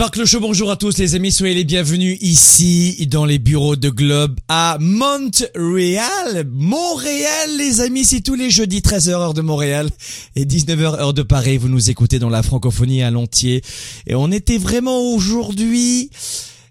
Sparkle 0.00 0.24
Show, 0.24 0.40
bonjour 0.40 0.70
à 0.70 0.76
tous 0.76 0.96
les 0.96 1.14
amis, 1.14 1.30
soyez 1.30 1.54
les 1.54 1.64
bienvenus 1.64 2.16
ici 2.22 3.06
dans 3.10 3.26
les 3.26 3.38
bureaux 3.38 3.76
de 3.76 3.90
Globe 3.90 4.40
à 4.48 4.78
Montréal, 4.80 6.46
Montréal 6.50 7.50
les 7.58 7.82
amis, 7.82 8.06
c'est 8.06 8.22
tous 8.22 8.34
les 8.34 8.48
jeudis 8.48 8.80
13h 8.80 9.10
heure 9.10 9.34
de 9.34 9.42
Montréal 9.42 9.90
et 10.36 10.46
19h 10.46 10.98
heure 10.98 11.12
de 11.12 11.20
Paris, 11.20 11.58
vous 11.58 11.68
nous 11.68 11.90
écoutez 11.90 12.18
dans 12.18 12.30
la 12.30 12.42
francophonie 12.42 13.02
à 13.02 13.10
l'entier. 13.10 13.60
Et 14.06 14.14
on 14.14 14.32
était 14.32 14.56
vraiment 14.56 15.02
aujourd'hui 15.12 16.08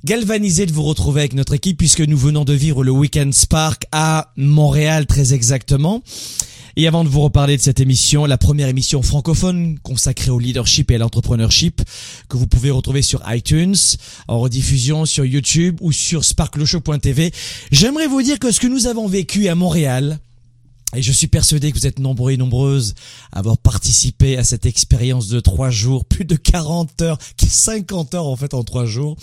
galvanisé 0.06 0.66
de 0.66 0.74
vous 0.74 0.82
retrouver 0.82 1.22
avec 1.22 1.34
notre 1.36 1.54
équipe 1.54 1.78
puisque 1.78 2.02
nous 2.02 2.18
venons 2.18 2.46
de 2.46 2.54
vivre 2.54 2.84
le 2.84 2.90
Weekend 2.90 3.32
Spark 3.32 3.86
à 3.92 4.34
Montréal 4.38 5.06
très 5.06 5.36
exactement. 5.36 6.02
Et 6.76 6.88
avant 6.88 7.04
de 7.04 7.10
vous 7.10 7.22
reparler 7.22 7.58
de 7.58 7.62
cette 7.62 7.80
émission, 7.80 8.26
la 8.26 8.38
première 8.38 8.68
émission 8.68 9.02
francophone 9.02 9.80
consacrée 9.80 10.32
au 10.32 10.40
leadership 10.40 10.92
et 10.92 10.96
à 10.96 10.98
l'entrepreneurship 10.98 11.82
que 12.28 12.38
vous 12.38 12.48
pouvez 12.48 12.72
retrouver 12.72 13.02
sur 13.02 13.22
iTunes, 13.28 13.76
en 14.28 14.40
rediffusion 14.40 15.06
sur 15.06 15.26
YouTube 15.26 15.78
ou 15.82 15.92
sur 15.92 16.24
sparkleshow.tv, 16.24 17.32
j'aimerais 17.72 18.08
vous 18.08 18.22
dire 18.22 18.40
que 18.40 18.52
ce 18.52 18.60
que 18.60 18.68
nous 18.68 18.88
avons 18.88 19.08
vécu 19.08 19.48
à 19.48 19.56
Montréal, 19.56 20.20
et 20.96 21.02
je 21.02 21.12
suis 21.12 21.28
persuadé 21.28 21.72
que 21.72 21.78
vous 21.78 21.86
êtes 21.86 22.00
nombreux 22.00 22.32
et 22.32 22.38
nombreuses 22.38 22.96
à 23.32 23.40
avoir 23.40 23.58
participé 23.58 24.38
à 24.38 24.44
cette 24.44 24.66
expérience 24.66 25.28
de 25.28 25.40
trois 25.40 25.70
jours, 25.70 26.04
plus 26.06 26.26
de 26.26 26.36
40 26.36 27.02
heures, 27.04 27.20
50 27.38 28.16
heures 28.16 28.26
en 28.26 28.36
fait 28.36 28.54
en 28.54 28.64
trois 28.64 28.86
jours. 28.86 29.16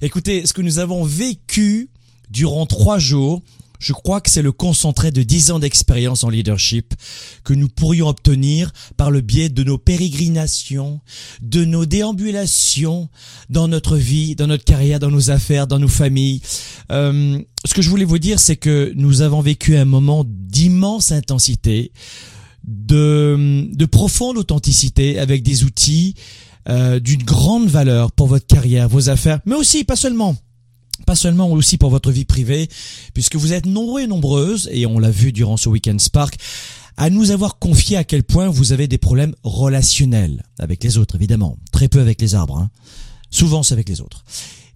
Écoutez, 0.00 0.46
ce 0.46 0.52
que 0.52 0.62
nous 0.62 0.78
avons 0.78 1.04
vécu 1.04 1.90
durant 2.30 2.66
trois 2.66 2.98
jours, 2.98 3.42
je 3.82 3.92
crois 3.92 4.20
que 4.20 4.30
c'est 4.30 4.42
le 4.42 4.52
concentré 4.52 5.10
de 5.10 5.22
10 5.22 5.50
ans 5.50 5.58
d'expérience 5.58 6.22
en 6.22 6.30
leadership 6.30 6.94
que 7.42 7.52
nous 7.52 7.68
pourrions 7.68 8.08
obtenir 8.08 8.72
par 8.96 9.10
le 9.10 9.20
biais 9.20 9.48
de 9.48 9.64
nos 9.64 9.76
pérégrinations, 9.76 11.00
de 11.42 11.64
nos 11.64 11.84
déambulations 11.84 13.08
dans 13.50 13.66
notre 13.66 13.96
vie, 13.96 14.36
dans 14.36 14.46
notre 14.46 14.64
carrière, 14.64 15.00
dans 15.00 15.10
nos 15.10 15.30
affaires, 15.30 15.66
dans 15.66 15.80
nos 15.80 15.88
familles. 15.88 16.40
Euh, 16.92 17.40
ce 17.64 17.74
que 17.74 17.82
je 17.82 17.90
voulais 17.90 18.04
vous 18.04 18.20
dire, 18.20 18.38
c'est 18.38 18.56
que 18.56 18.92
nous 18.94 19.20
avons 19.20 19.40
vécu 19.40 19.76
un 19.76 19.84
moment 19.84 20.24
d'immense 20.26 21.10
intensité, 21.10 21.92
de, 22.64 23.66
de 23.72 23.86
profonde 23.86 24.38
authenticité 24.38 25.18
avec 25.18 25.42
des 25.42 25.64
outils 25.64 26.14
euh, 26.68 27.00
d'une 27.00 27.24
grande 27.24 27.66
valeur 27.66 28.12
pour 28.12 28.28
votre 28.28 28.46
carrière, 28.46 28.88
vos 28.88 29.10
affaires, 29.10 29.40
mais 29.44 29.56
aussi, 29.56 29.82
pas 29.82 29.96
seulement, 29.96 30.36
pas 31.02 31.16
seulement 31.16 31.50
aussi 31.50 31.78
pour 31.78 31.90
votre 31.90 32.10
vie 32.10 32.24
privée, 32.24 32.68
puisque 33.14 33.36
vous 33.36 33.52
êtes 33.52 33.66
nombreux 33.66 34.02
et 34.02 34.06
nombreuses, 34.06 34.68
et 34.72 34.86
on 34.86 34.98
l'a 34.98 35.10
vu 35.10 35.32
durant 35.32 35.56
ce 35.56 35.68
Weekend 35.68 36.00
Spark, 36.00 36.36
à 36.96 37.10
nous 37.10 37.30
avoir 37.30 37.58
confié 37.58 37.96
à 37.96 38.04
quel 38.04 38.22
point 38.22 38.48
vous 38.48 38.72
avez 38.72 38.86
des 38.86 38.98
problèmes 38.98 39.34
relationnels 39.42 40.42
avec 40.58 40.84
les 40.84 40.98
autres, 40.98 41.16
évidemment, 41.16 41.56
très 41.72 41.88
peu 41.88 42.00
avec 42.00 42.20
les 42.20 42.34
arbres, 42.34 42.58
hein. 42.58 42.70
souvent 43.30 43.62
c'est 43.62 43.74
avec 43.74 43.88
les 43.88 44.00
autres. 44.00 44.24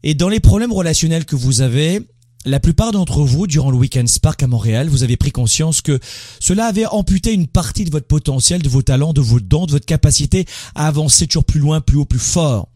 Et 0.02 0.14
dans 0.14 0.28
les 0.28 0.40
problèmes 0.40 0.72
relationnels 0.72 1.24
que 1.24 1.36
vous 1.36 1.60
avez, 1.60 2.00
la 2.46 2.60
plupart 2.60 2.92
d'entre 2.92 3.22
vous, 3.22 3.48
durant 3.48 3.72
le 3.72 3.76
Weekend 3.76 4.08
Spark 4.08 4.40
à 4.42 4.46
Montréal, 4.46 4.88
vous 4.88 5.02
avez 5.02 5.16
pris 5.16 5.32
conscience 5.32 5.80
que 5.80 5.98
cela 6.38 6.66
avait 6.66 6.86
amputé 6.86 7.32
une 7.32 7.48
partie 7.48 7.84
de 7.84 7.90
votre 7.90 8.06
potentiel, 8.06 8.62
de 8.62 8.68
vos 8.68 8.82
talents, 8.82 9.12
de 9.12 9.20
vos 9.20 9.40
dons, 9.40 9.66
de 9.66 9.72
votre 9.72 9.84
capacité 9.84 10.46
à 10.76 10.86
avancer 10.86 11.26
toujours 11.26 11.44
plus 11.44 11.58
loin, 11.58 11.80
plus 11.80 11.96
haut, 11.96 12.04
plus 12.04 12.20
fort. 12.20 12.68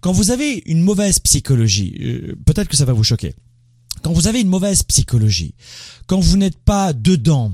Quand 0.00 0.12
vous 0.12 0.30
avez 0.30 0.62
une 0.66 0.80
mauvaise 0.80 1.18
psychologie, 1.18 1.96
euh, 2.00 2.34
peut-être 2.44 2.68
que 2.68 2.76
ça 2.76 2.84
va 2.84 2.92
vous 2.92 3.04
choquer. 3.04 3.34
Quand 4.02 4.12
vous 4.12 4.26
avez 4.26 4.40
une 4.40 4.48
mauvaise 4.48 4.82
psychologie, 4.82 5.54
quand 6.06 6.20
vous 6.20 6.36
n'êtes 6.36 6.58
pas 6.58 6.92
dedans, 6.92 7.52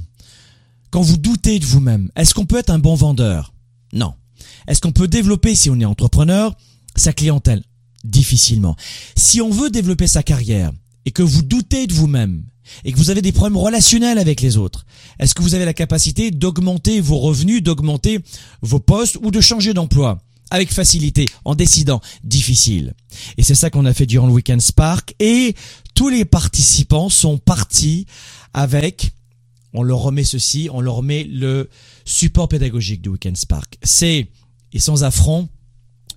quand 0.90 1.02
vous 1.02 1.18
doutez 1.18 1.58
de 1.58 1.66
vous-même, 1.66 2.10
est-ce 2.16 2.32
qu'on 2.34 2.46
peut 2.46 2.58
être 2.58 2.70
un 2.70 2.78
bon 2.78 2.94
vendeur? 2.94 3.52
Non. 3.92 4.14
Est-ce 4.66 4.80
qu'on 4.80 4.92
peut 4.92 5.08
développer, 5.08 5.54
si 5.54 5.68
on 5.68 5.78
est 5.80 5.84
entrepreneur, 5.84 6.56
sa 6.96 7.12
clientèle? 7.12 7.62
Difficilement. 8.04 8.76
Si 9.16 9.40
on 9.40 9.50
veut 9.50 9.70
développer 9.70 10.06
sa 10.06 10.22
carrière 10.22 10.72
et 11.04 11.10
que 11.10 11.22
vous 11.22 11.42
doutez 11.42 11.86
de 11.86 11.92
vous-même 11.92 12.44
et 12.84 12.92
que 12.92 12.98
vous 12.98 13.10
avez 13.10 13.22
des 13.22 13.32
problèmes 13.32 13.56
relationnels 13.56 14.18
avec 14.18 14.40
les 14.40 14.56
autres, 14.56 14.86
est-ce 15.18 15.34
que 15.34 15.42
vous 15.42 15.54
avez 15.54 15.64
la 15.64 15.74
capacité 15.74 16.30
d'augmenter 16.30 17.00
vos 17.00 17.18
revenus, 17.18 17.62
d'augmenter 17.62 18.20
vos 18.62 18.80
postes 18.80 19.18
ou 19.22 19.30
de 19.30 19.40
changer 19.40 19.74
d'emploi? 19.74 20.22
Avec 20.50 20.72
facilité, 20.72 21.26
en 21.44 21.54
décidant 21.54 22.00
difficile. 22.24 22.94
Et 23.36 23.42
c'est 23.42 23.54
ça 23.54 23.70
qu'on 23.70 23.84
a 23.84 23.94
fait 23.94 24.06
durant 24.06 24.26
le 24.26 24.32
Weekend 24.32 24.60
Spark. 24.60 25.14
Et 25.20 25.54
tous 25.94 26.08
les 26.08 26.24
participants 26.24 27.08
sont 27.08 27.38
partis 27.38 28.06
avec, 28.54 29.12
on 29.74 29.82
leur 29.82 29.98
remet 29.98 30.24
ceci, 30.24 30.68
on 30.72 30.80
leur 30.80 30.96
remet 30.96 31.24
le 31.24 31.68
support 32.04 32.48
pédagogique 32.48 33.02
du 33.02 33.10
Weekend 33.10 33.36
Spark. 33.36 33.78
C'est, 33.82 34.28
et 34.72 34.78
sans 34.78 35.04
affront, 35.04 35.48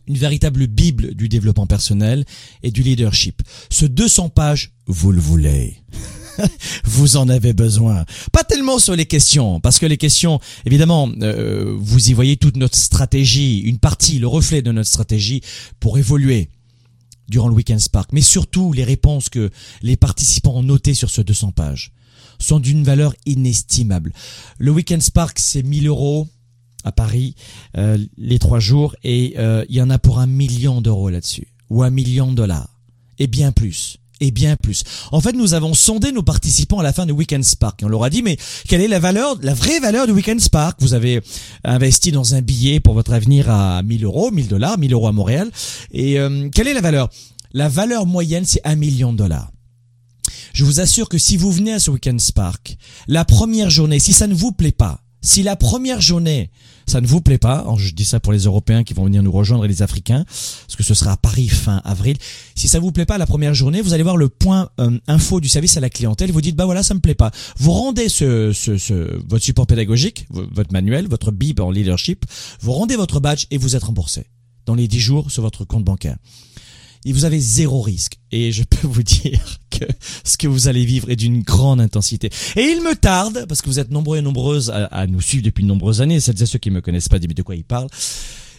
une 0.08 0.18
véritable 0.18 0.68
bible 0.68 1.14
du 1.14 1.30
développement 1.30 1.68
personnel 1.68 2.26
et 2.64 2.72
du 2.72 2.84
leadership. 2.84 3.42
Ce 3.70 3.86
200 3.86 4.30
pages, 4.30 4.72
vous 4.88 5.12
le 5.12 5.22
voulez. 5.22 5.78
vous 6.84 7.18
en 7.18 7.30
avez 7.30 7.54
besoin. 7.54 8.06
Pas 8.32 8.44
tellement 8.44 8.80
sur 8.80 8.96
les 8.96 9.06
questions, 9.06 9.60
parce 9.60 9.80
que 9.80 9.86
les 9.86 9.98
questions, 9.98 10.40
évidemment, 10.66 11.10
euh, 11.22 11.76
vous 11.78 12.10
y 12.10 12.14
voyez 12.14 12.38
toute 12.38 12.58
notre 12.58 12.78
stratégie, 12.78 13.60
une 13.60 13.78
partie, 13.78 14.20
le 14.20 14.28
reflet 14.28 14.62
de 14.62 14.72
notre 14.72 14.90
stratégie 14.90 15.42
pour 15.80 15.98
évoluer 15.98 16.50
durant 17.28 17.48
le 17.48 17.56
Weekend 17.56 17.80
Spark, 17.80 18.12
mais 18.12 18.22
surtout 18.22 18.74
les 18.74 18.84
réponses 18.84 19.30
que 19.30 19.50
les 19.82 19.96
participants 19.96 20.56
ont 20.56 20.64
notées 20.64 20.94
sur 20.94 21.10
ce 21.10 21.22
200 21.22 21.52
pages 21.52 21.92
sont 22.40 22.60
d'une 22.60 22.84
valeur 22.84 23.14
inestimable. 23.26 24.12
Le 24.58 24.72
Weekend 24.72 25.02
Spark, 25.02 25.40
c'est 25.40 25.64
1000 25.64 25.88
euros 25.88 26.28
à 26.84 26.92
Paris 26.92 27.36
euh, 27.78 27.98
les 28.18 28.40
trois 28.40 28.60
jours 28.60 28.96
et 29.04 29.36
euh, 29.38 29.64
il 29.70 29.76
y 29.76 29.82
en 29.82 29.90
a 29.90 30.00
pour 30.00 30.20
un 30.20 30.26
million 30.26 30.82
d'euros 30.82 31.10
là-dessus 31.10 31.48
ou 31.70 31.84
un 31.84 31.92
million 31.92 32.32
de 32.32 32.36
dollars 32.36 32.80
et 33.20 33.28
bien 33.28 33.52
plus 33.52 33.98
et 34.22 34.32
bien 34.32 34.56
plus. 34.56 34.84
En 35.12 35.20
fait, 35.20 35.34
nous 35.34 35.54
avons 35.54 35.74
sondé 35.74 36.14
nos 36.14 36.24
participants 36.24 36.80
à 36.80 36.84
la 36.84 36.94
fin 36.94 37.06
du 37.06 37.12
Weekend 37.12 37.44
Spark. 37.44 37.82
On 37.84 37.90
leur 37.90 38.04
a 38.04 38.10
dit, 38.10 38.22
mais 38.22 38.38
quelle 38.68 38.82
est 38.82 38.88
la 38.88 39.00
valeur, 39.00 39.36
la 39.42 39.54
vraie 39.54 39.80
valeur 39.80 40.08
du 40.08 40.14
Weekend 40.14 40.40
Spark? 40.40 40.78
Vous 40.80 40.94
avez 40.94 41.22
investi 41.66 42.12
dans 42.12 42.36
un 42.36 42.42
billet 42.42 42.80
pour 42.80 42.94
votre 42.94 43.12
avenir 43.12 43.50
à 43.50 43.84
1000 43.84 44.06
euros, 44.06 44.32
1000 44.32 44.48
dollars, 44.48 44.78
1000 44.78 44.94
euros 44.94 45.08
à 45.08 45.12
Montréal. 45.12 45.52
Et 45.92 46.20
euh, 46.20 46.50
quelle 46.54 46.68
est 46.68 46.74
la 46.74 46.82
valeur? 46.82 47.10
La 47.52 47.68
valeur 47.68 48.06
moyenne, 48.06 48.46
c'est 48.46 48.62
un 48.64 48.76
million 48.76 49.12
de 49.12 49.18
dollars. 49.18 49.52
Je 50.54 50.64
vous 50.64 50.80
assure 50.80 51.10
que 51.10 51.18
si 51.18 51.38
vous 51.38 51.52
venez 51.52 51.74
à 51.74 51.80
ce 51.80 51.92
Weekend 51.92 52.20
Spark, 52.20 52.78
la 53.08 53.26
première 53.26 53.70
journée, 53.70 54.00
si 54.00 54.14
ça 54.14 54.28
ne 54.28 54.34
vous 54.34 54.52
plaît 54.52 54.72
pas, 54.72 55.01
si 55.22 55.44
la 55.44 55.56
première 55.56 56.02
journée, 56.02 56.50
ça 56.88 57.00
ne 57.00 57.08
vous 57.08 57.22
plaît 57.22 57.38
pas, 57.38 57.66
je 57.78 57.92
dis 57.92 58.06
ça 58.06 58.20
pour 58.20 58.34
les 58.34 58.46
Européens 58.46 58.84
qui 58.84 58.94
vont 58.94 59.06
venir 59.06 59.22
nous 59.22 59.32
rejoindre 59.32 59.66
et 59.66 59.68
les 59.68 59.82
Africains, 59.82 60.26
parce 60.26 60.76
que 60.76 60.84
ce 60.84 60.94
sera 60.94 61.12
à 61.12 61.18
Paris 61.18 61.48
fin 61.48 61.82
avril. 61.86 62.18
Si 62.56 62.68
ça 62.68 62.80
vous 62.80 62.92
plaît 62.92 63.06
pas 63.06 63.18
la 63.18 63.28
première 63.28 63.54
journée, 63.54 63.82
vous 63.82 63.94
allez 63.94 64.04
voir 64.04 64.18
le 64.18 64.30
point 64.30 64.70
euh, 64.80 64.98
info 65.08 65.40
du 65.40 65.48
service 65.48 65.78
à 65.78 65.80
la 65.80 65.90
clientèle. 65.90 66.32
Vous 66.32 66.42
dites 66.42 66.56
bah 66.56 66.66
voilà 66.66 66.84
ça 66.84 66.94
me 66.94 67.00
plaît 67.00 67.16
pas. 67.16 67.32
Vous 67.58 67.72
rendez 67.72 68.10
ce, 68.10 68.52
ce, 68.52 68.78
ce 68.78 69.22
votre 69.28 69.44
support 69.44 69.68
pédagogique, 69.68 70.28
votre 70.30 70.74
manuel, 70.74 71.08
votre 71.08 71.32
bib 71.32 71.60
en 71.60 71.72
leadership. 71.72 72.26
Vous 72.60 72.72
rendez 72.72 72.96
votre 72.96 73.20
badge 73.20 73.46
et 73.52 73.58
vous 73.58 73.76
êtes 73.76 73.84
remboursé 73.84 74.26
dans 74.66 74.76
les 74.76 74.88
10 74.88 75.00
jours 75.00 75.32
sur 75.32 75.44
votre 75.44 75.66
compte 75.66 75.84
bancaire 75.84 76.18
et 77.06 77.14
vous 77.14 77.26
avez 77.26 77.40
zéro 77.40 77.82
risque. 77.82 78.18
Et 78.32 78.52
je 78.52 78.64
peux 78.64 78.88
vous 78.88 79.04
dire 79.04 79.60
que 79.70 79.86
ce 80.24 80.38
que 80.38 80.48
vous 80.48 80.68
allez 80.68 80.86
vivre 80.86 81.10
est 81.10 81.16
d'une 81.16 81.42
grande 81.42 81.82
intensité. 81.82 82.30
Et 82.56 82.62
il 82.62 82.82
me 82.82 82.96
tarde, 82.96 83.46
parce 83.48 83.62
que 83.62 83.68
vous 83.68 83.80
êtes 83.80 83.92
nombreux 83.92 84.18
et 84.18 84.22
nombreuses 84.22 84.72
à, 84.74 85.08
nous 85.08 85.22
suivre 85.22 85.44
depuis 85.44 85.64
de 85.64 85.68
nombreuses 85.68 86.02
années, 86.02 86.20
celles 86.20 86.42
et 86.42 86.46
ceux 86.46 86.60
qui 86.60 86.70
me 86.70 86.82
connaissent 86.82 87.10
pas, 87.10 87.20
de 87.20 87.44
quoi 87.44 87.56
ils 87.56 87.64
parlent, 87.64 87.90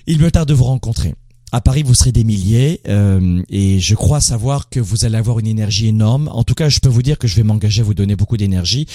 il 0.06 0.18
me 0.18 0.30
tarde 0.30 0.48
de 0.48 0.54
vous 0.54 0.64
rencontrer. 0.64 1.14
À 1.54 1.60
Paris, 1.60 1.82
vous 1.82 1.94
serez 1.94 2.12
des 2.12 2.24
milliers 2.24 2.80
euh, 2.88 3.42
et 3.50 3.78
je 3.78 3.94
crois 3.94 4.22
savoir 4.22 4.70
que 4.70 4.80
vous 4.80 5.04
allez 5.04 5.18
avoir 5.18 5.38
une 5.38 5.46
énergie 5.46 5.88
énorme. 5.88 6.28
En 6.32 6.44
tout 6.44 6.54
cas, 6.54 6.70
je 6.70 6.80
peux 6.80 6.88
vous 6.88 7.02
dire 7.02 7.18
que 7.18 7.28
je 7.28 7.36
vais 7.36 7.42
m'engager 7.42 7.82
à 7.82 7.84
vous 7.84 7.92
donner 7.92 8.16
beaucoup 8.16 8.38
d'énergie. 8.38 8.86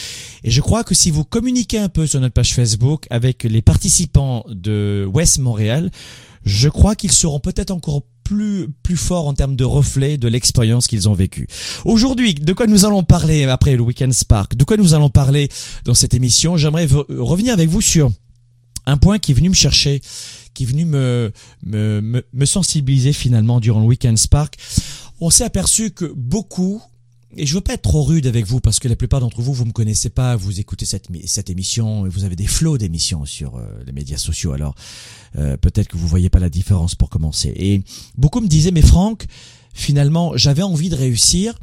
Et 0.43 0.49
je 0.49 0.59
crois 0.61 0.83
que 0.83 0.95
si 0.95 1.11
vous 1.11 1.23
communiquez 1.23 1.77
un 1.77 1.87
peu 1.87 2.07
sur 2.07 2.19
notre 2.19 2.33
page 2.33 2.55
Facebook 2.55 3.05
avec 3.11 3.43
les 3.43 3.61
participants 3.61 4.43
de 4.49 5.07
West 5.13 5.37
Montréal, 5.37 5.91
je 6.45 6.67
crois 6.67 6.95
qu'ils 6.95 7.11
seront 7.11 7.39
peut-être 7.39 7.69
encore 7.69 8.01
plus 8.27 8.67
plus 8.83 8.97
forts 8.97 9.27
en 9.27 9.33
termes 9.33 9.55
de 9.55 9.63
reflet 9.63 10.17
de 10.17 10.27
l'expérience 10.27 10.87
qu'ils 10.87 11.07
ont 11.07 11.13
vécue. 11.13 11.47
Aujourd'hui, 11.85 12.33
de 12.33 12.51
quoi 12.51 12.67
nous 12.67 12.85
allons 12.85 13.03
parler 13.03 13.45
après 13.45 13.77
le 13.77 13.81
Weekend 13.81 14.13
Spark? 14.13 14.55
De 14.55 14.65
quoi 14.65 14.75
nous 14.75 14.93
allons 14.93 15.09
parler 15.09 15.47
dans 15.85 15.93
cette 15.93 16.13
émission? 16.13 16.57
J'aimerais 16.57 16.87
revenir 17.09 17.53
avec 17.53 17.69
vous 17.69 17.81
sur 17.81 18.11
un 18.85 18.97
point 18.97 19.17
qui 19.17 19.31
est 19.31 19.35
venu 19.35 19.49
me 19.49 19.53
chercher 19.53 20.01
qui 20.53 20.63
est 20.63 20.67
venu 20.67 20.85
me, 20.85 21.31
me, 21.63 22.23
me, 22.33 22.45
sensibiliser 22.45 23.13
finalement 23.13 23.59
durant 23.59 23.79
le 23.79 23.85
Weekend 23.85 24.17
Spark, 24.17 24.57
on 25.21 25.29
s'est 25.29 25.43
aperçu 25.43 25.91
que 25.91 26.11
beaucoup, 26.15 26.81
et 27.35 27.45
je 27.45 27.53
veux 27.53 27.61
pas 27.61 27.73
être 27.73 27.81
trop 27.81 28.03
rude 28.03 28.25
avec 28.25 28.45
vous 28.45 28.59
parce 28.59 28.79
que 28.79 28.87
la 28.87 28.95
plupart 28.95 29.19
d'entre 29.19 29.41
vous, 29.41 29.53
vous 29.53 29.65
me 29.65 29.71
connaissez 29.71 30.09
pas, 30.09 30.35
vous 30.35 30.59
écoutez 30.59 30.85
cette, 30.85 31.07
cette 31.25 31.49
émission 31.49 32.05
et 32.05 32.09
vous 32.09 32.23
avez 32.23 32.35
des 32.35 32.47
flots 32.47 32.77
d'émissions 32.77 33.25
sur 33.25 33.57
euh, 33.57 33.67
les 33.85 33.91
médias 33.91 34.17
sociaux. 34.17 34.53
Alors 34.53 34.75
euh, 35.37 35.57
peut-être 35.57 35.87
que 35.89 35.97
vous 35.97 36.07
voyez 36.07 36.29
pas 36.29 36.39
la 36.39 36.49
différence 36.49 36.95
pour 36.95 37.09
commencer. 37.09 37.53
Et 37.55 37.81
beaucoup 38.17 38.39
me 38.39 38.47
disaient, 38.47 38.71
mais 38.71 38.81
Franck, 38.81 39.25
finalement, 39.73 40.37
j'avais 40.37 40.63
envie 40.63 40.89
de 40.89 40.95
réussir, 40.95 41.59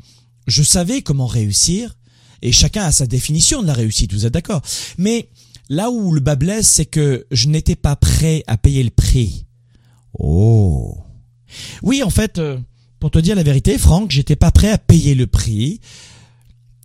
je 0.47 0.63
savais 0.63 1.03
comment 1.03 1.27
réussir, 1.27 1.97
et 2.43 2.53
chacun 2.53 2.85
a 2.85 2.93
sa 2.93 3.07
définition 3.07 3.63
de 3.63 3.67
la 3.67 3.73
réussite, 3.73 4.13
vous 4.13 4.27
êtes 4.27 4.35
d'accord 4.35 4.61
Mais 4.99 5.29
Là 5.71 5.91
où 5.91 6.13
le 6.13 6.21
bas 6.21 6.37
blesse, 6.37 6.69
c'est 6.69 6.85
que 6.85 7.27
je 7.31 7.49
n'étais 7.49 7.77
pas 7.77 7.97
prêt 7.97 8.45
à 8.47 8.59
payer 8.59 8.83
le 8.83 8.91
prix. 8.91 9.47
Oh. 10.19 10.99
Oui, 11.83 12.03
en 12.03 12.11
fait, 12.11 12.39
euh, 12.39 12.59
pour 13.05 13.11
te 13.11 13.19
dire 13.19 13.37
la 13.37 13.43
vérité, 13.43 13.77
Franck, 13.77 14.13
j'étais 14.13 14.35
pas 14.35 14.51
prêt 14.51 14.71
à 14.71 14.79
payer 14.79 15.15
le 15.15 15.27
prix 15.27 15.79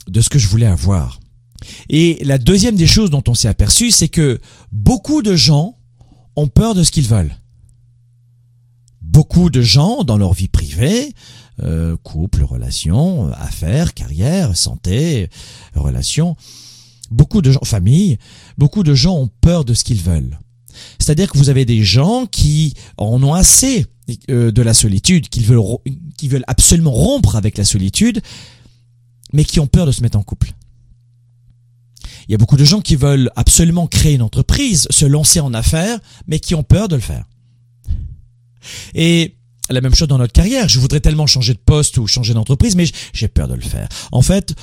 de 0.10 0.20
ce 0.20 0.28
que 0.28 0.38
je 0.38 0.50
voulais 0.50 0.66
avoir. 0.66 1.22
Et 1.88 2.20
la 2.26 2.38
deuxième 2.38 2.76
des 2.76 2.88
choses 2.88 3.10
dont 3.10 3.24
on 3.30 3.34
s'est 3.34 3.48
aperçu, 3.48 3.90
c'est 3.90 4.10
que 4.10 4.42
beaucoup 4.74 5.22
de 5.22 5.38
gens 5.38 5.78
ont 6.36 6.50
peur 6.50 6.76
de 6.76 6.84
ce 6.84 6.92
qu'ils 6.92 7.08
veulent. 7.08 7.38
Beaucoup 9.02 9.50
de 9.50 9.62
gens, 9.62 10.04
dans 10.04 10.18
leur 10.18 10.34
vie 10.34 10.50
privée, 10.50 11.14
euh, 11.64 11.96
couple, 12.04 12.44
relations, 12.44 13.32
affaires, 13.32 13.94
carrière, 13.94 14.58
santé, 14.58 15.30
relations, 15.74 16.36
beaucoup 17.12 17.42
de 17.42 17.54
gens, 17.54 17.64
famille, 17.64 18.18
beaucoup 18.58 18.84
de 18.84 18.94
gens 18.94 19.16
ont 19.16 19.30
peur 19.40 19.64
de 19.64 19.74
ce 19.74 19.86
qu'ils 19.86 20.02
veulent. 20.02 20.38
C'est-à-dire 21.00 21.32
que 21.32 21.38
vous 21.38 21.50
avez 21.50 21.66
des 21.66 21.84
gens 21.84 22.26
qui 22.26 22.74
en 22.98 23.22
ont 23.24 23.34
assez 23.34 23.86
euh, 24.30 24.52
de 24.52 24.62
la 24.62 24.74
solitude, 24.74 25.30
qui 25.30 25.42
veulent, 25.42 25.62
qui 26.18 26.28
veulent 26.28 26.46
absolument 26.48 26.92
rompre 26.92 27.36
avec 27.36 27.58
la 27.58 27.66
solitude, 27.66 28.22
mais 29.34 29.44
qui 29.46 29.60
ont 29.60 29.68
peur 29.68 29.86
de 29.86 29.92
se 29.92 30.02
mettre 30.02 30.18
en 30.18 30.24
couple. 30.24 30.54
Il 32.28 32.32
y 32.32 32.36
a 32.36 32.38
beaucoup 32.38 32.58
de 32.58 32.64
gens 32.64 32.82
qui 32.82 32.96
veulent 32.96 33.32
absolument 33.36 33.88
créer 33.88 34.14
une 34.14 34.22
entreprise, 34.22 34.88
se 34.92 35.06
lancer 35.06 35.40
en 35.40 35.54
affaires, 35.54 36.00
mais 36.28 36.40
qui 36.40 36.54
ont 36.54 36.64
peur 36.64 36.88
de 36.88 36.96
le 36.96 37.02
faire. 37.02 37.26
Et 38.94 39.36
la 39.70 39.82
même 39.82 39.96
chose 39.96 40.08
dans 40.08 40.18
notre 40.18 40.34
carrière. 40.34 40.68
Je 40.68 40.80
voudrais 40.80 41.00
tellement 41.00 41.28
changer 41.28 41.54
de 41.54 41.60
poste 41.60 41.98
ou 41.98 42.08
changer 42.08 42.34
d'entreprise, 42.34 42.76
mais 42.76 42.86
j'ai 43.14 43.28
peur 43.28 43.48
de 43.48 43.56
le 43.56 43.62
faire. 43.62 43.88
En 44.12 44.22
fait, 44.22 44.56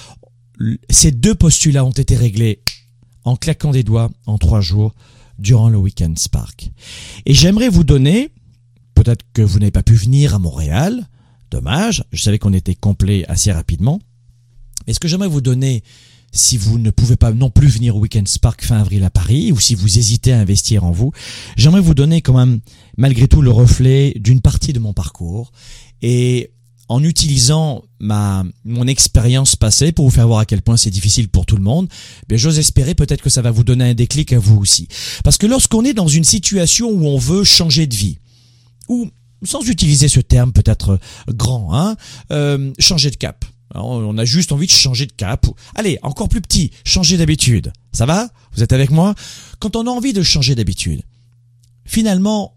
ces 0.91 1.13
deux 1.13 1.35
postulats 1.35 1.85
ont 1.85 1.91
été 1.91 2.17
réglés 2.17 2.63
en 3.25 3.37
claquant 3.37 3.73
des 3.73 3.83
doigts 3.83 4.11
en 4.27 4.39
trois 4.39 4.61
jours 4.61 4.95
durant 5.39 5.69
le 5.69 5.79
Weekend 5.79 6.19
Spark. 6.19 6.71
Et 7.25 7.35
j'aimerais 7.35 7.69
vous 7.69 7.85
donner, 7.85 8.31
peut-être 8.95 9.25
que 9.33 9.43
vous 9.43 9.59
n'avez 9.59 9.71
pas 9.71 9.83
pu 9.83 9.95
venir 9.95 10.35
à 10.35 10.39
Montréal, 10.39 11.07
dommage, 11.51 12.05
je 12.13 12.23
savais 12.23 12.39
qu'on 12.39 12.53
était 12.53 12.75
complet 12.75 13.25
assez 13.29 13.53
rapidement, 13.53 14.01
mais 14.87 14.93
ce 14.93 15.01
que 15.01 15.09
j'aimerais 15.09 15.29
vous 15.29 15.41
donner, 15.41 15.83
si 16.33 16.57
vous 16.57 16.79
ne 16.79 16.91
pouvez 16.91 17.17
pas 17.17 17.33
non 17.33 17.51
plus 17.51 17.69
venir 17.69 17.97
au 17.97 18.01
Weekend 18.01 18.29
Spark 18.29 18.65
fin 18.65 18.79
avril 18.79 19.05
à 19.05 19.11
Paris, 19.11 19.53
ou 19.53 19.61
si 19.61 19.75
vous 19.75 19.99
hésitez 19.99 20.33
à 20.33 20.41
investir 20.41 20.85
en 20.85 20.91
vous, 20.91 21.13
j'aimerais 21.57 21.81
vous 21.81 21.95
donner 21.95 22.21
quand 22.21 22.37
même, 22.37 22.61
malgré 22.97 23.29
tout, 23.29 23.43
le 23.43 23.51
reflet 23.51 24.15
d'une 24.17 24.41
partie 24.41 24.73
de 24.73 24.79
mon 24.79 24.93
parcours, 24.93 25.53
et 26.03 26.51
en 26.89 27.03
utilisant 27.03 27.83
ma 27.99 28.45
mon 28.65 28.87
expérience 28.87 29.57
passée 29.57 29.93
pour 29.93 30.05
vous 30.07 30.11
faire 30.11 30.27
voir 30.27 30.41
à 30.41 30.45
quel 30.45 30.63
point 30.63 30.77
c'est 30.77 30.91
difficile 30.91 31.29
pour 31.29 31.47
tout 31.47 31.57
le 31.57 31.63
monde, 31.63 31.89
ben 32.29 32.39
j'ose 32.39 32.59
espérer 32.59 32.95
peut-être 32.95 33.23
que 33.23 33.31
ça 33.31 33.43
va 33.43 33.51
vous 33.51 33.65
donner 33.65 33.85
un 33.91 33.95
déclic 33.95 34.33
à 34.33 34.39
vous 34.39 34.57
aussi. 34.57 34.89
Parce 35.25 35.39
que 35.39 35.47
lorsqu'on 35.47 35.85
est 35.85 35.95
dans 35.95 36.09
une 36.09 36.25
situation 36.25 36.89
où 36.91 37.07
on 37.07 37.19
veut 37.19 37.45
changer 37.45 37.87
de 37.87 37.95
vie, 37.95 38.19
ou 38.89 39.11
sans 39.45 39.69
utiliser 39.69 40.09
ce 40.09 40.21
terme 40.21 40.53
peut-être 40.53 40.99
grand, 41.29 41.75
hein, 41.75 41.97
euh, 42.31 42.73
changer 42.79 43.11
de 43.11 43.17
cap. 43.17 43.45
on 43.75 44.17
a 44.17 44.25
juste 44.25 44.53
envie 44.53 44.67
de 44.67 44.73
changer 44.73 45.07
de 45.07 45.13
cap. 45.13 45.47
Allez, 45.75 45.99
encore 46.03 46.29
plus 46.29 46.41
petit, 46.41 46.71
changer 46.85 47.17
d'habitude. 47.17 47.73
Ça 47.93 48.07
va? 48.07 48.29
Vous 48.53 48.63
êtes 48.63 48.73
avec 48.73 48.91
moi? 48.91 49.15
Quand 49.59 49.77
on 49.77 49.87
a 49.87 49.91
envie 49.91 50.13
de 50.13 50.23
changer 50.23 50.55
d'habitude, 50.55 51.03
finalement, 51.85 52.57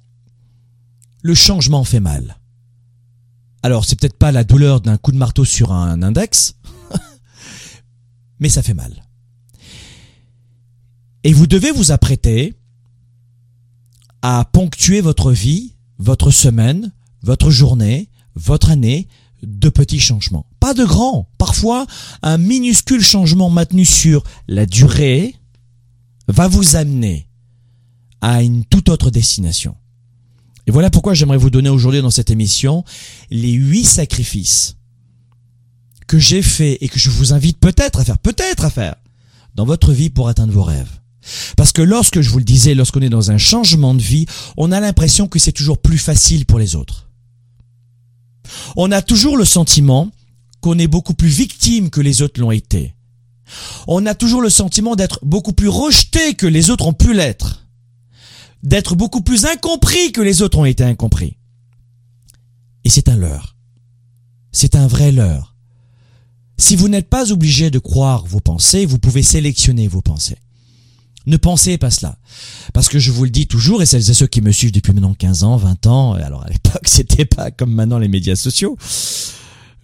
le 1.22 1.36
changement 1.36 1.84
fait 1.84 2.00
mal. 2.00 2.38
Alors, 3.62 3.86
c'est 3.86 4.00
peut-être 4.00 4.18
pas 4.18 4.32
la 4.32 4.44
douleur 4.44 4.82
d'un 4.82 4.98
coup 4.98 5.12
de 5.12 5.18
marteau 5.18 5.46
sur 5.46 5.72
un 5.74 6.02
index, 6.02 6.56
mais 8.40 8.50
ça 8.50 8.62
fait 8.62 8.74
mal. 8.74 9.04
Et 11.24 11.34
vous 11.34 11.48
devez 11.48 11.72
vous 11.72 11.92
apprêter 11.92 12.56
à 14.22 14.46
ponctuer 14.52 15.02
votre 15.02 15.32
vie, 15.32 15.76
votre 15.98 16.32
semaine, 16.32 16.94
votre 17.22 17.50
journée, 17.50 18.10
votre 18.36 18.70
année 18.72 19.08
de 19.44 19.70
petits 19.70 20.00
changements. 20.00 20.46
Pas 20.60 20.74
de 20.74 20.86
grands. 20.86 21.30
Parfois, 21.38 21.86
un 22.22 22.38
minuscule 22.38 23.02
changement 23.02 23.50
maintenu 23.50 23.86
sur 23.86 24.24
la 24.48 24.66
durée 24.66 25.36
va 26.28 26.48
vous 26.48 26.76
amener 26.76 27.28
à 28.22 28.42
une 28.44 28.66
toute 28.66 28.90
autre 28.90 29.10
destination. 29.12 29.76
Et 30.68 30.72
voilà 30.72 30.90
pourquoi 30.90 31.14
j'aimerais 31.14 31.38
vous 31.38 31.50
donner 31.50 31.70
aujourd'hui 31.70 32.02
dans 32.02 32.12
cette 32.12 32.30
émission 32.30 32.84
les 33.30 33.52
huit 33.52 33.86
sacrifices 33.86 34.76
que 36.08 36.20
j'ai 36.20 36.42
fait 36.42 36.78
et 36.82 36.90
que 36.90 37.00
je 37.00 37.10
vous 37.10 37.34
invite 37.34 37.60
peut-être 37.60 38.00
à 38.00 38.06
faire, 38.06 38.18
peut-être 38.18 38.66
à 38.66 38.70
faire 38.70 38.96
dans 39.56 39.66
votre 39.66 39.92
vie 39.92 40.10
pour 40.10 40.28
atteindre 40.28 40.54
vos 40.54 40.64
rêves. 40.64 40.90
Parce 41.56 41.72
que 41.72 41.82
lorsque, 41.82 42.22
je 42.22 42.30
vous 42.30 42.40
le 42.40 42.44
disais, 42.44 42.74
lorsqu'on 42.74 43.02
est 43.02 43.10
dans 43.10 43.32
un 43.32 43.38
changement 43.38 43.94
de 43.94 44.02
vie, 44.02 44.26
on 44.58 44.72
a 44.72 44.80
l'impression 44.80 45.28
que 45.28 45.38
c'est 45.38 45.52
toujours 45.52 45.78
plus 45.78 45.98
facile 45.98 46.46
pour 46.46 46.60
les 46.60 46.76
autres. 46.76 47.10
On 48.76 48.92
a 48.92 49.02
toujours 49.02 49.38
le 49.38 49.46
sentiment 49.46 50.10
qu'on 50.62 50.80
est 50.80 50.88
beaucoup 50.88 51.14
plus 51.14 51.30
victime 51.30 51.90
que 51.90 52.02
les 52.02 52.22
autres 52.22 52.40
l'ont 52.40 52.52
été. 52.52 52.96
On 53.88 54.06
a 54.06 54.16
toujours 54.16 54.42
le 54.42 54.50
sentiment 54.50 54.96
d'être 54.96 55.20
beaucoup 55.24 55.54
plus 55.54 55.68
rejeté 55.68 56.34
que 56.34 56.48
les 56.48 56.70
autres 56.70 56.88
ont 56.88 56.94
pu 56.94 57.14
l'être 57.14 57.69
d'être 58.64 58.96
beaucoup 58.96 59.22
plus 59.22 59.46
incompris 59.46 60.12
que 60.12 60.22
les 60.22 60.42
autres 60.42 60.58
ont 60.58 60.66
été 60.66 60.84
incompris. 60.84 61.38
Et 62.84 62.90
c'est 62.90 63.10
un 63.10 63.18
leurre. 63.18 63.56
C'est 64.52 64.76
un 64.76 64.88
vrai 64.88 65.12
leurre. 65.12 65.56
Si 66.58 66.76
vous 66.76 66.90
n'êtes 66.90 67.10
pas 67.10 67.32
obligé 67.32 67.72
de 67.72 67.80
croire 67.80 68.26
vos 68.26 68.42
pensées, 68.42 68.86
vous 68.86 69.00
pouvez 69.00 69.24
sélectionner 69.24 69.88
vos 69.88 70.02
pensées. 70.02 70.38
Ne 71.26 71.38
pensez 71.38 71.78
pas 71.78 71.92
cela. 71.92 72.18
Parce 72.74 72.90
que 72.90 73.00
je 73.00 73.12
vous 73.12 73.24
le 73.24 73.30
dis 73.30 73.48
toujours, 73.48 73.82
et 73.82 73.86
celles 73.86 74.10
et 74.10 74.14
ceux 74.14 74.28
qui 74.28 74.42
me 74.42 74.52
suivent 74.52 74.72
depuis 74.72 74.94
maintenant 74.94 75.14
15 75.14 75.44
ans, 75.44 75.58
20 75.58 75.88
ans, 75.88 76.14
alors 76.14 76.44
à 76.44 76.50
l'époque 76.50 76.82
c'était 76.88 77.26
pas 77.26 77.52
comme 77.52 77.72
maintenant 77.72 78.00
les 78.00 78.08
médias 78.08 78.36
sociaux, 78.36 78.78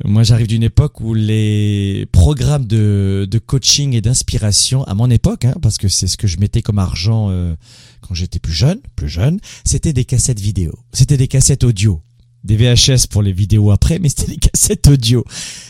moi, 0.04 0.24
j'arrive 0.24 0.48
d'une 0.48 0.64
époque 0.64 1.00
où 1.00 1.14
les 1.14 2.06
programmes 2.12 2.66
de, 2.66 3.28
de 3.30 3.40
coaching 3.40 3.94
et 3.94 4.02
d'inspiration, 4.02 4.84
à 4.84 4.94
mon 4.94 5.10
époque, 5.10 5.46
hein, 5.46 5.56
parce 5.62 5.78
que 5.78 5.88
c'est 5.88 6.08
ce 6.08 6.18
que 6.18 6.28
je 6.28 6.38
mettais 6.38 6.62
comme 6.62 6.80
argent 6.80 7.30
euh, 7.30 7.56
quand 8.02 8.14
j'étais 8.14 8.40
plus 8.40 8.54
jeune, 8.54 8.80
plus 8.96 9.08
jeune, 9.08 9.40
c'était 9.64 9.94
des 9.94 10.04
cassettes 10.04 10.40
vidéo, 10.40 10.78
c'était 10.92 11.16
des 11.16 11.30
cassettes 11.30 11.64
audio, 11.64 12.02
des 12.44 12.58
VHS 12.58 13.08
pour 13.10 13.22
les 13.22 13.32
vidéos 13.32 13.72
après, 13.72 14.00
mais 14.00 14.10
c'était 14.10 14.34
des 14.34 14.38
cassettes 14.38 14.88
audio. 14.88 15.24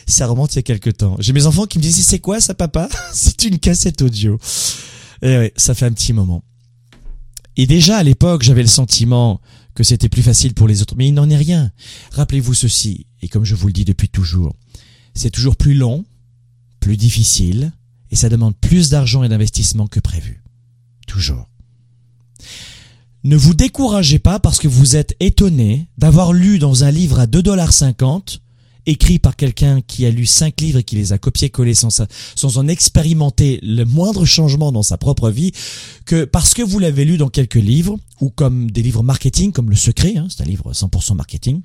Ça 0.08 0.26
remonte 0.26 0.54
il 0.54 0.58
y 0.58 0.60
a 0.60 0.64
quelques 0.64 0.98
temps. 0.98 1.16
J'ai 1.20 1.32
mes 1.32 1.46
enfants 1.46 1.68
qui 1.68 1.78
me 1.78 1.84
disent 1.84 2.04
c'est 2.04 2.20
quoi 2.20 2.42
ça, 2.42 2.56
papa? 2.56 2.90
C'est 3.14 3.44
une 3.44 3.60
cassette 3.60 4.02
audio. 4.02 4.40
Et 5.22 5.38
ouais, 5.38 5.54
ça 5.56 5.76
fait 5.76 5.86
un 5.86 5.94
petit 5.94 6.14
moment. 6.14 6.44
Et 7.58 7.68
déjà 7.68 7.98
à 7.98 8.04
l'époque, 8.04 8.44
j'avais 8.44 8.64
le 8.64 8.68
sentiment 8.68 9.40
que 9.76 9.84
c'était 9.84 10.10
plus 10.10 10.24
facile 10.24 10.54
pour 10.54 10.68
les 10.68 10.82
autres. 10.82 10.96
Mais 10.98 11.08
il 11.08 11.14
n'en 11.14 11.30
est 11.30 11.38
rien. 11.38 11.72
Rappelez-vous 12.12 12.54
ceci, 12.54 13.06
et 13.26 13.28
comme 13.28 13.44
je 13.44 13.56
vous 13.56 13.66
le 13.66 13.74
dis 13.74 13.86
depuis 13.86 14.08
toujours, 14.08 14.56
c'est 15.16 15.32
toujours 15.32 15.56
plus 15.56 15.74
long, 15.74 16.06
plus 16.80 16.96
difficile, 16.96 17.74
et 18.12 18.16
ça 18.16 18.30
demande 18.30 18.56
plus 18.56 18.92
d'argent 18.92 19.24
et 19.24 19.30
d'investissement 19.30 19.88
que 19.88 20.00
prévu. 20.00 20.44
Toujours. 21.08 21.50
Ne 23.24 23.36
vous 23.36 23.56
découragez 23.56 24.20
pas 24.20 24.38
parce 24.38 24.60
que 24.60 24.68
vous 24.68 24.96
êtes 24.96 25.16
étonné 25.20 25.88
d'avoir 25.98 26.34
lu 26.34 26.60
dans 26.60 26.84
un 26.84 26.92
livre 26.92 27.20
à 27.20 27.26
2,50$ 27.26 28.42
écrit 28.86 29.18
par 29.18 29.36
quelqu'un 29.36 29.82
qui 29.82 30.06
a 30.06 30.12
lu 30.12 30.28
cinq 30.28 30.62
livres 30.62 30.78
et 30.78 30.84
qui 30.84 30.96
les 30.96 31.12
a 31.12 31.18
copiés-collés 31.18 31.74
sans, 31.74 32.04
sans 32.36 32.58
en 32.60 32.68
expérimenter 32.68 33.60
le 33.64 33.86
moindre 33.86 34.26
changement 34.26 34.72
dans 34.72 34.84
sa 34.84 35.00
propre 35.00 35.32
vie, 35.32 35.52
que 36.06 36.26
parce 36.26 36.54
que 36.54 36.62
vous 36.62 36.78
l'avez 36.78 37.06
lu 37.06 37.18
dans 37.18 37.30
quelques 37.30 37.56
livres, 37.56 37.98
ou 38.22 38.30
comme 38.30 38.70
des 38.70 38.84
livres 38.84 39.02
marketing, 39.02 39.52
comme 39.52 39.72
Le 39.72 39.76
Secret, 39.76 40.16
hein, 40.16 40.28
c'est 40.30 40.44
un 40.44 40.46
livre 40.46 40.72
100% 40.72 41.16
marketing, 41.16 41.64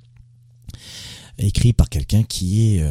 écrit 1.47 1.73
par 1.73 1.88
quelqu'un 1.88 2.23
qui 2.23 2.76
est 2.76 2.82
euh, 2.82 2.90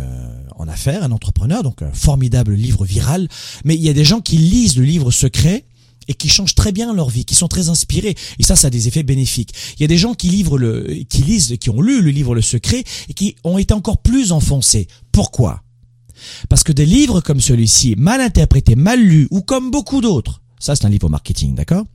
en 0.55 0.67
affaires, 0.67 1.03
un 1.03 1.11
entrepreneur, 1.11 1.63
donc 1.63 1.81
un 1.81 1.91
formidable 1.91 2.53
livre 2.53 2.85
viral. 2.85 3.27
Mais 3.65 3.75
il 3.75 3.81
y 3.81 3.89
a 3.89 3.93
des 3.93 4.03
gens 4.03 4.21
qui 4.21 4.37
lisent 4.37 4.77
le 4.77 4.83
livre 4.83 5.11
secret 5.11 5.65
et 6.07 6.13
qui 6.13 6.27
changent 6.27 6.55
très 6.55 6.71
bien 6.71 6.93
leur 6.93 7.09
vie, 7.09 7.23
qui 7.23 7.35
sont 7.35 7.47
très 7.47 7.69
inspirés. 7.69 8.15
Et 8.39 8.43
ça, 8.43 8.55
ça 8.55 8.67
a 8.67 8.69
des 8.69 8.87
effets 8.87 9.03
bénéfiques. 9.03 9.53
Il 9.77 9.81
y 9.81 9.85
a 9.85 9.87
des 9.87 9.97
gens 9.97 10.15
qui, 10.15 10.29
livrent 10.29 10.57
le, 10.57 11.03
qui 11.07 11.21
lisent, 11.21 11.55
qui 11.59 11.69
ont 11.69 11.81
lu 11.81 12.01
le 12.01 12.09
livre 12.09 12.33
Le 12.33 12.41
Secret 12.41 12.83
et 13.09 13.13
qui 13.13 13.35
ont 13.43 13.57
été 13.57 13.73
encore 13.73 13.99
plus 13.99 14.31
enfoncés. 14.31 14.87
Pourquoi? 15.11 15.61
Parce 16.49 16.63
que 16.63 16.71
des 16.71 16.85
livres 16.85 17.21
comme 17.21 17.39
celui-ci, 17.39 17.95
mal 17.97 18.21
interprétés, 18.21 18.75
mal 18.75 18.99
lus, 19.01 19.27
ou 19.31 19.41
comme 19.41 19.71
beaucoup 19.71 20.01
d'autres, 20.01 20.41
ça 20.59 20.75
c'est 20.75 20.85
un 20.85 20.89
livre 20.89 21.09
marketing, 21.09 21.55
d'accord? 21.55 21.85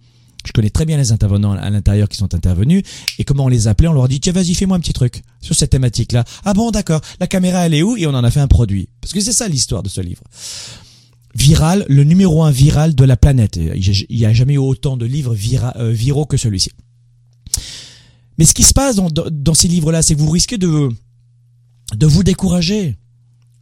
Je 0.45 0.53
connais 0.53 0.71
très 0.71 0.85
bien 0.85 0.97
les 0.97 1.13
intervenants 1.13 1.53
à 1.53 1.71
l'intérieur 1.71 2.09
qui 2.09 2.17
sont 2.17 2.35
intervenus 2.35 2.83
et 3.19 3.25
comment 3.25 3.47
on 3.47 3.49
les 3.49 3.69
appelait. 3.69 3.89
On 3.89 3.93
leur 3.93 4.09
dit 4.09 4.21
tiens 4.21 4.33
vas-y 4.33 4.55
fais-moi 4.55 4.77
un 4.77 4.81
petit 4.81 4.93
truc 4.93 5.23
sur 5.41 5.55
cette 5.55 5.71
thématique-là. 5.71 6.25
Ah 6.45 6.55
bon 6.55 6.71
d'accord. 6.71 7.01
La 7.21 7.27
caméra 7.27 7.67
elle 7.67 7.75
est 7.75 7.83
où? 7.83 7.97
Et 7.97 8.07
on 8.07 8.15
en 8.15 8.25
a 8.25 8.31
fait 8.31 8.41
un 8.41 8.49
produit. 8.49 8.89
Parce 9.01 9.13
que 9.13 9.21
c'est 9.21 9.33
ça 9.33 9.49
l'histoire 9.49 9.83
de 9.83 9.89
ce 9.89 10.01
livre. 10.01 10.23
Viral, 11.35 11.85
le 11.89 12.05
numéro 12.05 12.45
un 12.45 12.51
viral 12.51 12.95
de 12.95 13.05
la 13.05 13.17
planète. 13.17 13.57
Il 13.57 14.07
n'y 14.11 14.27
a 14.27 14.33
jamais 14.33 14.55
eu 14.55 14.59
autant 14.59 14.97
de 14.97 15.05
livres 15.05 15.35
euh, 15.77 15.91
viraux 15.91 16.27
que 16.27 16.37
celui-ci. 16.37 16.71
Mais 18.39 18.45
ce 18.45 18.55
qui 18.55 18.63
se 18.63 18.73
passe 18.73 18.97
dans, 18.97 19.55
ces 19.55 19.69
livres-là, 19.69 20.03
c'est 20.03 20.15
que 20.15 20.21
vous 20.21 20.31
risquez 20.31 20.59
de 20.59 20.91
vous 22.03 22.23
décourager. 22.23 22.97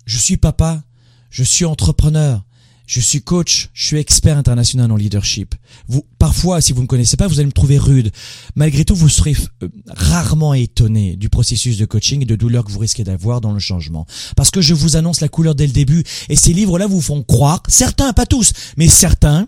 Je 0.06 0.18
suis 0.18 0.36
papa, 0.36 0.82
je 1.30 1.44
suis 1.44 1.64
entrepreneur, 1.64 2.44
je 2.86 3.00
suis 3.00 3.22
coach, 3.22 3.70
je 3.72 3.86
suis 3.86 3.98
expert 3.98 4.36
international 4.36 4.90
en 4.90 4.96
leadership. 4.96 5.54
Vous, 5.88 6.04
parfois, 6.18 6.60
si 6.60 6.72
vous 6.72 6.80
ne 6.80 6.82
me 6.82 6.88
connaissez 6.88 7.16
pas, 7.16 7.26
vous 7.26 7.38
allez 7.38 7.46
me 7.46 7.52
trouver 7.52 7.78
rude. 7.78 8.10
Malgré 8.54 8.84
tout, 8.84 8.94
vous 8.94 9.08
serez 9.08 9.36
euh, 9.62 9.68
rarement 9.88 10.54
étonné 10.54 11.16
du 11.16 11.28
processus 11.28 11.78
de 11.78 11.84
coaching 11.84 12.22
et 12.22 12.26
de 12.26 12.36
douleur 12.36 12.64
que 12.64 12.72
vous 12.72 12.78
risquez 12.78 13.04
d'avoir 13.04 13.40
dans 13.40 13.52
le 13.52 13.60
changement. 13.60 14.06
Parce 14.36 14.50
que 14.50 14.60
je 14.60 14.74
vous 14.74 14.96
annonce 14.96 15.20
la 15.20 15.28
couleur 15.28 15.54
dès 15.54 15.66
le 15.66 15.72
début. 15.72 16.04
Et 16.28 16.36
ces 16.36 16.52
livres-là 16.52 16.86
vous 16.86 17.00
font 17.00 17.22
croire, 17.22 17.62
certains, 17.68 18.12
pas 18.12 18.26
tous, 18.26 18.52
mais 18.76 18.88
certains, 18.88 19.46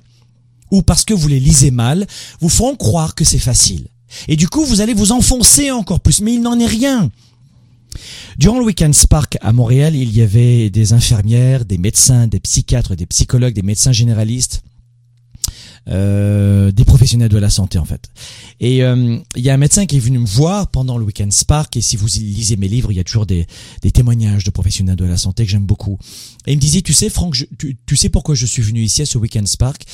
ou 0.70 0.82
parce 0.82 1.04
que 1.04 1.14
vous 1.14 1.28
les 1.28 1.40
lisez 1.40 1.70
mal, 1.70 2.06
vous 2.40 2.48
font 2.48 2.76
croire 2.76 3.14
que 3.14 3.24
c'est 3.24 3.38
facile. 3.38 3.88
Et 4.28 4.36
du 4.36 4.48
coup, 4.48 4.64
vous 4.64 4.80
allez 4.80 4.94
vous 4.94 5.12
enfoncer 5.12 5.70
encore 5.70 6.00
plus. 6.00 6.20
Mais 6.20 6.34
il 6.34 6.42
n'en 6.42 6.58
est 6.58 6.66
rien. 6.66 7.10
Durant 8.38 8.58
le 8.58 8.64
Weekend 8.64 8.94
Spark 8.94 9.38
à 9.40 9.52
Montréal, 9.52 9.94
il 9.94 10.14
y 10.14 10.22
avait 10.22 10.70
des 10.70 10.92
infirmières, 10.92 11.64
des 11.64 11.78
médecins, 11.78 12.26
des 12.26 12.40
psychiatres, 12.40 12.94
des 12.94 13.06
psychologues, 13.06 13.54
des 13.54 13.62
médecins 13.62 13.92
généralistes, 13.92 14.62
euh, 15.86 16.72
des 16.72 16.86
professionnels 16.86 17.28
de 17.28 17.36
la 17.36 17.50
santé 17.50 17.78
en 17.78 17.84
fait. 17.84 18.08
Et 18.58 18.82
euh, 18.82 19.18
il 19.36 19.42
y 19.42 19.50
a 19.50 19.54
un 19.54 19.58
médecin 19.58 19.84
qui 19.84 19.98
est 19.98 20.00
venu 20.00 20.18
me 20.18 20.26
voir 20.26 20.68
pendant 20.68 20.96
le 20.96 21.04
Weekend 21.04 21.30
Spark 21.30 21.76
et 21.76 21.82
si 21.82 21.98
vous 21.98 22.06
lisez 22.06 22.56
mes 22.56 22.68
livres, 22.68 22.90
il 22.90 22.94
y 22.94 23.00
a 23.00 23.04
toujours 23.04 23.26
des, 23.26 23.46
des 23.82 23.90
témoignages 23.90 24.44
de 24.44 24.50
professionnels 24.50 24.96
de 24.96 25.04
la 25.04 25.18
santé 25.18 25.44
que 25.44 25.50
j'aime 25.50 25.66
beaucoup. 25.66 25.98
Et 26.46 26.52
il 26.52 26.56
me 26.56 26.60
disait, 26.60 26.80
tu 26.80 26.94
sais 26.94 27.10
Franck, 27.10 27.36
tu, 27.58 27.76
tu, 27.84 27.96
sais 27.96 28.08
pourquoi 28.08 28.34
je 28.34 28.46
suis 28.46 28.62
venu 28.62 28.82
ici 28.82 29.02
à 29.02 29.06
ce 29.06 29.18
Weekend 29.18 29.46
Spark? 29.46 29.84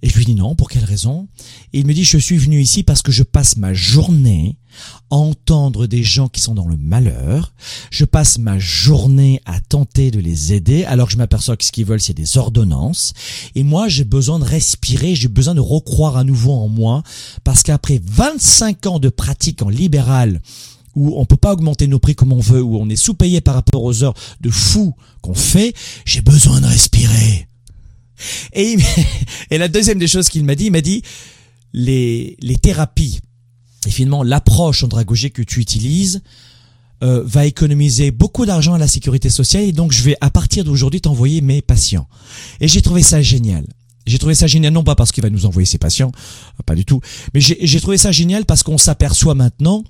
Et 0.00 0.08
je 0.08 0.16
lui 0.16 0.24
dis 0.24 0.34
non, 0.34 0.54
pour 0.54 0.70
quelle 0.70 0.84
raison? 0.84 1.28
Et 1.74 1.80
il 1.80 1.86
me 1.86 1.92
dit, 1.92 2.04
je 2.04 2.16
suis 2.16 2.38
venu 2.38 2.62
ici 2.62 2.82
parce 2.82 3.02
que 3.02 3.12
je 3.12 3.22
passe 3.22 3.58
ma 3.58 3.74
journée 3.74 4.56
entendre 5.10 5.86
des 5.86 6.02
gens 6.02 6.28
qui 6.28 6.40
sont 6.40 6.54
dans 6.54 6.66
le 6.66 6.76
malheur. 6.76 7.52
Je 7.90 8.04
passe 8.04 8.38
ma 8.38 8.58
journée 8.58 9.40
à 9.44 9.60
tenter 9.60 10.10
de 10.10 10.18
les 10.18 10.52
aider 10.52 10.84
alors 10.84 11.06
que 11.06 11.12
je 11.12 11.18
m'aperçois 11.18 11.56
que 11.56 11.64
ce 11.64 11.72
qu'ils 11.72 11.84
veulent 11.84 12.00
c'est 12.00 12.14
des 12.14 12.36
ordonnances. 12.36 13.12
Et 13.54 13.62
moi 13.62 13.88
j'ai 13.88 14.04
besoin 14.04 14.38
de 14.38 14.44
respirer, 14.44 15.14
j'ai 15.14 15.28
besoin 15.28 15.54
de 15.54 15.60
recroire 15.60 16.16
à 16.16 16.24
nouveau 16.24 16.52
en 16.52 16.68
moi 16.68 17.02
parce 17.44 17.62
qu'après 17.62 18.00
25 18.04 18.86
ans 18.86 18.98
de 18.98 19.08
pratique 19.08 19.62
en 19.62 19.68
libéral, 19.68 20.40
où 20.94 21.18
on 21.18 21.26
peut 21.26 21.36
pas 21.36 21.52
augmenter 21.52 21.86
nos 21.86 21.98
prix 21.98 22.14
comme 22.14 22.32
on 22.32 22.40
veut, 22.40 22.62
où 22.62 22.76
on 22.78 22.88
est 22.88 22.96
sous-payé 22.96 23.40
par 23.40 23.54
rapport 23.54 23.82
aux 23.82 24.04
heures 24.04 24.14
de 24.40 24.50
fou 24.50 24.94
qu'on 25.22 25.34
fait, 25.34 25.74
j'ai 26.04 26.20
besoin 26.20 26.60
de 26.60 26.66
respirer. 26.66 27.48
Et, 28.52 28.76
et 29.50 29.58
la 29.58 29.68
deuxième 29.68 29.98
des 29.98 30.08
choses 30.08 30.28
qu'il 30.28 30.44
m'a 30.44 30.54
dit, 30.54 30.66
il 30.66 30.72
m'a 30.72 30.80
dit, 30.80 31.02
les, 31.72 32.36
les 32.40 32.56
thérapies, 32.56 33.20
et 33.86 33.90
finalement 33.90 34.22
l'approche 34.22 34.82
andragogique 34.84 35.34
que 35.34 35.42
tu 35.42 35.60
utilises, 35.60 36.22
euh, 37.02 37.22
va 37.26 37.44
économiser 37.44 38.10
beaucoup 38.10 38.46
d'argent 38.46 38.74
à 38.74 38.78
la 38.78 38.88
sécurité 38.88 39.28
sociale 39.28 39.64
et 39.64 39.72
donc 39.72 39.92
je 39.92 40.02
vais 40.02 40.16
à 40.20 40.30
partir 40.30 40.64
d'aujourd'hui 40.64 41.00
t'envoyer 41.00 41.40
mes 41.40 41.60
patients. 41.60 42.08
Et 42.60 42.68
j'ai 42.68 42.82
trouvé 42.82 43.02
ça 43.02 43.20
génial. 43.20 43.66
J'ai 44.06 44.18
trouvé 44.18 44.34
ça 44.34 44.46
génial, 44.46 44.72
non 44.72 44.84
pas 44.84 44.94
parce 44.94 45.12
qu'il 45.12 45.22
va 45.22 45.30
nous 45.30 45.46
envoyer 45.46 45.66
ses 45.66 45.78
patients, 45.78 46.12
pas 46.66 46.74
du 46.74 46.84
tout, 46.84 47.00
mais 47.32 47.40
j'ai 47.40 47.80
trouvé 47.80 47.98
ça 47.98 48.12
génial 48.12 48.44
parce 48.44 48.62
qu'on 48.62 48.78
s'aperçoit 48.78 49.34
maintenant 49.34 49.82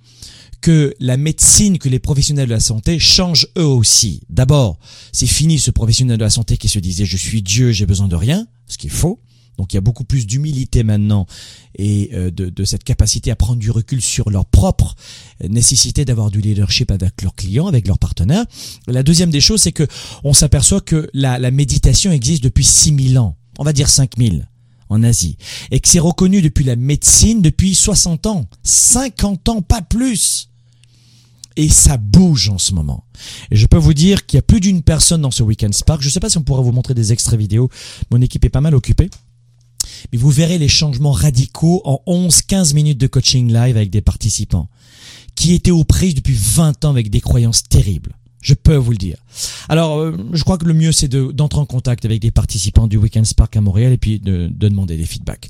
que 0.61 0.95
la 0.99 1.17
médecine, 1.17 1.79
que 1.79 1.89
les 1.91 1.99
professionnels 1.99 2.49
de 2.49 2.55
la 2.55 2.61
santé 2.61 2.99
changent 2.99 3.49
eux 3.59 3.67
aussi. 3.67 4.23
D'abord, 4.31 4.79
c'est 5.13 5.27
fini 5.27 5.59
ce 5.59 5.71
professionnel 5.71 6.17
de 6.17 6.25
la 6.25 6.31
santé 6.31 6.57
qui 6.57 6.69
se 6.69 6.79
disait 6.79 7.05
je 7.05 7.17
suis 7.17 7.43
Dieu, 7.43 7.71
j'ai 7.71 7.87
besoin 7.87 8.09
de 8.09 8.17
rien, 8.17 8.47
ce 8.67 8.79
qui 8.79 8.87
est 8.87 8.91
faux. 8.91 9.21
Donc 9.59 9.73
il 9.73 9.77
y 9.77 9.79
a 9.79 9.83
beaucoup 9.83 10.05
plus 10.05 10.27
d'humilité 10.27 10.83
maintenant 10.83 11.27
et 11.77 12.11
euh, 12.13 12.31
de, 12.31 12.49
de, 12.51 12.65
cette 12.65 12.85
capacité 12.85 13.31
à 13.31 13.37
prendre 13.37 13.59
du 13.59 13.71
recul 13.71 14.01
sur 14.01 14.31
leur 14.31 14.47
propre 14.47 14.95
nécessité 15.49 16.05
d'avoir 16.05 16.31
du 16.31 16.41
leadership 16.41 16.91
avec 16.91 17.23
leurs 17.23 17.35
clients, 17.35 17.67
avec 17.67 17.87
leurs 17.87 17.99
partenaires. 17.99 18.45
La 18.87 19.03
deuxième 19.03 19.31
des 19.31 19.41
choses, 19.41 19.63
c'est 19.63 19.73
que 19.73 19.87
on 20.23 20.33
s'aperçoit 20.33 20.81
que 20.81 21.09
la, 21.13 21.39
la 21.39 21.51
méditation 21.51 22.13
existe 22.13 22.43
depuis 22.43 22.65
6000 22.65 23.19
ans, 23.19 23.37
on 23.59 23.65
va 23.65 23.73
dire 23.73 23.89
5000 23.89 24.49
en 24.89 25.03
Asie, 25.03 25.37
et 25.71 25.81
que 25.81 25.89
c'est 25.89 25.99
reconnu 25.99 26.43
depuis 26.43 26.65
la 26.65 26.77
médecine 26.77 27.43
depuis 27.43 27.75
60 27.75 28.27
ans, 28.27 28.47
50 28.63 29.49
ans, 29.49 29.63
pas 29.63 29.83
plus. 29.83 30.51
Et 31.57 31.69
ça 31.69 31.97
bouge 31.97 32.49
en 32.49 32.59
ce 32.59 32.75
moment. 32.75 33.05
Et 33.53 33.57
je 33.57 33.67
peux 33.67 33.77
vous 33.77 33.95
dire 33.95 34.27
qu'il 34.27 34.39
y 34.39 34.41
a 34.41 34.43
plus 34.43 34.59
d'une 34.59 34.83
personne 34.83 35.23
dans 35.23 35.31
ce 35.31 35.45
Weekend 35.45 35.73
Spark. 35.73 36.03
Je 36.03 36.09
ne 36.09 36.13
sais 36.13 36.19
pas 36.19 36.29
si 36.29 36.37
on 36.37 36.43
pourra 36.43 36.63
vous 36.63 36.73
montrer 36.73 36.95
des 36.95 37.13
extraits 37.13 37.39
vidéo. 37.39 37.71
Mon 38.11 38.21
équipe 38.21 38.45
est 38.45 38.49
pas 38.49 38.61
mal 38.61 38.75
occupée. 38.75 39.09
Mais 40.13 40.19
vous 40.19 40.31
verrez 40.31 40.59
les 40.59 40.69
changements 40.69 41.13
radicaux 41.13 41.83
en 41.85 42.01
11-15 42.07 42.75
minutes 42.75 42.99
de 42.99 43.07
coaching 43.07 43.53
live 43.53 43.77
avec 43.77 43.91
des 43.91 44.01
participants 44.01 44.69
qui 45.35 45.55
étaient 45.55 45.71
aux 45.71 45.85
prises 45.85 46.15
depuis 46.15 46.37
20 46.39 46.85
ans 46.85 46.91
avec 46.91 47.11
des 47.11 47.21
croyances 47.21 47.65
terribles. 47.65 48.13
Je 48.41 48.55
peux 48.55 48.77
vous 48.77 48.91
le 48.91 48.99
dire. 48.99 49.17
Alors, 49.69 49.99
euh, 49.99 50.17
je 50.33 50.43
crois 50.45 50.59
que 50.59 50.67
le 50.67 50.75
mieux, 50.75 50.93
c'est 50.93 51.09
d'entrer 51.09 51.61
en 51.61 51.67
contact 51.67 52.05
avec 52.05 52.21
des 52.21 52.31
participants 52.31 52.87
du 52.87 52.99
Weekend 52.99 53.25
Spark 53.25 53.57
à 53.57 53.61
Montréal 53.61 53.93
et 53.93 53.97
puis 53.97 54.21
de, 54.21 54.49
de 54.53 54.69
demander 54.69 54.97
des 54.97 55.07
feedbacks. 55.07 55.49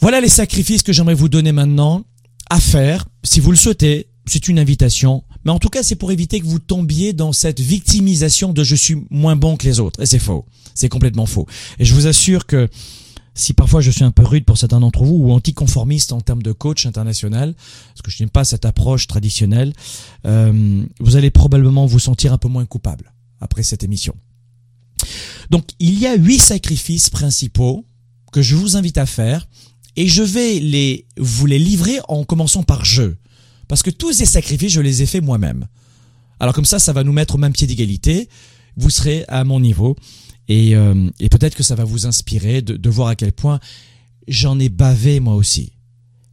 Voilà 0.00 0.20
les 0.20 0.30
sacrifices 0.30 0.82
que 0.82 0.92
j'aimerais 0.92 1.14
vous 1.14 1.28
donner 1.28 1.52
maintenant 1.52 2.04
à 2.50 2.60
faire, 2.60 3.06
si 3.22 3.40
vous 3.40 3.50
le 3.50 3.56
souhaitez, 3.56 4.08
c'est 4.26 4.48
une 4.48 4.58
invitation. 4.58 5.24
Mais 5.44 5.50
en 5.50 5.58
tout 5.58 5.68
cas, 5.68 5.82
c'est 5.82 5.96
pour 5.96 6.12
éviter 6.12 6.40
que 6.40 6.46
vous 6.46 6.58
tombiez 6.58 7.12
dans 7.12 7.32
cette 7.32 7.60
victimisation 7.60 8.52
de 8.52 8.64
je 8.64 8.74
suis 8.74 8.96
moins 9.10 9.36
bon 9.36 9.56
que 9.56 9.64
les 9.66 9.80
autres. 9.80 10.00
Et 10.00 10.06
c'est 10.06 10.18
faux. 10.18 10.44
C'est 10.74 10.88
complètement 10.88 11.26
faux. 11.26 11.46
Et 11.78 11.84
je 11.84 11.94
vous 11.94 12.06
assure 12.06 12.46
que 12.46 12.68
si 13.34 13.54
parfois 13.54 13.80
je 13.80 13.90
suis 13.90 14.04
un 14.04 14.10
peu 14.10 14.24
rude 14.24 14.44
pour 14.44 14.58
certains 14.58 14.80
d'entre 14.80 15.04
vous 15.04 15.16
ou 15.16 15.32
anticonformiste 15.32 16.12
en 16.12 16.20
termes 16.20 16.42
de 16.42 16.52
coach 16.52 16.86
international, 16.86 17.54
parce 17.88 18.02
que 18.02 18.10
je 18.10 18.22
n'aime 18.22 18.30
pas 18.30 18.44
cette 18.44 18.64
approche 18.64 19.06
traditionnelle, 19.06 19.72
euh, 20.26 20.84
vous 21.00 21.16
allez 21.16 21.30
probablement 21.30 21.86
vous 21.86 21.98
sentir 21.98 22.32
un 22.32 22.38
peu 22.38 22.48
moins 22.48 22.66
coupable 22.66 23.12
après 23.40 23.62
cette 23.62 23.84
émission. 23.84 24.14
Donc 25.50 25.64
il 25.78 25.98
y 25.98 26.06
a 26.06 26.14
huit 26.14 26.38
sacrifices 26.38 27.10
principaux 27.10 27.84
que 28.32 28.42
je 28.42 28.56
vous 28.56 28.76
invite 28.76 28.98
à 28.98 29.06
faire 29.06 29.48
et 29.96 30.08
je 30.08 30.22
vais 30.22 30.58
les 30.60 31.06
vous 31.18 31.46
les 31.46 31.58
livrer 31.58 32.00
en 32.08 32.24
commençant 32.24 32.62
par 32.62 32.84
je. 32.84 33.14
Parce 33.68 33.82
que 33.82 33.90
tous 33.90 34.12
ces 34.12 34.26
sacrifices, 34.26 34.72
je 34.72 34.80
les 34.80 35.02
ai 35.02 35.06
faits 35.06 35.22
moi-même. 35.22 35.66
Alors 36.40 36.54
comme 36.54 36.64
ça, 36.64 36.78
ça 36.78 36.92
va 36.92 37.04
nous 37.04 37.12
mettre 37.12 37.36
au 37.36 37.38
même 37.38 37.52
pied 37.52 37.66
d'égalité. 37.66 38.28
Vous 38.76 38.90
serez 38.90 39.24
à 39.28 39.44
mon 39.44 39.60
niveau. 39.60 39.96
Et, 40.52 40.76
euh, 40.76 41.08
et 41.18 41.30
peut-être 41.30 41.54
que 41.54 41.62
ça 41.62 41.74
va 41.74 41.84
vous 41.84 42.04
inspirer 42.04 42.60
de, 42.60 42.90
voir 42.90 43.08
à 43.08 43.16
quel 43.16 43.32
point 43.32 43.58
j'en 44.28 44.58
ai 44.58 44.68
bavé 44.68 45.18
moi 45.18 45.34
aussi. 45.34 45.72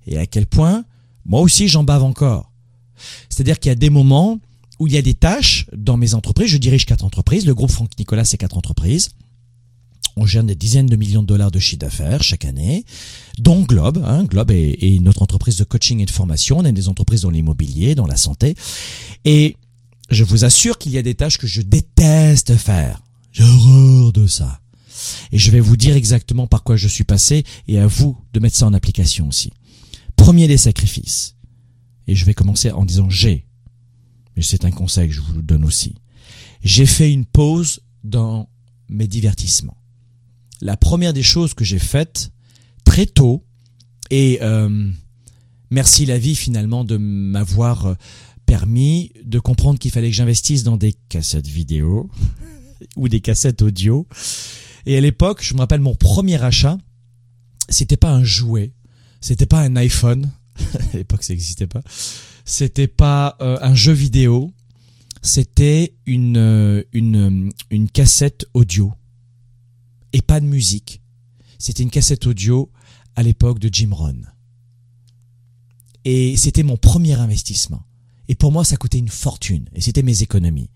Et 0.05 0.17
à 0.17 0.25
quel 0.25 0.45
point 0.45 0.83
moi 1.25 1.39
aussi 1.39 1.69
j'en 1.69 1.85
bave 1.85 2.03
encore. 2.03 2.51
C'est-à-dire 3.29 3.59
qu'il 3.59 3.69
y 3.69 3.71
a 3.71 3.75
des 3.75 3.89
moments 3.89 4.37
où 4.77 4.87
il 4.87 4.93
y 4.93 4.97
a 4.97 5.01
des 5.01 5.13
tâches 5.13 5.67
dans 5.73 5.95
mes 5.95 6.15
entreprises. 6.15 6.49
Je 6.49 6.57
dirige 6.57 6.85
quatre 6.85 7.05
entreprises. 7.05 7.45
Le 7.45 7.55
groupe 7.55 7.71
Franck 7.71 7.91
Nicolas, 7.97 8.25
c'est 8.25 8.37
quatre 8.37 8.57
entreprises. 8.57 9.11
On 10.17 10.25
gère 10.25 10.43
des 10.43 10.55
dizaines 10.55 10.87
de 10.87 10.97
millions 10.97 11.21
de 11.21 11.27
dollars 11.27 11.51
de 11.51 11.59
chiffre 11.59 11.79
d'affaires 11.79 12.21
chaque 12.21 12.43
année, 12.43 12.83
dont 13.37 13.61
Globe. 13.61 14.03
Hein, 14.05 14.25
Globe 14.25 14.51
est, 14.51 14.99
notre 15.01 15.21
entreprise 15.21 15.55
de 15.55 15.63
coaching 15.63 16.01
et 16.01 16.05
de 16.05 16.11
formation. 16.11 16.57
On 16.57 16.65
a 16.65 16.73
des 16.73 16.89
entreprises 16.89 17.21
dans 17.21 17.29
l'immobilier, 17.29 17.95
dans 17.95 18.07
la 18.07 18.17
santé. 18.17 18.55
Et 19.23 19.55
je 20.09 20.25
vous 20.25 20.43
assure 20.43 20.77
qu'il 20.77 20.91
y 20.91 20.97
a 20.97 21.03
des 21.03 21.15
tâches 21.15 21.37
que 21.37 21.47
je 21.47 21.61
déteste 21.61 22.57
faire. 22.57 22.99
J'ai 23.31 23.43
horreur 23.43 24.11
de 24.11 24.27
ça. 24.27 24.61
Et 25.31 25.37
je 25.37 25.51
vais 25.51 25.59
vous 25.59 25.77
dire 25.77 25.95
exactement 25.95 26.47
par 26.47 26.63
quoi 26.63 26.75
je 26.75 26.87
suis 26.87 27.03
passé 27.03 27.43
et 27.67 27.79
à 27.79 27.87
vous 27.87 28.17
de 28.33 28.39
mettre 28.39 28.55
ça 28.55 28.67
en 28.67 28.73
application 28.73 29.27
aussi. 29.27 29.51
Premier 30.15 30.47
des 30.47 30.57
sacrifices. 30.57 31.35
Et 32.07 32.15
je 32.15 32.25
vais 32.25 32.33
commencer 32.33 32.71
en 32.71 32.85
disant 32.85 33.09
j'ai. 33.09 33.45
mais 34.35 34.41
c'est 34.41 34.65
un 34.65 34.71
conseil 34.71 35.09
que 35.09 35.13
je 35.13 35.21
vous 35.21 35.41
donne 35.41 35.63
aussi. 35.63 35.95
J'ai 36.63 36.85
fait 36.85 37.11
une 37.11 37.25
pause 37.25 37.81
dans 38.03 38.49
mes 38.89 39.07
divertissements. 39.07 39.77
La 40.61 40.75
première 40.75 41.13
des 41.13 41.23
choses 41.23 41.53
que 41.53 41.63
j'ai 41.63 41.79
faites 41.79 42.31
très 42.83 43.05
tôt, 43.05 43.45
et 44.09 44.39
euh, 44.41 44.91
merci 45.69 46.05
la 46.05 46.17
vie 46.17 46.35
finalement 46.35 46.83
de 46.83 46.97
m'avoir 46.97 47.85
euh, 47.85 47.93
permis 48.45 49.11
de 49.23 49.39
comprendre 49.39 49.77
qu'il 49.79 49.91
fallait 49.91 50.09
que 50.09 50.15
j'investisse 50.15 50.63
dans 50.63 50.75
des 50.75 50.93
cassettes 51.07 51.47
vidéo 51.47 52.09
ou 52.95 53.09
des 53.09 53.21
cassettes 53.21 53.61
audio. 53.61 54.07
Et 54.85 54.97
à 54.97 55.01
l'époque, 55.01 55.43
je 55.43 55.53
me 55.53 55.59
rappelle 55.59 55.81
mon 55.81 55.95
premier 55.95 56.41
achat, 56.41 56.77
c'était 57.67 57.97
pas 57.97 58.11
un 58.11 58.23
jouet, 58.23 58.73
c'était 59.21 59.45
pas 59.45 59.61
un 59.61 59.75
iPhone, 59.75 60.31
à 60.93 60.97
l'époque 60.97 61.23
ça 61.23 61.33
n'existait 61.33 61.67
pas, 61.67 61.81
c'était 62.45 62.87
pas 62.87 63.37
euh, 63.41 63.57
un 63.61 63.75
jeu 63.75 63.93
vidéo, 63.93 64.51
c'était 65.21 65.93
une, 66.05 66.37
euh, 66.37 66.83
une, 66.93 67.51
une 67.69 67.89
cassette 67.89 68.45
audio 68.53 68.93
et 70.13 70.21
pas 70.21 70.39
de 70.39 70.45
musique. 70.45 71.01
C'était 71.57 71.83
une 71.83 71.89
cassette 71.89 72.25
audio 72.25 72.71
à 73.15 73.23
l'époque 73.23 73.59
de 73.59 73.69
Jim 73.71 73.89
Rohn. 73.91 74.31
Et 76.05 76.37
c'était 76.37 76.63
mon 76.63 76.77
premier 76.77 77.13
investissement. 77.13 77.83
Et 78.29 78.35
pour 78.35 78.51
moi, 78.51 78.63
ça 78.63 78.77
coûtait 78.77 78.99
une 78.99 79.09
fortune. 79.09 79.67
Et 79.73 79.81
c'était 79.81 80.03
mes 80.03 80.23
économies. 80.23 80.69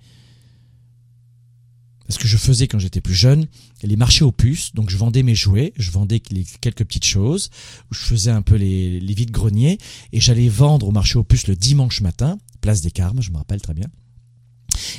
Ce 2.13 2.19
que 2.19 2.27
je 2.27 2.37
faisais 2.37 2.67
quand 2.67 2.79
j'étais 2.79 3.01
plus 3.01 3.15
jeune, 3.15 3.47
les 3.81 3.95
marchés 3.95 4.23
aux 4.23 4.31
puces, 4.31 4.73
donc 4.73 4.89
je 4.89 4.97
vendais 4.97 5.23
mes 5.23 5.35
jouets, 5.35 5.73
je 5.77 5.91
vendais 5.91 6.19
quelques 6.19 6.85
petites 6.85 7.05
choses, 7.05 7.49
je 7.91 7.99
faisais 7.99 8.31
un 8.31 8.41
peu 8.41 8.55
les, 8.55 8.99
les 8.99 9.13
vides 9.13 9.31
greniers, 9.31 9.77
et 10.11 10.19
j'allais 10.19 10.49
vendre 10.49 10.87
au 10.87 10.91
marché 10.91 11.17
aux 11.17 11.23
puces 11.23 11.47
le 11.47 11.55
dimanche 11.55 12.01
matin, 12.01 12.37
place 12.61 12.81
des 12.81 12.91
Carmes, 12.91 13.21
je 13.21 13.31
me 13.31 13.37
rappelle 13.37 13.61
très 13.61 13.73
bien 13.73 13.87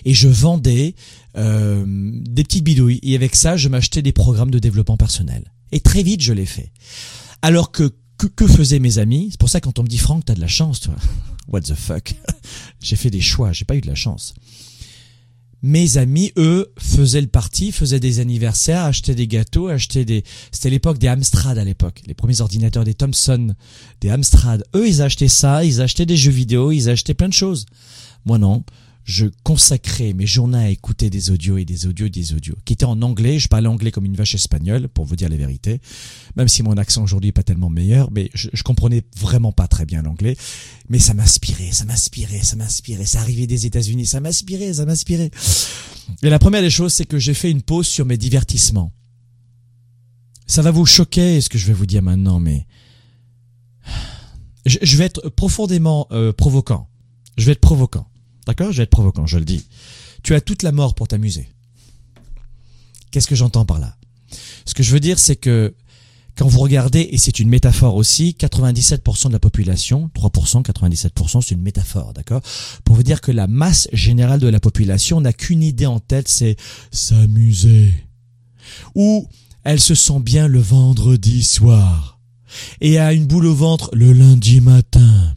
et 0.04 0.14
je 0.14 0.28
vendais 0.28 0.94
euh, 1.36 1.84
des 1.86 2.44
petites 2.44 2.64
bidouilles. 2.64 3.00
Et 3.02 3.14
avec 3.14 3.34
ça, 3.34 3.56
je 3.56 3.68
m'achetais 3.68 4.02
des 4.02 4.12
programmes 4.12 4.50
de 4.50 4.58
développement 4.58 4.96
personnel. 4.96 5.52
Et 5.72 5.80
très 5.80 6.02
vite, 6.02 6.20
je 6.20 6.32
l'ai 6.32 6.46
fait. 6.46 6.72
Alors 7.42 7.72
que, 7.72 7.90
que, 8.18 8.46
faisaient 8.46 8.78
mes 8.78 8.98
amis? 8.98 9.28
C'est 9.30 9.40
pour 9.40 9.48
ça 9.48 9.60
que 9.60 9.64
quand 9.64 9.78
on 9.78 9.82
me 9.82 9.88
dit 9.88 9.98
Franck, 9.98 10.24
t'as 10.24 10.34
de 10.34 10.40
la 10.40 10.48
chance, 10.48 10.80
toi. 10.80 10.94
What 11.48 11.62
the 11.62 11.74
fuck? 11.74 12.14
J'ai 12.80 12.96
fait 12.96 13.10
des 13.10 13.20
choix, 13.20 13.52
j'ai 13.52 13.64
pas 13.64 13.76
eu 13.76 13.80
de 13.82 13.86
la 13.86 13.94
chance. 13.94 14.34
Mes 15.66 15.96
amis, 15.96 16.30
eux, 16.36 16.70
faisaient 16.76 17.22
le 17.22 17.26
parti, 17.26 17.72
faisaient 17.72 17.98
des 17.98 18.20
anniversaires, 18.20 18.82
achetaient 18.82 19.14
des 19.14 19.26
gâteaux, 19.26 19.68
achetaient 19.68 20.04
des... 20.04 20.22
C'était 20.52 20.68
l'époque 20.68 20.98
des 20.98 21.08
Amstrad 21.08 21.56
à 21.56 21.64
l'époque. 21.64 22.02
Les 22.06 22.12
premiers 22.12 22.42
ordinateurs 22.42 22.84
des 22.84 22.92
Thomson, 22.92 23.54
des 24.02 24.10
Amstrad. 24.10 24.62
Eux, 24.74 24.86
ils 24.86 25.00
achetaient 25.00 25.26
ça, 25.26 25.64
ils 25.64 25.80
achetaient 25.80 26.04
des 26.04 26.18
jeux 26.18 26.32
vidéo, 26.32 26.70
ils 26.70 26.90
achetaient 26.90 27.14
plein 27.14 27.30
de 27.30 27.32
choses. 27.32 27.64
Moi 28.26 28.36
non 28.36 28.62
je 29.04 29.26
consacrais 29.42 30.14
mes 30.14 30.26
journées 30.26 30.58
à 30.58 30.70
écouter 30.70 31.10
des 31.10 31.30
audios 31.30 31.58
et 31.58 31.64
des 31.64 31.86
audios 31.86 32.06
et 32.06 32.10
des 32.10 32.32
audios, 32.32 32.56
qui 32.64 32.72
étaient 32.72 32.84
en 32.84 33.00
anglais. 33.02 33.38
Je 33.38 33.48
parlais 33.48 33.68
anglais 33.68 33.90
comme 33.90 34.06
une 34.06 34.16
vache 34.16 34.34
espagnole, 34.34 34.88
pour 34.88 35.04
vous 35.04 35.14
dire 35.14 35.28
la 35.28 35.36
vérité. 35.36 35.80
Même 36.36 36.48
si 36.48 36.62
mon 36.62 36.76
accent 36.78 37.02
aujourd'hui 37.02 37.28
est 37.28 37.32
pas 37.32 37.42
tellement 37.42 37.70
meilleur, 37.70 38.10
mais 38.10 38.30
je, 38.34 38.48
je 38.52 38.62
comprenais 38.62 39.02
vraiment 39.16 39.52
pas 39.52 39.68
très 39.68 39.84
bien 39.84 40.02
l'anglais. 40.02 40.36
Mais 40.88 40.98
ça 40.98 41.12
m'inspirait, 41.12 41.72
ça 41.72 41.84
m'inspirait, 41.84 42.42
ça 42.42 42.56
m'inspirait. 42.56 43.04
Ça 43.04 43.20
arrivait 43.20 43.46
des 43.46 43.66
États-Unis, 43.66 44.06
ça 44.06 44.20
m'inspirait, 44.20 44.72
ça 44.74 44.86
m'inspirait. 44.86 45.30
Et 46.22 46.30
la 46.30 46.38
première 46.38 46.62
des 46.62 46.70
choses, 46.70 46.92
c'est 46.92 47.06
que 47.06 47.18
j'ai 47.18 47.34
fait 47.34 47.50
une 47.50 47.62
pause 47.62 47.86
sur 47.86 48.06
mes 48.06 48.16
divertissements. 48.16 48.92
Ça 50.46 50.62
va 50.62 50.70
vous 50.70 50.86
choquer, 50.86 51.40
ce 51.40 51.48
que 51.48 51.58
je 51.58 51.66
vais 51.66 51.72
vous 51.72 51.86
dire 51.86 52.02
maintenant, 52.02 52.38
mais 52.38 52.66
je, 54.66 54.96
vais 54.96 55.04
être 55.04 55.28
profondément 55.30 56.06
euh, 56.10 56.32
provoquant. 56.32 56.88
Je 57.36 57.46
vais 57.46 57.52
être 57.52 57.60
provoquant. 57.60 58.06
D'accord 58.46 58.72
Je 58.72 58.78
vais 58.78 58.82
être 58.84 58.90
provocant, 58.90 59.26
je 59.26 59.38
le 59.38 59.44
dis. 59.44 59.64
Tu 60.22 60.34
as 60.34 60.40
toute 60.40 60.62
la 60.62 60.72
mort 60.72 60.94
pour 60.94 61.08
t'amuser. 61.08 61.48
Qu'est-ce 63.10 63.28
que 63.28 63.34
j'entends 63.34 63.64
par 63.64 63.78
là? 63.78 63.96
Ce 64.64 64.74
que 64.74 64.82
je 64.82 64.90
veux 64.90 65.00
dire, 65.00 65.18
c'est 65.18 65.36
que 65.36 65.74
quand 66.36 66.48
vous 66.48 66.58
regardez, 66.60 67.08
et 67.12 67.18
c'est 67.18 67.38
une 67.38 67.48
métaphore 67.48 67.94
aussi, 67.94 68.36
97% 68.38 69.28
de 69.28 69.32
la 69.32 69.38
population, 69.38 70.10
3%, 70.14 70.64
97%, 70.64 71.42
c'est 71.42 71.54
une 71.54 71.62
métaphore, 71.62 72.12
d'accord? 72.12 72.42
Pour 72.84 72.96
vous 72.96 73.04
dire 73.04 73.20
que 73.20 73.30
la 73.30 73.46
masse 73.46 73.88
générale 73.92 74.40
de 74.40 74.48
la 74.48 74.58
population 74.58 75.20
n'a 75.20 75.32
qu'une 75.32 75.62
idée 75.62 75.86
en 75.86 76.00
tête, 76.00 76.28
c'est 76.28 76.56
s'amuser. 76.90 77.92
Ou 78.96 79.28
elle 79.62 79.80
se 79.80 79.94
sent 79.94 80.18
bien 80.20 80.48
le 80.48 80.60
vendredi 80.60 81.44
soir 81.44 82.18
et 82.80 82.98
a 82.98 83.12
une 83.12 83.26
boule 83.26 83.46
au 83.46 83.54
ventre 83.54 83.90
le 83.92 84.12
lundi 84.12 84.60
matin 84.60 85.34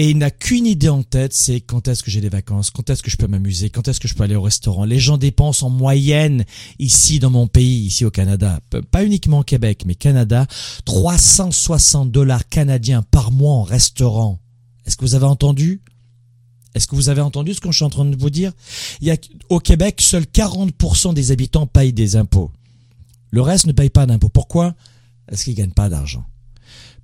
et 0.00 0.10
il 0.10 0.18
n'a 0.18 0.30
qu'une 0.30 0.64
idée 0.64 0.88
en 0.88 1.02
tête, 1.02 1.32
c'est 1.32 1.60
quand 1.60 1.88
est-ce 1.88 2.04
que 2.04 2.10
j'ai 2.12 2.20
des 2.20 2.28
vacances, 2.28 2.70
quand 2.70 2.88
est-ce 2.88 3.02
que 3.02 3.10
je 3.10 3.16
peux 3.16 3.26
m'amuser, 3.26 3.68
quand 3.68 3.88
est-ce 3.88 3.98
que 3.98 4.06
je 4.06 4.14
peux 4.14 4.22
aller 4.22 4.36
au 4.36 4.42
restaurant. 4.42 4.84
Les 4.84 5.00
gens 5.00 5.18
dépensent 5.18 5.66
en 5.66 5.70
moyenne 5.70 6.44
ici 6.78 7.18
dans 7.18 7.30
mon 7.30 7.48
pays, 7.48 7.86
ici 7.86 8.04
au 8.04 8.10
Canada, 8.12 8.60
pas 8.92 9.04
uniquement 9.04 9.40
au 9.40 9.42
Québec, 9.42 9.82
mais 9.86 9.96
Canada, 9.96 10.46
360 10.84 12.12
dollars 12.12 12.48
canadiens 12.48 13.02
par 13.02 13.32
mois 13.32 13.54
en 13.54 13.64
restaurant. 13.64 14.38
Est-ce 14.86 14.96
que 14.96 15.04
vous 15.04 15.16
avez 15.16 15.26
entendu? 15.26 15.82
Est-ce 16.76 16.86
que 16.86 16.94
vous 16.94 17.08
avez 17.08 17.20
entendu 17.20 17.52
ce 17.52 17.60
que 17.60 17.72
je 17.72 17.78
suis 17.78 17.84
en 17.84 17.90
train 17.90 18.04
de 18.04 18.16
vous 18.16 18.30
dire? 18.30 18.52
Il 19.00 19.08
y 19.08 19.10
a, 19.10 19.16
Au 19.48 19.58
Québec, 19.58 20.00
seuls 20.00 20.26
40% 20.32 21.12
des 21.12 21.32
habitants 21.32 21.66
payent 21.66 21.92
des 21.92 22.14
impôts. 22.14 22.52
Le 23.32 23.42
reste 23.42 23.66
ne 23.66 23.72
paye 23.72 23.90
pas 23.90 24.06
d'impôts. 24.06 24.28
Pourquoi? 24.28 24.76
Est-ce 25.28 25.42
qu'ils 25.42 25.56
gagnent 25.56 25.72
pas 25.72 25.88
d'argent 25.88 26.24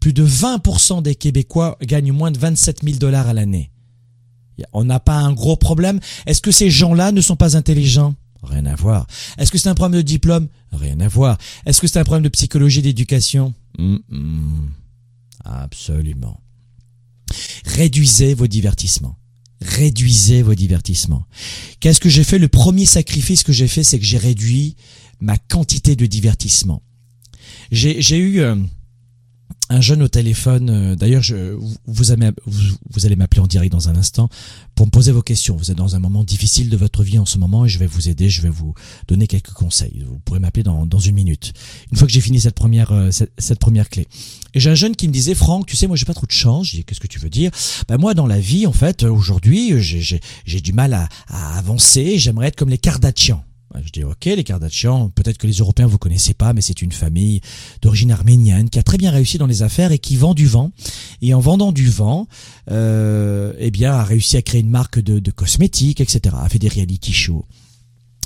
plus 0.05 0.13
de 0.13 0.27
20% 0.27 1.01
des 1.01 1.15
Québécois 1.15 1.79
gagnent 1.81 2.13
moins 2.13 2.31
de 2.31 2.37
27 2.37 2.85
000 2.85 2.99
dollars 2.99 3.27
à 3.27 3.33
l'année. 3.33 3.71
On 4.75 4.85
n'a 4.85 5.01
pas 5.01 5.17
un 5.17 5.33
gros 5.33 5.57
problème. 5.57 5.99
Est-ce 6.27 6.43
que 6.43 6.51
ces 6.51 6.69
gens-là 6.69 7.11
ne 7.11 7.23
sont 7.23 7.37
pas 7.37 7.57
intelligents? 7.57 8.15
Rien 8.43 8.67
à 8.67 8.75
voir. 8.75 9.07
Est-ce 9.39 9.51
que 9.51 9.57
c'est 9.57 9.71
un 9.71 9.75
problème 9.75 10.03
de 10.03 10.07
diplôme? 10.07 10.49
Rien 10.73 11.01
à 11.01 11.09
voir. 11.09 11.39
Est-ce 11.65 11.81
que 11.81 11.87
c'est 11.87 11.99
un 11.99 12.05
problème 12.05 12.25
de 12.25 12.29
psychologie 12.29 12.83
d'éducation? 12.83 13.55
Absolument. 15.43 16.39
Réduisez 17.65 18.35
vos 18.35 18.47
divertissements. 18.47 19.17
Réduisez 19.63 20.43
vos 20.43 20.55
divertissements. 20.55 21.25
Qu'est-ce 21.81 22.01
que 22.01 22.11
j'ai 22.11 22.25
fait? 22.25 22.39
Le 22.39 22.49
premier 22.49 22.85
sacrifice 22.85 23.43
que 23.43 23.55
j'ai 23.55 23.69
fait, 23.69 23.85
c'est 23.85 23.99
que 23.99 24.05
j'ai 24.05 24.19
réduit 24.19 24.77
ma 25.21 25.39
quantité 25.39 25.97
de 25.97 26.05
divertissement. 26.05 26.83
J'ai 27.71 28.19
eu... 28.19 28.41
Euh, 28.41 28.57
un 29.71 29.81
jeune 29.81 30.03
au 30.03 30.09
téléphone. 30.09 30.71
Euh, 30.71 30.97
d'ailleurs, 30.97 31.23
vous, 31.57 31.75
vous, 31.87 32.13
allez 32.13 33.17
m'appeler 33.17 33.41
en 33.41 33.47
direct 33.47 33.73
dans 33.73 33.89
un 33.89 33.97
instant 33.97 34.29
pour 34.75 34.87
me 34.87 34.91
poser 34.91 35.13
vos 35.13 35.23
questions. 35.23 35.57
Vous 35.57 35.71
êtes 35.71 35.77
dans 35.77 35.97
un 35.97 35.99
moment 35.99 36.25
difficile 36.25 36.69
de 36.69 36.77
votre 36.77 37.03
vie 37.03 37.19
en 37.19 37.25
ce 37.25 37.39
moment 37.39 37.65
et 37.65 37.69
je 37.69 37.79
vais 37.79 37.87
vous 37.87 38.09
aider. 38.09 38.29
Je 38.29 38.43
vais 38.43 38.51
vous 38.51 38.75
donner 39.09 39.27
quelques 39.27 39.53
conseils. 39.53 40.05
Vous 40.07 40.19
pourrez 40.19 40.41
m'appeler 40.41 40.63
dans, 40.63 40.87
dans 40.87 40.99
une 40.99 41.15
minute. 41.15 41.53
Une 41.91 41.99
fois 41.99 42.07
que 42.07 42.13
j'ai 42.13 42.21
fini 42.21 42.41
cette 42.41 42.55
première 42.55 42.93
euh, 42.93 43.11
cette, 43.11 43.59
première 43.59 43.89
clé. 43.89 44.07
Et 44.55 44.61
j'ai 44.61 44.71
un 44.71 44.75
jeune 44.75 44.95
qui 44.95 45.09
me 45.09 45.13
disait 45.13 45.35
Franck, 45.35 45.67
tu 45.67 45.77
sais, 45.77 45.87
moi 45.87 45.97
j'ai 45.97 46.05
pas 46.05 46.15
trop 46.15 46.27
de 46.27 46.33
chance. 46.33 46.67
Je 46.69 46.77
dis 46.77 46.85
qu'est-ce 46.85 47.01
que 47.01 47.07
tu 47.07 47.19
veux 47.19 47.31
dire? 47.31 47.51
Ben 47.89 47.97
moi 47.97 48.15
dans 48.15 48.27
la 48.27 48.41
vie 48.41 48.67
en 48.67 48.73
fait 48.73 49.03
aujourd'hui 49.05 49.73
j'ai 49.81 50.61
du 50.61 50.73
mal 50.73 50.93
à, 50.93 51.09
à 51.29 51.59
avancer. 51.59 52.19
J'aimerais 52.19 52.49
être 52.49 52.57
comme 52.57 52.71
les 52.71 52.79
Kardashians. 52.79 53.43
Je 53.83 53.91
dis 53.91 54.05
ok, 54.05 54.25
les 54.27 54.45
Kardashian, 54.45 55.11
peut-être 55.11 55.39
que 55.39 55.47
les 55.47 55.55
Européens 55.55 55.87
vous 55.87 55.99
connaissez 55.99 56.35
pas, 56.35 56.53
mais 56.53 56.61
c'est 56.61 56.81
une 56.81 56.93
famille 56.93 57.41
d'origine 57.83 58.13
arménienne 58.13 58.71
qui 58.71 58.79
a 58.79 58.83
très 58.83 58.99
bien 58.99 59.11
réussi 59.11 59.37
dans 59.37 59.47
les 59.47 59.63
affaires 59.63 59.91
et 59.91 59.99
qui 59.99 60.17
vend 60.17 60.35
du 60.35 60.47
vent. 60.47 60.71
Et 61.23 61.35
en 61.35 61.41
vendant 61.41 61.73
du 61.73 61.89
vent, 61.89 62.29
euh, 62.71 63.53
eh 63.59 63.71
bien, 63.71 63.93
a 63.93 64.05
réussi 64.05 64.37
à 64.37 64.43
créer 64.43 64.61
une 64.61 64.71
marque 64.71 65.01
de, 65.01 65.19
de 65.19 65.31
cosmétiques, 65.31 66.01
etc. 66.01 66.37
A 66.39 66.49
fait 66.49 66.59
des 66.59 66.69
reality 66.69 67.13
shows. 67.13 67.45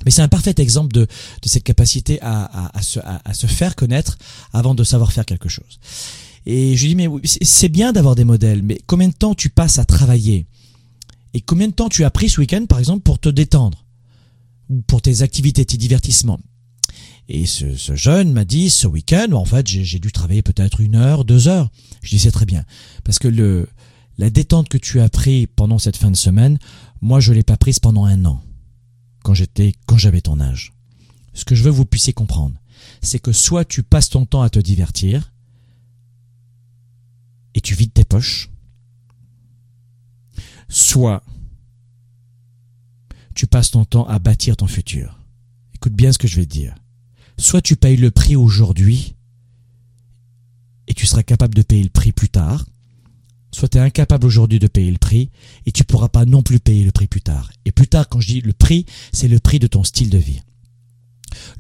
Mais 0.05 0.11
c'est 0.11 0.23
un 0.23 0.29
parfait 0.29 0.55
exemple 0.59 0.93
de, 0.93 1.07
de 1.07 1.49
cette 1.49 1.65
capacité 1.65 2.21
à, 2.21 2.45
à, 2.45 2.79
à, 2.79 2.83
se, 2.83 3.01
à, 3.01 3.35
se, 3.35 3.47
faire 3.47 3.75
connaître 3.75 4.17
avant 4.53 4.75
de 4.75 4.85
savoir 4.85 5.13
faire 5.13 5.27
quelque 5.27 5.49
chose. 5.49 5.81
Et 6.47 6.77
je 6.77 6.83
lui 6.83 6.95
dis 6.95 6.95
mais 6.95 7.09
c'est 7.25 7.69
bien 7.69 7.93
d'avoir 7.93 8.15
des 8.15 8.25
modèles, 8.25 8.63
mais 8.63 8.79
combien 8.87 9.09
de 9.09 9.15
temps 9.15 9.35
tu 9.35 9.49
passes 9.49 9.79
à 9.79 9.85
travailler? 9.85 10.47
Et 11.35 11.41
combien 11.41 11.69
de 11.69 11.73
temps 11.73 11.89
tu 11.89 12.05
as 12.05 12.11
pris 12.11 12.29
ce 12.29 12.41
week-end, 12.41 12.65
par 12.67 12.79
exemple, 12.79 13.03
pour 13.03 13.19
te 13.19 13.29
détendre? 13.29 13.85
Pour 14.87 15.03
tes 15.03 15.23
activités, 15.23 15.65
tes 15.65 15.77
divertissements. 15.77 16.41
Et 17.29 17.45
ce, 17.45 17.77
ce 17.77 17.95
jeune 17.95 18.33
m'a 18.33 18.45
dit 18.45 18.71
ce 18.71 18.87
week-end, 18.87 19.33
en 19.33 19.45
fait, 19.45 19.67
j'ai 19.67 19.99
dû 19.99 20.13
travailler 20.13 20.43
peut-être 20.43 20.81
une 20.81 20.95
heure, 20.95 21.25
deux 21.25 21.47
heures. 21.49 21.71
Je 22.03 22.11
dis 22.11 22.19
c'est 22.19 22.31
très 22.31 22.47
bien, 22.47 22.65
parce 23.05 23.19
que 23.19 23.29
le 23.29 23.69
la 24.17 24.31
détente 24.31 24.69
que 24.69 24.79
tu 24.79 25.01
as 25.01 25.09
pris 25.09 25.47
pendant 25.47 25.79
cette 25.79 25.97
fin 25.97 26.11
de 26.11 26.17
semaine, 26.17 26.59
moi 27.01 27.21
je 27.21 27.33
l'ai 27.33 27.45
pas 27.45 27.57
prise 27.57 27.79
pendant 27.79 28.05
un 28.05 28.25
an, 28.25 28.43
quand 29.23 29.35
j'étais 29.35 29.75
quand 29.87 29.97
j'avais 29.97 30.21
ton 30.21 30.41
âge. 30.41 30.73
Ce 31.35 31.45
que 31.45 31.55
je 31.55 31.63
veux 31.63 31.71
que 31.71 31.77
vous 31.77 31.85
puissiez 31.85 32.13
comprendre, 32.13 32.61
c'est 33.01 33.21
que 33.21 33.33
soit 33.33 33.65
tu 33.65 33.83
passes 33.83 34.09
ton 34.09 34.27
temps 34.27 34.43
à 34.43 34.51
te 34.51 34.59
divertir 34.59 35.33
et 37.55 37.61
tu 37.61 37.75
vides 37.75 37.93
tes 37.93 38.05
poches, 38.05 38.51
soit 40.69 41.23
tu 43.39 43.47
passes 43.47 43.71
ton 43.71 43.85
temps 43.85 44.05
à 44.09 44.19
bâtir 44.19 44.57
ton 44.57 44.67
futur. 44.67 45.17
Écoute 45.73 45.93
bien 45.93 46.11
ce 46.11 46.19
que 46.19 46.27
je 46.27 46.35
vais 46.35 46.45
te 46.45 46.51
dire. 46.51 46.75
Soit 47.39 47.63
tu 47.63 47.77
payes 47.77 47.97
le 47.97 48.11
prix 48.11 48.35
aujourd'hui 48.35 49.15
et 50.89 50.95
tu 50.95 51.07
seras 51.07 51.23
capable 51.23 51.55
de 51.55 51.63
payer 51.63 51.85
le 51.85 51.89
prix 51.89 52.11
plus 52.11 52.31
tard, 52.31 52.67
soit 53.53 53.69
tu 53.69 53.79
es 53.79 53.81
incapable 53.81 54.27
aujourd'hui 54.27 54.59
de 54.59 54.67
payer 54.67 54.91
le 54.91 54.99
prix 54.99 55.31
et 55.67 55.71
tu 55.71 55.85
pourras 55.85 56.09
pas 56.09 56.25
non 56.25 56.43
plus 56.43 56.59
payer 56.59 56.83
le 56.83 56.91
prix 56.91 57.07
plus 57.07 57.21
tard. 57.21 57.53
Et 57.65 57.71
plus 57.71 57.87
tard, 57.87 58.09
quand 58.09 58.21
je 58.21 58.27
dis 58.27 58.41
le 58.41 58.53
prix, 58.53 58.87
c'est 59.13 59.29
le 59.29 59.39
prix 59.39 59.61
de 59.61 59.69
ton 59.69 59.85
style 59.85 60.11
de 60.11 60.19
vie. 60.19 60.43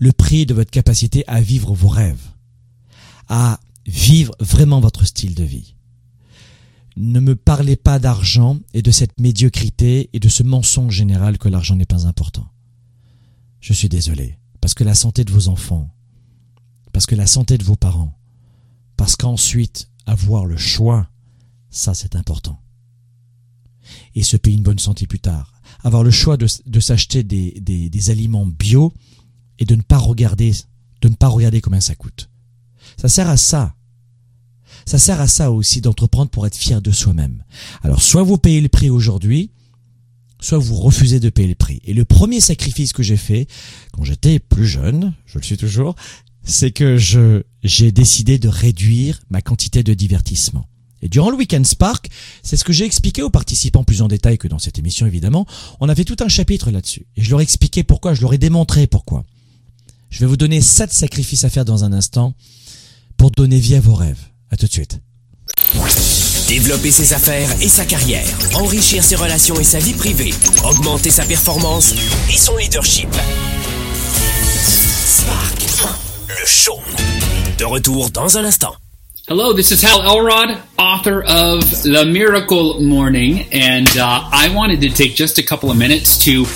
Le 0.00 0.10
prix 0.10 0.46
de 0.46 0.54
votre 0.54 0.72
capacité 0.72 1.22
à 1.28 1.40
vivre 1.40 1.74
vos 1.74 1.86
rêves, 1.86 2.26
à 3.28 3.60
vivre 3.86 4.34
vraiment 4.40 4.80
votre 4.80 5.06
style 5.06 5.36
de 5.36 5.44
vie. 5.44 5.76
Ne 7.00 7.20
me 7.20 7.36
parlez 7.36 7.76
pas 7.76 7.98
d'argent 7.98 8.58
et 8.74 8.82
de 8.82 8.90
cette 8.90 9.20
médiocrité 9.20 10.10
et 10.12 10.20
de 10.20 10.28
ce 10.28 10.42
mensonge 10.42 10.94
général 10.94 11.38
que 11.38 11.48
l'argent 11.48 11.76
n'est 11.76 11.86
pas 11.86 12.06
important. 12.06 12.48
Je 13.60 13.72
suis 13.72 13.88
désolé, 13.88 14.38
parce 14.60 14.74
que 14.74 14.84
la 14.84 14.94
santé 14.94 15.24
de 15.24 15.32
vos 15.32 15.48
enfants, 15.48 15.94
parce 16.92 17.06
que 17.06 17.14
la 17.14 17.26
santé 17.26 17.56
de 17.56 17.64
vos 17.64 17.76
parents, 17.76 18.18
parce 18.96 19.16
qu'ensuite 19.16 19.90
avoir 20.06 20.44
le 20.44 20.56
choix 20.56 21.08
ça, 21.70 21.94
c'est 21.94 22.16
important. 22.16 22.60
Et 24.14 24.22
se 24.22 24.36
payer 24.36 24.56
une 24.56 24.62
bonne 24.62 24.78
santé 24.78 25.06
plus 25.06 25.20
tard. 25.20 25.52
Avoir 25.82 26.02
le 26.02 26.10
choix 26.10 26.36
de, 26.36 26.46
s'acheter 26.80 27.22
des, 27.22 27.60
des, 27.60 28.10
aliments 28.10 28.46
bio 28.46 28.92
et 29.58 29.64
de 29.64 29.74
ne 29.74 29.82
pas 29.82 29.98
regarder, 29.98 30.52
de 31.02 31.08
ne 31.08 31.14
pas 31.14 31.28
regarder 31.28 31.60
combien 31.60 31.80
ça 31.80 31.94
coûte. 31.94 32.30
Ça 32.96 33.08
sert 33.08 33.28
à 33.28 33.36
ça. 33.36 33.74
Ça 34.88 34.98
sert 34.98 35.20
à 35.20 35.28
ça 35.28 35.52
aussi 35.52 35.82
d'entreprendre 35.82 36.30
pour 36.30 36.46
être 36.46 36.56
fier 36.56 36.80
de 36.80 36.90
soi-même. 36.92 37.44
Alors, 37.82 38.00
soit 38.00 38.22
vous 38.22 38.38
payez 38.38 38.62
le 38.62 38.70
prix 38.70 38.88
aujourd'hui, 38.88 39.50
soit 40.40 40.56
vous 40.56 40.76
refusez 40.76 41.20
de 41.20 41.28
payer 41.28 41.48
le 41.48 41.54
prix. 41.54 41.82
Et 41.84 41.92
le 41.92 42.06
premier 42.06 42.40
sacrifice 42.40 42.94
que 42.94 43.02
j'ai 43.02 43.18
fait, 43.18 43.48
quand 43.92 44.02
j'étais 44.04 44.38
plus 44.38 44.66
jeune, 44.66 45.12
je 45.26 45.36
le 45.36 45.44
suis 45.44 45.58
toujours, 45.58 45.94
c'est 46.42 46.70
que 46.70 46.96
je, 46.96 47.42
j'ai 47.62 47.92
décidé 47.92 48.38
de 48.38 48.48
réduire 48.48 49.20
ma 49.28 49.42
quantité 49.42 49.82
de 49.82 49.92
divertissement. 49.92 50.64
Et 51.02 51.10
durant 51.10 51.28
le 51.28 51.36
Weekend 51.36 51.66
Spark, 51.66 52.08
c'est 52.42 52.56
ce 52.56 52.64
que 52.64 52.72
j'ai 52.72 52.86
expliqué 52.86 53.20
aux 53.20 53.28
participants 53.28 53.84
plus 53.84 54.00
en 54.00 54.08
détail 54.08 54.38
que 54.38 54.48
dans 54.48 54.58
cette 54.58 54.78
émission 54.78 55.06
évidemment, 55.06 55.46
on 55.80 55.90
a 55.90 55.94
fait 55.94 56.06
tout 56.06 56.16
un 56.20 56.28
chapitre 56.28 56.70
là-dessus. 56.70 57.04
Et 57.18 57.22
je 57.22 57.28
leur 57.28 57.40
ai 57.40 57.42
expliqué 57.42 57.82
pourquoi, 57.82 58.14
je 58.14 58.22
leur 58.22 58.32
ai 58.32 58.38
démontré 58.38 58.86
pourquoi. 58.86 59.26
Je 60.08 60.20
vais 60.20 60.26
vous 60.26 60.38
donner 60.38 60.62
sept 60.62 60.94
sacrifices 60.94 61.44
à 61.44 61.50
faire 61.50 61.66
dans 61.66 61.84
un 61.84 61.92
instant 61.92 62.32
pour 63.18 63.30
donner 63.32 63.60
vie 63.60 63.74
à 63.74 63.80
vos 63.80 63.94
rêves. 63.94 64.27
À 64.50 64.56
tout 64.56 64.66
de 64.66 64.72
suite. 64.72 64.98
Développer 66.48 66.90
ses 66.90 67.12
affaires 67.12 67.50
et 67.60 67.68
sa 67.68 67.84
carrière, 67.84 68.24
enrichir 68.54 69.04
ses 69.04 69.16
relations 69.16 69.60
et 69.60 69.64
sa 69.64 69.78
vie 69.78 69.92
privée, 69.92 70.32
augmenter 70.64 71.10
sa 71.10 71.24
performance 71.24 71.94
et 72.32 72.36
son 72.38 72.56
leadership. 72.56 73.08
Spark, 74.54 75.58
le 76.28 76.46
show. 76.46 76.78
De 77.58 77.64
retour 77.66 78.08
dans 78.10 78.38
un 78.38 78.44
instant. 78.44 78.74
Hello, 79.28 79.52
this 79.52 79.70
is 79.70 79.84
Hal 79.84 80.00
Elrod, 80.00 80.56
author 80.78 81.22
of 81.26 81.60
The 81.82 82.06
Miracle 82.06 82.80
Morning, 82.80 83.44
and 83.52 83.86
uh, 83.98 84.22
I 84.32 84.48
wanted 84.54 84.80
to 84.80 84.88
take 84.88 85.14
just 85.14 85.36
a 85.38 85.42
couple 85.42 85.70
of 85.70 85.76
minutes 85.76 86.16
to 86.24 86.46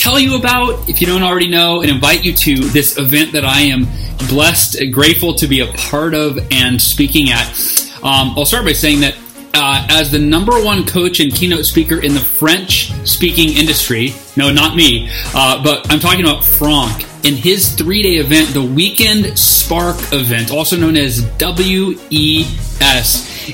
tell 0.00 0.18
you 0.18 0.36
about, 0.36 0.88
if 0.88 1.02
you 1.02 1.06
don't 1.06 1.22
already 1.22 1.48
know, 1.48 1.82
and 1.82 1.90
invite 1.90 2.24
you 2.24 2.32
to 2.32 2.56
this 2.56 2.96
event 2.96 3.32
that 3.32 3.44
I 3.44 3.60
am 3.60 3.86
blessed, 4.28 4.78
grateful 4.90 5.34
to 5.34 5.46
be 5.46 5.60
a 5.60 5.66
part 5.74 6.14
of 6.14 6.38
and 6.50 6.80
speaking 6.80 7.28
at. 7.30 7.46
Um, 8.02 8.32
I'll 8.34 8.46
start 8.46 8.64
by 8.64 8.72
saying 8.72 9.00
that 9.00 9.14
uh, 9.52 9.86
as 9.90 10.10
the 10.10 10.18
number 10.18 10.52
one 10.64 10.86
coach 10.86 11.20
and 11.20 11.30
keynote 11.34 11.66
speaker 11.66 12.00
in 12.00 12.14
the 12.14 12.20
French 12.20 12.92
speaking 13.06 13.50
industry, 13.58 14.14
no, 14.38 14.50
not 14.50 14.74
me, 14.74 15.10
uh, 15.34 15.62
but 15.62 15.92
I'm 15.92 16.00
talking 16.00 16.24
about 16.24 16.42
Franck 16.42 17.04
in 17.24 17.34
his 17.34 17.74
three 17.74 18.02
day 18.02 18.16
event, 18.16 18.48
the 18.54 18.62
Weekend 18.62 19.38
Spark 19.38 19.96
event, 20.12 20.50
also 20.50 20.76
known 20.76 20.96
as 20.96 21.22
WES, 21.40 22.00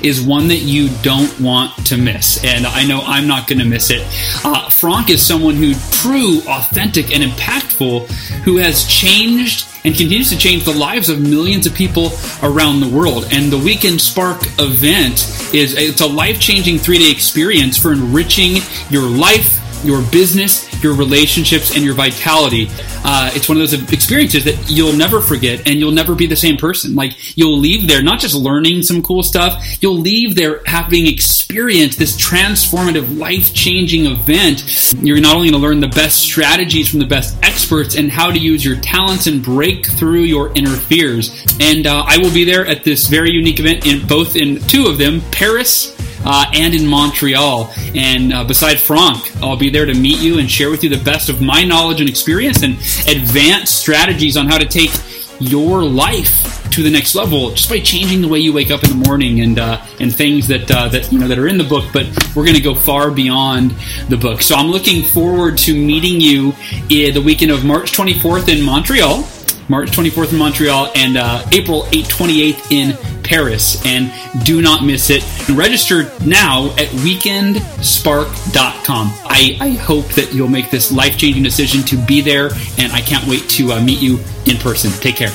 is 0.02 0.20
one 0.20 0.48
that 0.48 0.60
you 0.60 0.88
don't 1.02 1.40
want 1.40 1.74
to 1.86 1.96
miss. 1.96 2.44
And 2.44 2.66
I 2.66 2.86
know 2.86 3.00
I'm 3.00 3.26
not 3.26 3.48
going 3.48 3.58
to 3.58 3.64
miss 3.64 3.90
it. 3.90 4.06
Uh, 4.44 4.68
Franck 4.70 5.10
is 5.10 5.24
someone 5.24 5.54
who 5.54 5.74
true, 5.90 6.40
authentic, 6.48 7.14
and 7.14 7.22
impactful 7.22 8.08
who 8.42 8.56
has 8.56 8.84
changed 8.84 9.66
and 9.84 9.94
continues 9.94 10.30
to 10.30 10.36
change 10.38 10.64
the 10.64 10.74
lives 10.74 11.08
of 11.08 11.20
millions 11.20 11.66
of 11.66 11.74
people 11.74 12.10
around 12.42 12.80
the 12.80 12.88
world. 12.88 13.26
And 13.30 13.52
the 13.52 13.58
Weekend 13.58 14.00
Spark 14.00 14.42
event 14.58 15.14
is 15.54 15.74
it's 15.76 16.00
a 16.00 16.06
life 16.06 16.40
changing 16.40 16.78
three 16.78 16.98
day 16.98 17.10
experience 17.10 17.76
for 17.76 17.92
enriching 17.92 18.58
your 18.90 19.08
life 19.08 19.62
your 19.84 20.02
business, 20.10 20.66
your 20.86 20.94
relationships, 20.94 21.74
and 21.74 21.84
your 21.84 21.94
vitality. 21.94 22.68
Uh, 23.04 23.30
it's 23.34 23.48
one 23.48 23.60
of 23.60 23.70
those 23.70 23.92
experiences 23.92 24.44
that 24.44 24.70
you'll 24.70 24.92
never 24.92 25.20
forget 25.20 25.66
and 25.66 25.80
you'll 25.80 25.90
never 25.92 26.14
be 26.14 26.26
the 26.26 26.36
same 26.36 26.56
person. 26.56 26.94
Like 26.94 27.36
you'll 27.36 27.58
leave 27.58 27.88
there 27.88 28.02
not 28.02 28.20
just 28.20 28.34
learning 28.34 28.82
some 28.82 29.02
cool 29.02 29.22
stuff, 29.22 29.82
you'll 29.82 29.98
leave 29.98 30.36
there 30.36 30.62
having 30.64 31.06
experienced 31.06 31.98
this 31.98 32.16
transformative, 32.16 33.18
life 33.18 33.52
changing 33.52 34.06
event. 34.06 34.94
You're 35.02 35.20
not 35.20 35.34
only 35.34 35.50
going 35.50 35.60
to 35.60 35.66
learn 35.66 35.80
the 35.80 35.88
best 35.88 36.20
strategies 36.20 36.88
from 36.88 37.00
the 37.00 37.06
best 37.06 37.36
experts 37.42 37.96
and 37.96 38.10
how 38.10 38.30
to 38.30 38.38
use 38.38 38.64
your 38.64 38.76
talents 38.76 39.26
and 39.26 39.42
break 39.42 39.86
through 39.86 40.22
your 40.22 40.52
inner 40.54 40.76
fears. 40.76 41.44
And 41.60 41.86
uh, 41.86 42.04
I 42.06 42.18
will 42.18 42.32
be 42.32 42.44
there 42.44 42.64
at 42.66 42.84
this 42.84 43.08
very 43.08 43.30
unique 43.30 43.58
event 43.58 43.86
in 43.86 44.06
both 44.06 44.36
in 44.36 44.60
two 44.68 44.86
of 44.86 44.98
them, 44.98 45.20
Paris 45.32 45.95
uh, 46.26 46.50
and 46.52 46.74
in 46.74 46.86
Montreal. 46.86 47.72
And 47.94 48.32
uh, 48.32 48.44
beside 48.44 48.78
Franck, 48.78 49.34
I'll 49.42 49.56
be 49.56 49.70
there 49.70 49.86
to 49.86 49.94
meet 49.94 50.18
you 50.18 50.38
and 50.38 50.50
share 50.50 50.70
with 50.70 50.82
you 50.82 50.90
the 50.90 51.02
best 51.02 51.28
of 51.28 51.40
my 51.40 51.64
knowledge 51.64 52.00
and 52.00 52.08
experience 52.08 52.62
and 52.62 52.74
advanced 53.08 53.78
strategies 53.78 54.36
on 54.36 54.46
how 54.46 54.58
to 54.58 54.66
take 54.66 54.90
your 55.38 55.84
life 55.84 56.70
to 56.70 56.82
the 56.82 56.90
next 56.90 57.14
level 57.14 57.50
just 57.52 57.70
by 57.70 57.80
changing 57.80 58.20
the 58.20 58.28
way 58.28 58.38
you 58.38 58.52
wake 58.52 58.70
up 58.70 58.84
in 58.84 58.90
the 58.90 59.08
morning 59.08 59.40
and 59.40 59.58
uh, 59.58 59.82
and 59.98 60.14
things 60.14 60.46
that 60.48 60.70
uh, 60.70 60.88
that 60.88 61.10
you 61.10 61.18
know 61.18 61.28
that 61.28 61.38
are 61.38 61.48
in 61.48 61.56
the 61.56 61.64
book. 61.64 61.84
But 61.92 62.06
we're 62.34 62.44
going 62.44 62.56
to 62.56 62.62
go 62.62 62.74
far 62.74 63.10
beyond 63.10 63.70
the 64.08 64.16
book. 64.16 64.42
So 64.42 64.56
I'm 64.56 64.68
looking 64.68 65.02
forward 65.02 65.56
to 65.58 65.74
meeting 65.74 66.20
you 66.20 66.52
in 66.90 67.14
the 67.14 67.22
weekend 67.22 67.50
of 67.50 67.64
March 67.64 67.92
24th 67.92 68.48
in 68.48 68.62
Montreal. 68.62 69.26
March 69.68 69.90
24th 69.90 70.32
in 70.32 70.38
Montreal 70.38 70.92
and 70.94 71.16
uh, 71.16 71.44
April 71.52 71.86
8 71.92 72.04
28th 72.06 72.70
in 72.70 72.96
Paris. 73.22 73.84
And 73.84 74.12
do 74.44 74.62
not 74.62 74.84
miss 74.84 75.10
it. 75.10 75.24
Register 75.50 76.04
now 76.24 76.70
at 76.72 76.88
weekendspark.com. 77.04 79.12
I, 79.24 79.56
I 79.60 79.70
hope 79.70 80.06
that 80.10 80.32
you'll 80.32 80.48
make 80.48 80.70
this 80.70 80.92
life 80.92 81.18
changing 81.18 81.42
decision 81.42 81.82
to 81.84 81.96
be 82.06 82.20
there, 82.20 82.50
and 82.78 82.92
I 82.92 83.00
can't 83.00 83.26
wait 83.26 83.48
to 83.50 83.72
uh, 83.72 83.82
meet 83.82 84.00
you 84.00 84.20
in 84.46 84.56
person. 84.58 84.92
Take 85.00 85.16
care. 85.16 85.32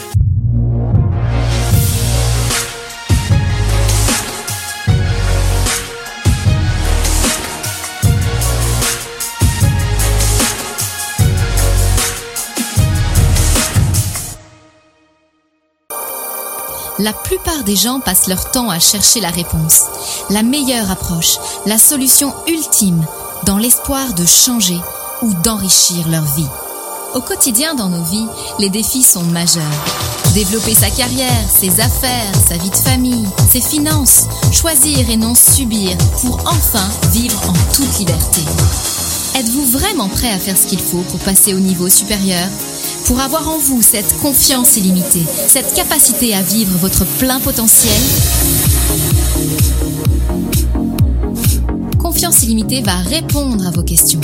La 17.02 17.14
plupart 17.14 17.64
des 17.64 17.76
gens 17.76 18.00
passent 18.00 18.28
leur 18.28 18.52
temps 18.52 18.70
à 18.70 18.78
chercher 18.78 19.22
la 19.22 19.32
réponse, 19.32 19.86
la 20.30 20.44
meilleure 20.44 20.92
approche, 20.92 21.40
la 21.66 21.80
solution 21.80 22.32
ultime, 22.48 23.04
dans 23.44 23.58
l'espoir 23.58 24.14
de 24.14 24.24
changer 24.24 24.80
ou 25.24 25.34
d'enrichir 25.34 26.08
leur 26.10 26.24
vie. 26.36 26.48
Au 27.16 27.22
quotidien 27.22 27.74
dans 27.74 27.90
nos 27.90 28.04
vies, 28.04 28.28
les 28.60 28.70
défis 28.70 29.02
sont 29.02 29.24
majeurs. 29.24 29.64
Développer 30.36 30.76
sa 30.76 30.92
carrière, 30.92 31.50
ses 31.50 31.80
affaires, 31.80 32.36
sa 32.48 32.58
vie 32.58 32.70
de 32.70 32.76
famille, 32.76 33.28
ses 33.50 33.62
finances, 33.62 34.28
choisir 34.52 35.10
et 35.10 35.18
non 35.18 35.34
subir 35.34 35.98
pour 36.22 36.38
enfin 36.46 36.88
vivre 37.12 37.42
en 37.50 37.74
toute 37.74 37.98
liberté. 37.98 38.42
Êtes-vous 39.40 39.66
vraiment 39.72 40.08
prêt 40.08 40.30
à 40.30 40.38
faire 40.38 40.56
ce 40.56 40.68
qu'il 40.68 40.80
faut 40.80 41.02
pour 41.10 41.20
passer 41.22 41.56
au 41.56 41.60
niveau 41.60 41.90
supérieur? 41.90 42.48
Pour 43.12 43.20
avoir 43.20 43.50
en 43.50 43.58
vous 43.58 43.82
cette 43.82 44.18
confiance 44.22 44.78
illimitée, 44.78 45.26
cette 45.46 45.74
capacité 45.74 46.34
à 46.34 46.42
vivre 46.42 46.78
votre 46.78 47.06
plein 47.18 47.42
potentiel, 47.42 47.92
Confiance 52.00 52.44
illimitée 52.44 52.82
va 52.82 52.96
répondre 52.96 53.68
à 53.68 53.72
vos 53.72 53.84
questions. 53.84 54.22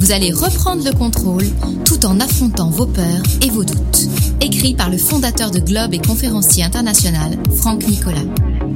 Vous 0.00 0.12
allez 0.12 0.32
reprendre 0.32 0.82
le 0.84 0.92
contrôle 0.92 1.44
tout 1.84 2.06
en 2.06 2.18
affrontant 2.18 2.70
vos 2.70 2.86
peurs 2.86 3.22
et 3.42 3.50
vos 3.50 3.64
doutes. 3.64 4.08
Écrit 4.40 4.74
par 4.74 4.88
le 4.88 4.96
fondateur 4.96 5.50
de 5.50 5.58
Globe 5.58 5.92
et 5.92 5.98
conférencier 5.98 6.64
international, 6.64 7.36
Franck 7.56 7.86
Nicolas. 7.88 8.24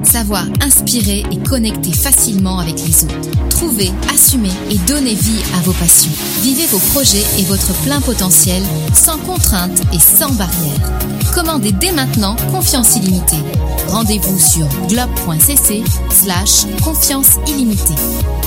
Savoir 0.03 0.45
inspirer 0.61 1.25
et 1.31 1.39
connecter 1.39 1.93
facilement 1.93 2.59
avec 2.59 2.77
les 2.87 3.05
autres. 3.05 3.49
Trouver, 3.49 3.91
assumer 4.13 4.51
et 4.71 4.79
donner 4.79 5.15
vie 5.15 5.43
à 5.57 5.61
vos 5.63 5.73
passions. 5.73 6.13
Vivez 6.43 6.67
vos 6.67 6.79
projets 6.79 7.25
et 7.39 7.45
votre 7.45 7.73
plein 7.83 8.01
potentiel 8.01 8.63
sans 8.93 9.19
contrainte 9.19 9.81
et 9.93 9.99
sans 9.99 10.33
barrière. 10.33 10.93
Commandez 11.35 11.73
dès 11.73 11.93
maintenant 11.93 12.37
Confiance 12.51 12.97
illimitée. 12.97 13.43
Rendez-vous 13.89 14.39
sur 14.39 14.67
globe.cc 14.89 15.83
slash 16.11 16.67
confiance 16.83 17.39
illimitée. 17.49 17.95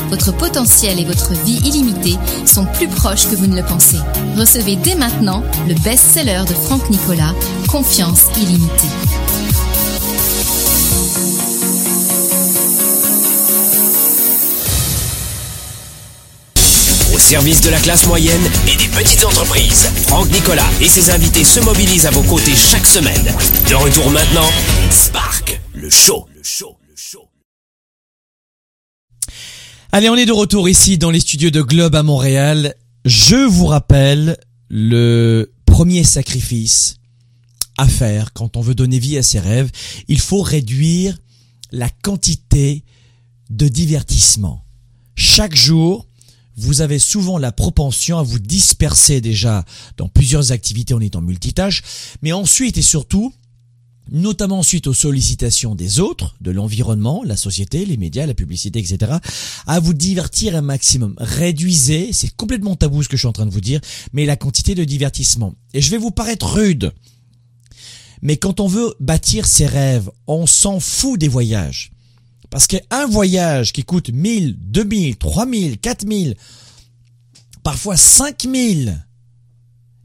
Votre 0.09 0.31
potentiel 0.33 0.99
et 0.99 1.05
votre 1.05 1.33
vie 1.43 1.59
illimitée 1.65 2.17
sont 2.45 2.65
plus 2.65 2.87
proches 2.87 3.27
que 3.29 3.35
vous 3.35 3.47
ne 3.47 3.57
le 3.57 3.65
pensez. 3.65 3.97
Recevez 4.37 4.77
dès 4.77 4.95
maintenant 4.95 5.43
le 5.67 5.73
best-seller 5.75 6.43
de 6.47 6.53
Franck 6.53 6.89
Nicolas, 6.89 7.33
Confiance 7.67 8.25
illimitée. 8.37 9.26
Service 17.27 17.59
de 17.59 17.69
la 17.69 17.79
classe 17.81 18.07
moyenne 18.07 18.41
et 18.71 18.77
des 18.77 18.87
petites 18.87 19.25
entreprises. 19.25 19.89
Franck 20.07 20.31
Nicolas 20.31 20.69
et 20.79 20.87
ses 20.87 21.09
invités 21.09 21.43
se 21.43 21.59
mobilisent 21.59 22.05
à 22.05 22.11
vos 22.11 22.23
côtés 22.23 22.55
chaque 22.55 22.87
semaine. 22.87 23.21
De 23.69 23.75
retour 23.75 24.09
maintenant, 24.11 24.47
Spark, 24.89 25.59
le 25.73 25.89
show. 25.89 26.25
Le 26.33 26.41
show. 26.41 26.77
Le 26.87 26.95
show. 26.95 27.27
Allez, 29.91 30.09
on 30.09 30.15
est 30.15 30.25
de 30.25 30.31
retour 30.31 30.69
ici 30.69 30.97
dans 30.97 31.11
les 31.11 31.19
studios 31.19 31.49
de 31.49 31.61
Globe 31.61 31.95
à 31.95 32.03
Montréal. 32.03 32.75
Je 33.03 33.35
vous 33.35 33.65
rappelle 33.65 34.37
le 34.69 35.51
premier 35.65 36.05
sacrifice 36.05 36.95
à 37.77 37.89
faire 37.89 38.31
quand 38.31 38.55
on 38.55 38.61
veut 38.61 38.73
donner 38.73 38.99
vie 38.99 39.17
à 39.17 39.23
ses 39.23 39.41
rêves. 39.41 39.69
Il 40.07 40.21
faut 40.21 40.41
réduire 40.41 41.17
la 41.73 41.89
quantité 41.89 42.85
de 43.49 43.67
divertissement. 43.67 44.63
Chaque 45.15 45.57
jour, 45.57 46.07
vous 46.57 46.81
avez 46.81 46.99
souvent 46.99 47.37
la 47.37 47.51
propension 47.51 48.17
à 48.17 48.23
vous 48.23 48.39
disperser 48.39 49.21
déjà 49.21 49.63
dans 49.95 50.09
plusieurs 50.09 50.51
activités 50.51 50.93
en 50.93 50.99
étant 50.99 51.21
multitâche, 51.21 51.83
mais 52.21 52.33
ensuite 52.33 52.77
et 52.77 52.81
surtout, 52.81 53.31
notamment 54.11 54.63
suite 54.63 54.87
aux 54.87 54.93
sollicitations 54.93 55.75
des 55.75 55.99
autres, 55.99 56.35
de 56.41 56.51
l'environnement, 56.51 57.23
la 57.23 57.37
société, 57.37 57.85
les 57.85 57.97
médias, 57.97 58.25
la 58.25 58.33
publicité, 58.33 58.79
etc., 58.79 59.13
à 59.67 59.79
vous 59.79 59.93
divertir 59.93 60.55
un 60.55 60.61
maximum. 60.61 61.13
Réduisez, 61.17 62.11
c'est 62.13 62.35
complètement 62.35 62.75
tabou 62.75 63.03
ce 63.03 63.09
que 63.09 63.17
je 63.17 63.21
suis 63.21 63.27
en 63.27 63.33
train 63.33 63.45
de 63.45 63.51
vous 63.51 63.61
dire, 63.61 63.81
mais 64.13 64.25
la 64.25 64.35
quantité 64.35 64.75
de 64.75 64.83
divertissement. 64.83 65.53
Et 65.73 65.81
je 65.81 65.91
vais 65.91 65.97
vous 65.97 66.11
paraître 66.11 66.53
rude, 66.53 66.91
mais 68.21 68.37
quand 68.37 68.59
on 68.59 68.67
veut 68.67 68.95
bâtir 68.99 69.45
ses 69.45 69.67
rêves, 69.67 70.09
on 70.25 70.47
s'en 70.47 70.79
fout 70.79 71.19
des 71.19 71.27
voyages. 71.27 71.91
Parce 72.49 72.67
qu'un 72.67 73.07
voyage 73.07 73.73
qui 73.73 73.83
coûte 73.83 74.09
1000, 74.09 74.57
2000, 74.59 75.17
3000, 75.17 75.77
4000, 75.79 76.35
parfois 77.63 77.97
5000, 77.97 79.05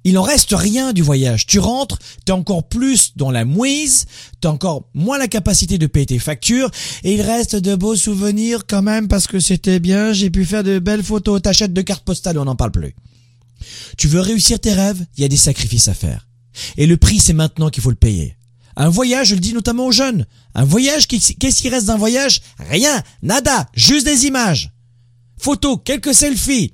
il 0.05 0.19
en 0.19 0.23
reste 0.23 0.53
rien 0.53 0.93
du 0.93 1.03
voyage. 1.03 1.47
Tu 1.47 1.59
rentres, 1.61 1.99
t'es 2.25 2.33
encore 2.33 2.69
plus 2.69 3.13
dans 3.17 3.31
la 3.31 3.45
mouise, 3.45 4.07
t'as 4.41 4.51
encore 4.51 4.89
moins 4.95 5.19
la 5.19 5.29
capacité 5.29 5.79
de 5.79 5.87
payer 5.87 6.07
tes 6.07 6.19
factures, 6.19 6.71
et 7.05 7.15
il 7.15 7.23
reste 7.23 7.55
de 7.55 7.77
beaux 7.77 7.97
souvenirs 7.97 8.67
quand 8.67 8.83
même 8.83 9.07
parce 9.07 9.27
que 9.27 9.39
c'était 9.39 9.79
bien, 9.79 10.13
j'ai 10.13 10.31
pu 10.31 10.45
faire 10.45 10.65
de 10.65 10.79
belles 10.79 11.05
photos, 11.05 11.41
t'achètes 11.41 11.73
de 11.73 11.83
cartes 11.83 12.05
postales, 12.05 12.39
on 12.39 12.45
n'en 12.45 12.57
parle 12.57 12.73
plus. 12.73 12.95
Tu 13.97 14.09
veux 14.09 14.21
réussir 14.21 14.59
tes 14.59 14.73
rêves, 14.73 15.05
il 15.17 15.23
y 15.23 15.25
a 15.25 15.29
des 15.29 15.37
sacrifices 15.37 15.89
à 15.89 15.95
faire. 15.95 16.27
Et 16.77 16.87
le 16.87 16.97
prix, 16.97 17.19
c'est 17.19 17.33
maintenant 17.33 17.71
qu'il 17.71 17.83
faut 17.83 17.91
le 17.91 17.97
payer. 17.97 18.37
Un 18.77 18.89
voyage, 18.89 19.29
je 19.29 19.35
le 19.35 19.41
dis 19.41 19.53
notamment 19.53 19.87
aux 19.87 19.93
jeunes. 19.93 20.27
Un 20.55 20.65
voyage, 20.65 21.07
qu'est-ce 21.07 21.63
qui 21.63 21.69
reste 21.69 21.87
d'un 21.87 21.97
voyage? 21.97 22.41
Rien, 22.59 23.03
nada, 23.23 23.69
juste 23.75 24.07
des 24.07 24.27
images. 24.27 24.73
Photos, 25.39 25.79
quelques 25.85 26.15
selfies. 26.15 26.73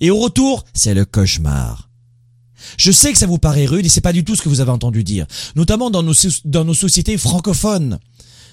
Et 0.00 0.10
au 0.10 0.18
retour, 0.18 0.64
c'est 0.74 0.94
le 0.94 1.04
cauchemar. 1.04 1.90
Je 2.76 2.92
sais 2.92 3.12
que 3.12 3.18
ça 3.18 3.26
vous 3.26 3.38
paraît 3.38 3.66
rude 3.66 3.86
et 3.86 3.88
c'est 3.88 4.00
pas 4.00 4.12
du 4.12 4.24
tout 4.24 4.36
ce 4.36 4.42
que 4.42 4.48
vous 4.48 4.60
avez 4.60 4.70
entendu 4.70 5.04
dire, 5.04 5.26
notamment 5.54 5.90
dans 5.90 6.02
nos, 6.02 6.14
dans 6.44 6.64
nos 6.64 6.74
sociétés 6.74 7.18
francophones. 7.18 7.98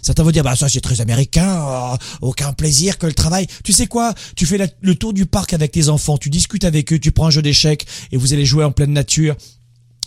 Certains 0.02 0.24
vont 0.24 0.32
dire, 0.32 0.44
bah 0.44 0.56
ça 0.56 0.68
c'est 0.68 0.82
très 0.82 1.00
américain, 1.02 1.64
oh, 1.64 1.96
aucun 2.22 2.54
plaisir 2.54 2.98
que 2.98 3.06
le 3.06 3.14
travail. 3.14 3.48
Tu 3.64 3.72
sais 3.72 3.88
quoi? 3.88 4.14
Tu 4.36 4.46
fais 4.46 4.58
le 4.82 4.96
tour 4.96 5.14
du 5.14 5.26
parc 5.26 5.54
avec 5.54 5.72
tes 5.72 5.90
enfants, 5.90 6.18
tu 6.18 6.30
discutes 6.30 6.64
avec 6.64 6.92
eux, 6.92 7.00
tu 7.00 7.12
prends 7.12 7.28
un 7.28 7.32
jeu 7.32 7.42
d'échecs 7.42 7.86
et 8.12 8.18
vous 8.18 8.34
allez 8.34 8.46
jouer 8.46 8.64
en 8.64 8.72
pleine 8.72 8.94
nature 8.94 9.36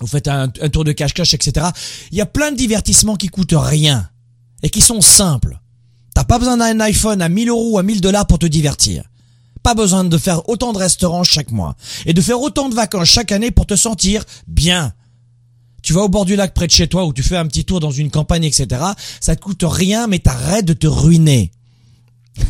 vous 0.01 0.07
faites 0.07 0.29
un, 0.29 0.49
tour 0.49 0.85
de 0.85 0.93
cache-cache, 0.93 1.35
etc. 1.35 1.67
Il 2.11 2.19
y 2.19 2.21
a 2.21 2.27
plein 2.27 2.51
de 2.51 2.57
divertissements 2.57 3.17
qui 3.17 3.29
coûtent 3.29 3.55
rien 3.57 4.09
et 4.63 4.71
qui 4.71 4.81
sont 4.81 5.01
simples. 5.01 5.61
T'as 6.15 6.25
pas 6.25 6.39
besoin 6.39 6.57
d'un 6.57 6.81
iPhone 6.81 7.23
à 7.23 7.29
1000 7.29 7.49
euros 7.49 7.73
ou 7.73 7.79
à 7.79 7.83
1000 7.83 8.01
dollars 8.01 8.27
pour 8.27 8.39
te 8.39 8.47
divertir. 8.47 9.05
Pas 9.63 9.75
besoin 9.75 10.05
de 10.05 10.19
faire 10.19 10.49
autant 10.49 10.73
de 10.73 10.79
restaurants 10.79 11.25
chaque 11.25 11.51
mois 11.51 11.77
et 12.07 12.13
de 12.13 12.21
faire 12.21 12.41
autant 12.41 12.69
de 12.69 12.75
vacances 12.75 13.09
chaque 13.09 13.33
année 13.33 13.51
pour 13.51 13.67
te 13.67 13.77
sentir 13.77 14.25
bien. 14.47 14.93
Tu 15.83 15.93
vas 15.93 16.03
au 16.03 16.09
bord 16.09 16.25
du 16.25 16.37
lac 16.37 16.55
près 16.55 16.67
de 16.67 16.73
chez 16.73 16.89
toi 16.89 17.05
ou 17.07 17.13
tu 17.13 17.23
fais 17.23 17.37
un 17.37 17.47
petit 17.47 17.65
tour 17.65 17.81
dans 17.81 17.91
une 17.91 18.11
campagne, 18.11 18.45
etc. 18.45 18.83
Ça 19.21 19.37
te 19.37 19.43
coûte 19.43 19.65
rien, 19.65 20.07
mais 20.07 20.19
t'arrêtes 20.19 20.65
de 20.65 20.73
te 20.73 20.87
ruiner. 20.87 21.51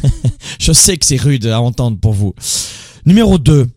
Je 0.61 0.73
sais 0.73 0.97
que 0.97 1.05
c'est 1.05 1.17
rude 1.17 1.47
à 1.47 1.61
entendre 1.61 1.99
pour 1.99 2.13
vous. 2.13 2.35
Numéro 3.07 3.39
2. 3.39 3.69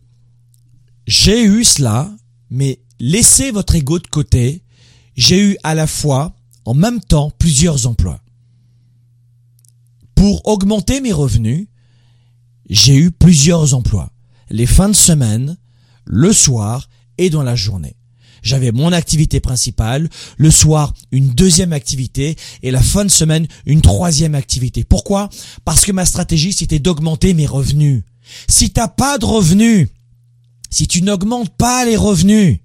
J'ai 1.06 1.42
eu 1.42 1.64
cela, 1.64 2.10
mais 2.50 2.80
laissez 3.00 3.50
votre 3.50 3.74
ego 3.74 3.98
de 3.98 4.06
côté. 4.06 4.62
J'ai 5.16 5.40
eu 5.40 5.56
à 5.62 5.74
la 5.74 5.86
fois, 5.86 6.34
en 6.64 6.74
même 6.74 7.00
temps, 7.00 7.30
plusieurs 7.38 7.86
emplois. 7.86 8.20
Pour 10.14 10.46
augmenter 10.48 11.00
mes 11.00 11.12
revenus, 11.12 11.68
j'ai 12.68 12.96
eu 12.96 13.10
plusieurs 13.10 13.74
emplois. 13.74 14.12
Les 14.50 14.66
fins 14.66 14.88
de 14.88 14.94
semaine, 14.94 15.56
le 16.04 16.32
soir 16.32 16.88
et 17.18 17.30
dans 17.30 17.42
la 17.42 17.56
journée. 17.56 17.96
J'avais 18.42 18.72
mon 18.72 18.92
activité 18.92 19.40
principale, 19.40 20.08
le 20.36 20.50
soir 20.50 20.94
une 21.10 21.28
deuxième 21.30 21.72
activité 21.72 22.36
et 22.62 22.70
la 22.70 22.80
fin 22.80 23.04
de 23.04 23.10
semaine 23.10 23.46
une 23.66 23.80
troisième 23.80 24.34
activité. 24.34 24.84
Pourquoi? 24.84 25.28
Parce 25.64 25.84
que 25.84 25.92
ma 25.92 26.06
stratégie 26.06 26.52
c'était 26.52 26.78
d'augmenter 26.78 27.34
mes 27.34 27.46
revenus. 27.46 28.04
Si 28.48 28.70
t'as 28.70 28.88
pas 28.88 29.18
de 29.18 29.24
revenus, 29.24 29.88
si 30.70 30.86
tu 30.86 31.02
n'augmentes 31.02 31.54
pas 31.56 31.84
les 31.84 31.96
revenus, 31.96 32.60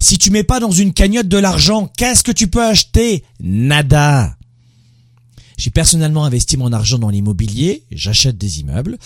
si 0.00 0.18
tu 0.18 0.30
mets 0.30 0.44
pas 0.44 0.60
dans 0.60 0.70
une 0.70 0.92
cagnotte 0.92 1.28
de 1.28 1.38
l'argent, 1.38 1.90
qu'est-ce 1.96 2.24
que 2.24 2.32
tu 2.32 2.48
peux 2.48 2.62
acheter? 2.62 3.24
Nada. 3.40 4.36
J'ai 5.56 5.70
personnellement 5.70 6.24
investi 6.24 6.56
mon 6.56 6.72
argent 6.72 6.98
dans 6.98 7.10
l'immobilier, 7.10 7.84
j'achète 7.92 8.36
des 8.36 8.60
immeubles 8.60 8.98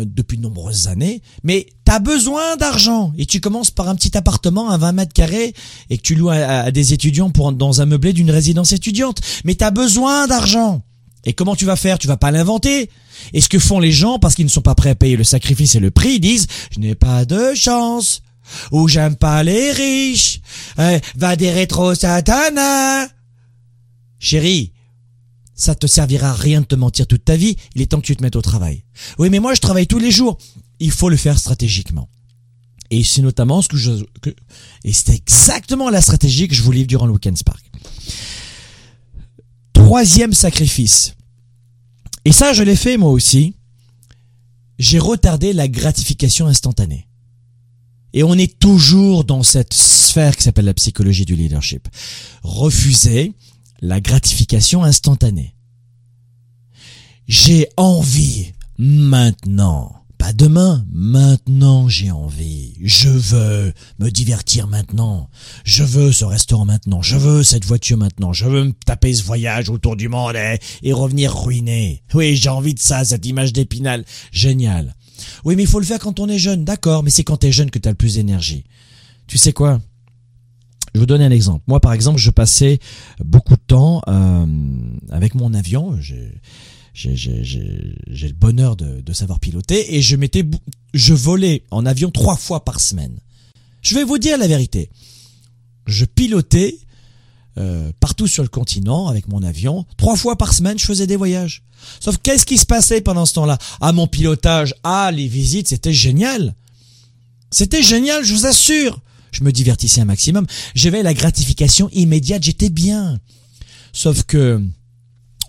euh, 0.00 0.04
depuis 0.06 0.38
de 0.38 0.42
nombreuses 0.42 0.88
années, 0.88 1.22
mais 1.42 1.66
tu 1.84 1.92
as 1.92 1.98
besoin 1.98 2.56
d'argent. 2.56 3.12
Et 3.18 3.26
tu 3.26 3.40
commences 3.40 3.70
par 3.70 3.88
un 3.88 3.94
petit 3.94 4.16
appartement 4.16 4.70
à 4.70 4.78
20 4.78 4.92
mètres 4.92 5.12
carrés 5.12 5.54
et 5.90 5.98
que 5.98 6.02
tu 6.02 6.14
loues 6.14 6.30
à, 6.30 6.70
des 6.70 6.92
étudiants 6.92 7.30
pour 7.30 7.52
dans 7.52 7.82
un 7.82 7.86
meublé 7.86 8.12
d'une 8.12 8.30
résidence 8.30 8.72
étudiante, 8.72 9.20
mais 9.44 9.54
tu 9.54 9.64
as 9.64 9.70
besoin 9.70 10.26
d'argent. 10.26 10.82
Et 11.24 11.32
comment 11.32 11.56
tu 11.56 11.64
vas 11.64 11.76
faire? 11.76 11.98
Tu 11.98 12.06
vas 12.06 12.16
pas 12.16 12.30
l'inventer. 12.30 12.88
Et 13.32 13.40
ce 13.40 13.48
que 13.48 13.58
font 13.58 13.80
les 13.80 13.92
gens, 13.92 14.18
parce 14.18 14.34
qu'ils 14.34 14.44
ne 14.44 14.50
sont 14.50 14.62
pas 14.62 14.76
prêts 14.76 14.90
à 14.90 14.94
payer 14.94 15.16
le 15.16 15.24
sacrifice 15.24 15.74
et 15.74 15.80
le 15.80 15.90
prix, 15.90 16.14
ils 16.14 16.20
disent 16.20 16.46
«je 16.70 16.78
n'ai 16.78 16.94
pas 16.94 17.24
de 17.24 17.52
chance» 17.54 18.22
ou 18.72 18.88
j'aime 18.88 19.16
pas 19.16 19.42
les 19.42 19.72
riches, 19.72 20.40
euh, 20.78 20.98
va 21.16 21.36
des 21.36 21.50
rétro 21.50 21.94
satana. 21.94 23.08
Chérie, 24.18 24.72
ça 25.54 25.74
te 25.74 25.86
servira 25.86 26.30
à 26.30 26.34
rien 26.34 26.60
de 26.60 26.66
te 26.66 26.74
mentir 26.74 27.06
toute 27.06 27.24
ta 27.24 27.36
vie, 27.36 27.56
il 27.74 27.82
est 27.82 27.86
temps 27.86 28.00
que 28.00 28.06
tu 28.06 28.16
te 28.16 28.22
mettes 28.22 28.36
au 28.36 28.42
travail. 28.42 28.84
Oui, 29.18 29.30
mais 29.30 29.40
moi 29.40 29.54
je 29.54 29.60
travaille 29.60 29.86
tous 29.86 29.98
les 29.98 30.10
jours. 30.10 30.38
Il 30.78 30.90
faut 30.90 31.08
le 31.08 31.16
faire 31.16 31.38
stratégiquement. 31.38 32.08
Et 32.90 33.02
c'est 33.02 33.22
notamment 33.22 33.62
ce 33.62 33.68
que 33.68 33.76
je, 33.76 33.90
et 34.84 34.92
c'est 34.92 35.14
exactement 35.14 35.90
la 35.90 36.00
stratégie 36.00 36.46
que 36.46 36.54
je 36.54 36.62
vous 36.62 36.72
livre 36.72 36.86
durant 36.86 37.06
le 37.06 37.12
Weekend 37.12 37.36
Spark. 37.36 37.64
Troisième 39.72 40.32
sacrifice. 40.32 41.14
Et 42.24 42.32
ça, 42.32 42.52
je 42.52 42.62
l'ai 42.62 42.76
fait 42.76 42.96
moi 42.96 43.10
aussi. 43.10 43.54
J'ai 44.78 44.98
retardé 44.98 45.52
la 45.52 45.68
gratification 45.68 46.46
instantanée. 46.46 47.06
Et 48.12 48.22
on 48.22 48.34
est 48.34 48.58
toujours 48.58 49.24
dans 49.24 49.42
cette 49.42 49.74
sphère 49.74 50.36
qui 50.36 50.42
s'appelle 50.42 50.64
la 50.64 50.74
psychologie 50.74 51.24
du 51.24 51.36
leadership. 51.36 51.88
Refuser 52.42 53.34
la 53.80 54.00
gratification 54.00 54.84
instantanée. 54.84 55.54
J'ai 57.28 57.68
envie 57.76 58.52
maintenant. 58.78 59.92
Pas 60.18 60.32
demain, 60.32 60.84
maintenant 60.90 61.88
j'ai 61.88 62.10
envie. 62.10 62.74
Je 62.82 63.08
veux 63.08 63.72
me 63.98 64.10
divertir 64.10 64.66
maintenant. 64.66 65.28
Je 65.64 65.84
veux 65.84 66.10
ce 66.10 66.24
restaurant 66.24 66.64
maintenant. 66.64 67.02
Je 67.02 67.16
veux 67.16 67.42
cette 67.42 67.64
voiture 67.64 67.98
maintenant. 67.98 68.32
Je 68.32 68.46
veux 68.46 68.64
me 68.64 68.72
taper 68.72 69.12
ce 69.12 69.22
voyage 69.22 69.68
autour 69.68 69.94
du 69.94 70.08
monde 70.08 70.36
et, 70.82 70.92
revenir 70.92 71.36
ruiné. 71.36 72.02
Oui, 72.14 72.34
j'ai 72.36 72.48
envie 72.48 72.74
de 72.74 72.80
ça, 72.80 73.04
cette 73.04 73.26
image 73.26 73.52
d'épinal. 73.52 74.04
Génial. 74.32 74.94
Oui, 75.44 75.56
mais 75.56 75.62
il 75.62 75.68
faut 75.68 75.80
le 75.80 75.86
faire 75.86 75.98
quand 75.98 76.20
on 76.20 76.28
est 76.28 76.38
jeune. 76.38 76.64
D'accord, 76.64 77.02
mais 77.02 77.10
c'est 77.10 77.24
quand 77.24 77.38
tu 77.38 77.46
es 77.46 77.52
jeune 77.52 77.70
que 77.70 77.78
tu 77.78 77.88
as 77.88 77.92
le 77.92 77.96
plus 77.96 78.14
d'énergie. 78.14 78.64
Tu 79.26 79.38
sais 79.38 79.52
quoi? 79.52 79.80
Je 80.94 81.00
vous 81.00 81.06
donner 81.06 81.24
un 81.24 81.30
exemple. 81.30 81.62
Moi, 81.66 81.80
par 81.80 81.92
exemple, 81.92 82.18
je 82.18 82.30
passais 82.30 82.78
beaucoup 83.22 83.54
de 83.54 83.60
temps 83.66 84.00
euh, 84.08 84.46
avec 85.10 85.34
mon 85.34 85.52
avion. 85.52 85.98
J'ai 86.00 86.32
le 86.94 88.32
bonheur 88.32 88.76
de, 88.76 89.02
de, 89.02 89.12
savoir 89.12 89.38
piloter 89.38 89.94
et 89.96 90.00
je 90.00 90.16
m'étais, 90.16 90.44
je 90.94 91.12
volais 91.12 91.64
en 91.70 91.84
avion 91.84 92.10
trois 92.10 92.36
fois 92.36 92.64
par 92.64 92.80
semaine. 92.80 93.18
Je 93.82 93.94
vais 93.94 94.04
vous 94.04 94.18
dire 94.18 94.38
la 94.38 94.48
vérité. 94.48 94.90
Je 95.86 96.04
pilotais 96.06 96.78
euh, 97.58 97.90
partout 98.00 98.26
sur 98.26 98.42
le 98.42 98.48
continent 98.48 99.06
avec 99.06 99.28
mon 99.28 99.42
avion. 99.42 99.86
Trois 99.96 100.16
fois 100.16 100.36
par 100.36 100.52
semaine, 100.52 100.78
je 100.78 100.84
faisais 100.84 101.06
des 101.06 101.16
voyages. 101.16 101.62
Sauf 102.00 102.18
qu'est-ce 102.22 102.46
qui 102.46 102.58
se 102.58 102.66
passait 102.66 103.00
pendant 103.00 103.26
ce 103.26 103.34
temps-là? 103.34 103.58
Ah, 103.80 103.92
mon 103.92 104.06
pilotage, 104.06 104.74
ah, 104.82 105.10
les 105.12 105.28
visites, 105.28 105.68
c'était 105.68 105.92
génial. 105.92 106.54
C'était 107.50 107.82
génial, 107.82 108.24
je 108.24 108.34
vous 108.34 108.46
assure. 108.46 109.00
Je 109.32 109.44
me 109.44 109.52
divertissais 109.52 110.00
un 110.00 110.06
maximum. 110.06 110.46
J'avais 110.74 111.02
la 111.02 111.14
gratification 111.14 111.88
immédiate, 111.92 112.42
j'étais 112.42 112.70
bien. 112.70 113.18
Sauf 113.92 114.24
que, 114.24 114.62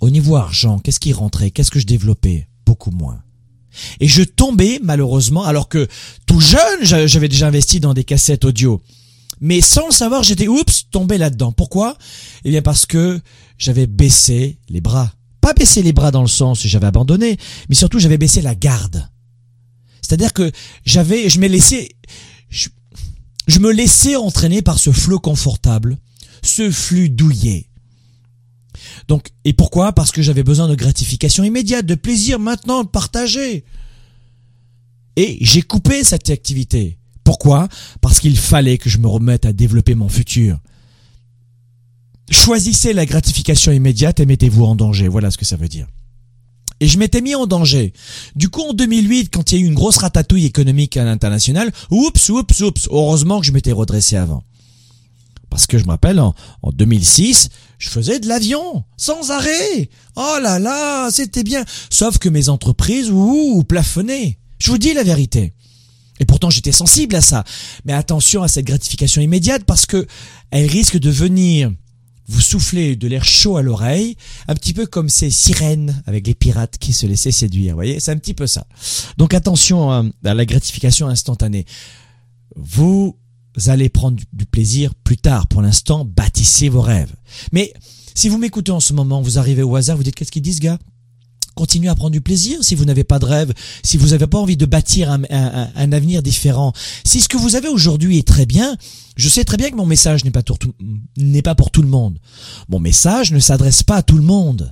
au 0.01 0.09
niveau 0.09 0.35
argent, 0.35 0.79
qu'est-ce 0.79 0.99
qui 0.99 1.13
rentrait? 1.13 1.51
Qu'est-ce 1.51 1.71
que 1.71 1.79
je 1.79 1.85
développais? 1.85 2.47
Beaucoup 2.65 2.91
moins. 2.91 3.21
Et 3.99 4.07
je 4.07 4.23
tombais 4.23 4.79
malheureusement, 4.81 5.43
alors 5.43 5.69
que 5.69 5.87
tout 6.25 6.39
jeune, 6.39 6.83
j'avais 6.83 7.29
déjà 7.29 7.47
investi 7.47 7.79
dans 7.79 7.93
des 7.93 8.03
cassettes 8.03 8.45
audio. 8.45 8.81
Mais 9.39 9.61
sans 9.61 9.87
le 9.87 9.93
savoir, 9.93 10.23
j'étais, 10.23 10.47
oups, 10.47 10.87
tombé 10.89 11.17
là-dedans. 11.17 11.51
Pourquoi? 11.51 11.97
Eh 12.43 12.49
bien 12.49 12.61
parce 12.61 12.85
que 12.85 13.19
j'avais 13.57 13.87
baissé 13.87 14.59
les 14.69 14.81
bras. 14.81 15.11
Pas 15.41 15.53
baissé 15.53 15.81
les 15.81 15.93
bras 15.93 16.11
dans 16.11 16.21
le 16.21 16.27
sens 16.27 16.65
j'avais 16.65 16.87
abandonné, 16.87 17.37
mais 17.69 17.75
surtout 17.75 17.99
j'avais 17.99 18.17
baissé 18.17 18.41
la 18.41 18.55
garde. 18.55 19.07
C'est-à-dire 20.01 20.33
que 20.33 20.51
j'avais, 20.85 21.29
je 21.29 21.39
m'ai 21.39 21.49
laissé, 21.49 21.95
je, 22.49 22.69
je, 23.47 23.59
me 23.59 23.71
laissais 23.71 24.15
entraîner 24.15 24.61
par 24.61 24.79
ce 24.79 24.91
flot 24.91 25.19
confortable, 25.19 25.97
ce 26.41 26.71
flux 26.71 27.09
douillet. 27.09 27.69
Donc, 29.07 29.29
et 29.43 29.53
pourquoi? 29.53 29.93
Parce 29.93 30.11
que 30.11 30.21
j'avais 30.21 30.43
besoin 30.43 30.67
de 30.67 30.75
gratification 30.75 31.43
immédiate, 31.43 31.85
de 31.85 31.95
plaisir 31.95 32.39
maintenant, 32.39 32.83
de 32.83 32.89
partager. 32.89 33.65
Et 35.15 35.37
j'ai 35.41 35.61
coupé 35.61 36.03
cette 36.03 36.29
activité. 36.29 36.99
Pourquoi? 37.27 37.67
Parce 37.99 38.21
qu'il 38.21 38.37
fallait 38.37 38.77
que 38.77 38.89
je 38.89 38.99
me 38.99 39.07
remette 39.09 39.45
à 39.45 39.51
développer 39.51 39.95
mon 39.95 40.07
futur. 40.07 40.59
Choisissez 42.31 42.93
la 42.93 43.05
gratification 43.05 43.73
immédiate 43.73 44.21
et 44.21 44.25
mettez-vous 44.25 44.63
en 44.63 44.77
danger. 44.77 45.09
Voilà 45.09 45.29
ce 45.29 45.37
que 45.37 45.43
ça 45.43 45.57
veut 45.57 45.67
dire. 45.67 45.87
Et 46.79 46.87
je 46.87 46.97
m'étais 46.97 47.19
mis 47.19 47.35
en 47.35 47.45
danger. 47.45 47.91
Du 48.37 48.47
coup, 48.47 48.61
en 48.61 48.71
2008, 48.71 49.27
quand 49.29 49.51
il 49.51 49.57
y 49.57 49.61
a 49.61 49.65
eu 49.65 49.67
une 49.67 49.73
grosse 49.73 49.97
ratatouille 49.97 50.45
économique 50.45 50.95
à 50.95 51.03
l'international, 51.03 51.73
oups, 51.91 52.29
oups, 52.29 52.61
oups, 52.61 52.87
heureusement 52.91 53.41
que 53.41 53.45
je 53.45 53.51
m'étais 53.51 53.73
redressé 53.73 54.15
avant. 54.15 54.45
Parce 55.49 55.67
que 55.67 55.77
je 55.77 55.83
me 55.83 55.89
rappelle, 55.89 56.21
en, 56.21 56.33
2006, 56.63 57.49
je 57.77 57.89
faisais 57.89 58.21
de 58.21 58.29
l'avion, 58.29 58.85
sans 58.95 59.31
arrêt. 59.31 59.89
Oh 60.15 60.37
là 60.41 60.59
là, 60.59 61.11
c'était 61.11 61.43
bien. 61.43 61.65
Sauf 61.89 62.19
que 62.19 62.29
mes 62.29 62.47
entreprises, 62.47 63.11
ouh, 63.11 63.65
plafonnaient. 63.67 64.37
Je 64.59 64.71
vous 64.71 64.77
dis 64.77 64.93
la 64.93 65.03
vérité. 65.03 65.53
Et 66.19 66.25
pourtant, 66.25 66.49
j'étais 66.49 66.71
sensible 66.71 67.15
à 67.15 67.21
ça. 67.21 67.43
Mais 67.85 67.93
attention 67.93 68.43
à 68.43 68.47
cette 68.47 68.65
gratification 68.65 69.21
immédiate 69.21 69.63
parce 69.65 69.85
que 69.85 70.07
elle 70.51 70.67
risque 70.67 70.97
de 70.97 71.09
venir 71.09 71.71
vous 72.29 72.41
souffler 72.41 72.97
de 72.97 73.07
l'air 73.07 73.23
chaud 73.23 73.55
à 73.55 73.61
l'oreille, 73.61 74.17
un 74.49 74.53
petit 74.53 74.73
peu 74.73 74.85
comme 74.85 75.07
ces 75.07 75.29
sirènes 75.29 76.03
avec 76.05 76.27
les 76.27 76.35
pirates 76.35 76.77
qui 76.77 76.91
se 76.91 77.05
laissaient 77.05 77.31
séduire. 77.31 77.71
Vous 77.71 77.77
voyez, 77.77 78.01
c'est 78.01 78.11
un 78.11 78.17
petit 78.17 78.33
peu 78.33 78.47
ça. 78.47 78.67
Donc 79.17 79.33
attention 79.33 79.91
à 79.91 80.03
la 80.23 80.45
gratification 80.45 81.07
instantanée. 81.07 81.65
Vous 82.55 83.15
allez 83.67 83.87
prendre 83.87 84.17
du 84.33 84.45
plaisir 84.45 84.93
plus 84.93 85.17
tard. 85.17 85.47
Pour 85.47 85.61
l'instant, 85.61 86.03
bâtissez 86.03 86.67
vos 86.67 86.81
rêves. 86.81 87.15
Mais 87.53 87.73
si 88.13 88.27
vous 88.27 88.37
m'écoutez 88.37 88.71
en 88.71 88.81
ce 88.81 88.93
moment, 88.93 89.21
vous 89.21 89.39
arrivez 89.39 89.63
au 89.63 89.75
hasard, 89.75 89.95
vous 89.95 90.03
dites 90.03 90.15
qu'est-ce 90.15 90.31
qu'ils 90.31 90.41
disent, 90.41 90.59
gars? 90.59 90.79
Continuez 91.57 91.89
à 91.89 91.95
prendre 91.95 92.11
du 92.11 92.21
plaisir 92.21 92.63
si 92.63 92.75
vous 92.75 92.85
n'avez 92.85 93.03
pas 93.03 93.17
de 93.17 93.25
rêve, 93.25 93.51
si 93.81 93.97
vous 93.97 94.09
n'avez 94.09 94.27
pas 94.27 94.37
envie 94.37 94.57
de 94.57 94.67
bâtir 94.67 95.11
un, 95.11 95.23
un, 95.31 95.91
avenir 95.91 96.21
différent. 96.21 96.71
Si 97.03 97.19
ce 97.19 97.27
que 97.27 97.35
vous 97.35 97.55
avez 97.55 97.67
aujourd'hui 97.67 98.19
est 98.19 98.27
très 98.27 98.45
bien, 98.45 98.77
je 99.15 99.27
sais 99.27 99.43
très 99.43 99.57
bien 99.57 99.71
que 99.71 99.75
mon 99.75 99.87
message 99.87 100.23
n'est 100.23 100.31
pas, 100.31 100.43
n'est 101.17 101.41
pas 101.41 101.55
pour 101.55 101.71
tout 101.71 101.81
le 101.81 101.87
monde. 101.87 102.19
Mon 102.69 102.79
message 102.79 103.31
ne 103.31 103.39
s'adresse 103.39 103.81
pas 103.81 103.95
à 103.97 104.03
tout 104.03 104.17
le 104.17 104.23
monde 104.23 104.71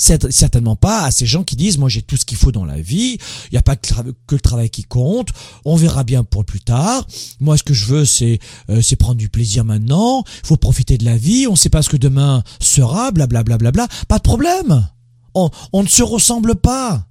certainement 0.00 0.76
pas 0.76 1.04
à 1.04 1.10
ces 1.10 1.26
gens 1.26 1.44
qui 1.44 1.56
disent 1.56 1.76
moi 1.76 1.90
j'ai 1.90 2.00
tout 2.00 2.16
ce 2.16 2.24
qu'il 2.24 2.38
faut 2.38 2.52
dans 2.52 2.64
la 2.64 2.80
vie, 2.80 3.18
il 3.44 3.52
n'y 3.52 3.58
a 3.58 3.62
pas 3.62 3.76
que, 3.76 3.92
le 4.30 4.40
travail 4.40 4.70
qui 4.70 4.84
compte, 4.84 5.28
on 5.66 5.76
verra 5.76 6.04
bien 6.04 6.24
pour 6.24 6.44
plus 6.44 6.60
tard. 6.60 7.06
Moi 7.38 7.58
ce 7.58 7.62
que 7.62 7.74
je 7.74 7.84
veux 7.84 8.04
c'est 8.06 8.38
euh, 8.70 8.80
prendre 8.98 9.16
du 9.16 9.28
plaisir 9.28 9.64
maintenant, 9.64 10.24
faut 10.42 10.56
profiter 10.56 10.96
de 10.96 11.04
la 11.04 11.18
vie, 11.18 11.46
on 11.46 11.52
ne 11.52 11.56
sait 11.56 11.68
pas 11.68 11.82
ce 11.82 11.90
que 11.90 11.98
demain 11.98 12.42
sera, 12.60 13.10
blablabla, 13.10 13.58
bla, 13.58 13.70
bla, 13.70 13.86
bla, 13.86 13.88
pas 14.08 14.16
de 14.16 14.22
problème. 14.22 14.88
On, 15.34 15.50
ne 15.82 15.88
se 15.88 16.02
ressemble 16.02 16.56
pas. 16.56 17.06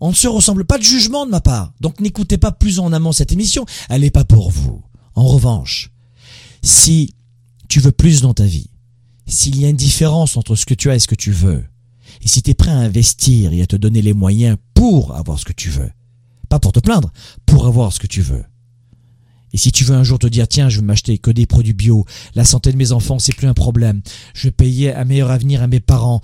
On 0.00 0.10
ne 0.10 0.14
se 0.14 0.28
ressemble 0.28 0.64
pas 0.64 0.78
de 0.78 0.82
jugement 0.82 1.26
de 1.26 1.30
ma 1.30 1.40
part. 1.40 1.72
Donc 1.80 2.00
n'écoutez 2.00 2.38
pas 2.38 2.52
plus 2.52 2.78
en 2.78 2.92
amont 2.92 3.12
cette 3.12 3.32
émission, 3.32 3.64
elle 3.88 4.02
n'est 4.02 4.10
pas 4.10 4.24
pour 4.24 4.50
vous. 4.50 4.82
En 5.14 5.24
revanche, 5.24 5.90
si 6.62 7.14
tu 7.68 7.80
veux 7.80 7.92
plus 7.92 8.20
dans 8.20 8.34
ta 8.34 8.44
vie, 8.44 8.70
s'il 9.26 9.58
y 9.58 9.64
a 9.64 9.68
une 9.68 9.76
différence 9.76 10.36
entre 10.36 10.56
ce 10.56 10.66
que 10.66 10.74
tu 10.74 10.90
as 10.90 10.96
et 10.96 10.98
ce 10.98 11.08
que 11.08 11.14
tu 11.14 11.32
veux, 11.32 11.64
et 12.22 12.28
si 12.28 12.42
tu 12.42 12.50
es 12.50 12.54
prêt 12.54 12.70
à 12.70 12.78
investir 12.78 13.52
et 13.52 13.62
à 13.62 13.66
te 13.66 13.76
donner 13.76 14.02
les 14.02 14.12
moyens 14.12 14.56
pour 14.74 15.14
avoir 15.14 15.38
ce 15.38 15.44
que 15.44 15.52
tu 15.52 15.70
veux, 15.70 15.90
pas 16.48 16.58
pour 16.58 16.72
te 16.72 16.80
plaindre, 16.80 17.12
pour 17.46 17.66
avoir 17.66 17.92
ce 17.92 18.00
que 18.00 18.06
tu 18.06 18.20
veux. 18.20 18.44
Et 19.52 19.56
si 19.56 19.70
tu 19.70 19.84
veux 19.84 19.94
un 19.94 20.02
jour 20.02 20.18
te 20.18 20.26
dire, 20.26 20.48
tiens, 20.48 20.68
je 20.68 20.80
veux 20.80 20.86
m'acheter 20.86 21.16
que 21.18 21.30
des 21.30 21.46
produits 21.46 21.74
bio, 21.74 22.04
la 22.34 22.44
santé 22.44 22.72
de 22.72 22.76
mes 22.76 22.90
enfants, 22.90 23.20
c'est 23.20 23.34
plus 23.34 23.46
un 23.46 23.54
problème, 23.54 24.02
je 24.34 24.48
vais 24.48 24.50
payer 24.50 24.92
un 24.92 25.04
meilleur 25.04 25.30
avenir 25.30 25.62
à 25.62 25.68
mes 25.68 25.78
parents, 25.78 26.22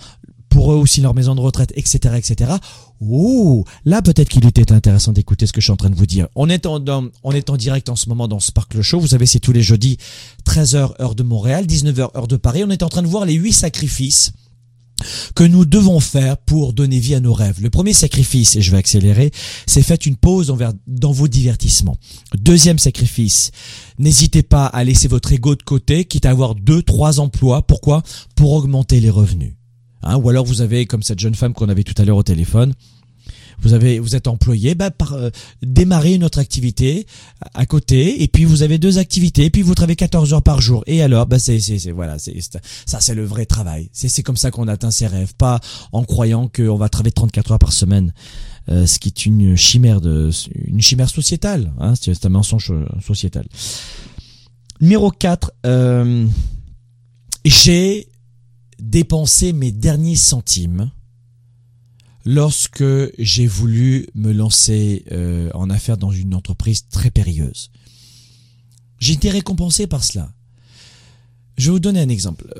pour 0.50 0.72
eux 0.72 0.76
aussi 0.76 1.00
leur 1.00 1.14
maison 1.14 1.34
de 1.34 1.40
retraite, 1.40 1.72
etc., 1.74 2.14
etc. 2.16 2.52
Oh, 3.00 3.64
là 3.84 4.02
peut-être 4.02 4.28
qu'il 4.28 4.44
était 4.46 4.72
intéressant 4.72 5.12
d'écouter 5.12 5.46
ce 5.46 5.52
que 5.52 5.60
je 5.60 5.66
suis 5.66 5.72
en 5.72 5.76
train 5.76 5.88
de 5.88 5.94
vous 5.94 6.06
dire. 6.06 6.28
On 6.34 6.50
est 6.50 6.66
en, 6.66 6.84
on 7.22 7.32
est 7.32 7.48
en 7.48 7.56
direct 7.56 7.88
en 7.88 7.96
ce 7.96 8.08
moment 8.08 8.28
dans 8.28 8.40
Sparkle 8.40 8.82
Show. 8.82 9.00
Vous 9.00 9.08
savez, 9.08 9.26
c'est 9.26 9.40
tous 9.40 9.52
les 9.52 9.62
jeudis, 9.62 9.96
13h 10.44 11.00
heure 11.00 11.14
de 11.14 11.22
Montréal, 11.22 11.64
19h 11.64 12.16
heure 12.16 12.28
de 12.28 12.36
Paris. 12.36 12.62
On 12.64 12.70
est 12.70 12.82
en 12.82 12.88
train 12.88 13.02
de 13.02 13.08
voir 13.08 13.24
les 13.24 13.34
huit 13.34 13.54
sacrifices 13.54 14.32
que 15.34 15.44
nous 15.44 15.64
devons 15.64 16.00
faire 16.00 16.36
pour 16.36 16.72
donner 16.72 16.98
vie 16.98 17.14
à 17.14 17.20
nos 17.20 17.32
rêves. 17.32 17.62
Le 17.62 17.70
premier 17.70 17.92
sacrifice, 17.92 18.56
et 18.56 18.62
je 18.62 18.70
vais 18.70 18.76
accélérer, 18.76 19.30
c'est 19.66 19.82
faites 19.82 20.06
une 20.06 20.16
pause 20.16 20.50
envers, 20.50 20.72
dans 20.86 21.12
vos 21.12 21.28
divertissements. 21.28 21.96
Deuxième 22.36 22.78
sacrifice, 22.78 23.50
n'hésitez 23.98 24.42
pas 24.42 24.66
à 24.66 24.84
laisser 24.84 25.08
votre 25.08 25.32
ego 25.32 25.54
de 25.54 25.62
côté, 25.62 26.04
quitte 26.04 26.26
à 26.26 26.30
avoir 26.30 26.54
deux, 26.54 26.82
trois 26.82 27.20
emplois. 27.20 27.62
Pourquoi? 27.62 28.02
Pour 28.34 28.52
augmenter 28.52 29.00
les 29.00 29.10
revenus. 29.10 29.54
Hein, 30.02 30.16
ou 30.16 30.28
alors 30.28 30.44
vous 30.44 30.60
avez, 30.60 30.86
comme 30.86 31.02
cette 31.02 31.20
jeune 31.20 31.34
femme 31.34 31.52
qu'on 31.52 31.68
avait 31.68 31.84
tout 31.84 32.00
à 32.00 32.04
l'heure 32.04 32.16
au 32.16 32.22
téléphone, 32.22 32.74
vous 33.62 33.74
avez, 33.74 33.98
vous 33.98 34.16
êtes 34.16 34.26
employé, 34.26 34.74
bah, 34.74 34.90
par, 34.90 35.12
euh, 35.12 35.30
démarrer 35.62 36.14
une 36.14 36.24
autre 36.24 36.38
activité 36.38 37.06
à 37.54 37.66
côté, 37.66 38.22
et 38.22 38.28
puis 38.28 38.44
vous 38.44 38.62
avez 38.62 38.78
deux 38.78 38.98
activités, 38.98 39.44
et 39.44 39.50
puis 39.50 39.62
vous 39.62 39.74
travaillez 39.74 39.96
14 39.96 40.32
heures 40.32 40.42
par 40.42 40.60
jour. 40.60 40.82
Et 40.86 41.02
alors, 41.02 41.26
bah, 41.26 41.38
c'est, 41.38 41.60
c'est, 41.60 41.90
voilà, 41.90 42.18
c'est, 42.18 42.38
ça, 42.86 43.00
c'est 43.00 43.14
le 43.14 43.24
vrai 43.24 43.44
travail. 43.44 43.90
C'est, 43.92 44.08
c'est 44.08 44.22
comme 44.22 44.36
ça 44.36 44.50
qu'on 44.50 44.68
atteint 44.68 44.90
ses 44.90 45.06
rêves, 45.06 45.34
pas 45.36 45.60
en 45.92 46.04
croyant 46.04 46.48
qu'on 46.48 46.76
va 46.76 46.88
travailler 46.88 47.12
34 47.12 47.52
heures 47.52 47.58
par 47.58 47.72
semaine. 47.72 48.12
Euh, 48.70 48.86
ce 48.86 48.98
qui 48.98 49.08
est 49.08 49.26
une 49.26 49.56
chimère 49.56 50.00
de, 50.00 50.30
une 50.66 50.80
chimère 50.80 51.08
sociétale, 51.08 51.72
hein, 51.80 51.94
c'est 52.00 52.24
un 52.24 52.28
mensonge 52.28 52.70
euh, 52.70 52.84
sociétal. 53.04 53.46
Numéro 54.80 55.10
4, 55.10 55.52
euh, 55.66 56.26
j'ai 57.44 58.08
dépensé 58.80 59.52
mes 59.52 59.72
derniers 59.72 60.16
centimes 60.16 60.90
lorsque 62.24 62.84
j'ai 63.18 63.46
voulu 63.46 64.06
me 64.14 64.32
lancer 64.32 65.04
euh, 65.10 65.50
en 65.54 65.70
affaires 65.70 65.96
dans 65.96 66.10
une 66.10 66.34
entreprise 66.34 66.86
très 66.88 67.10
périlleuse. 67.10 67.70
J'ai 68.98 69.14
été 69.14 69.30
récompensé 69.30 69.86
par 69.86 70.04
cela. 70.04 70.32
Je 71.56 71.66
vais 71.66 71.72
vous 71.72 71.80
donner 71.80 72.00
un 72.00 72.08
exemple. 72.08 72.52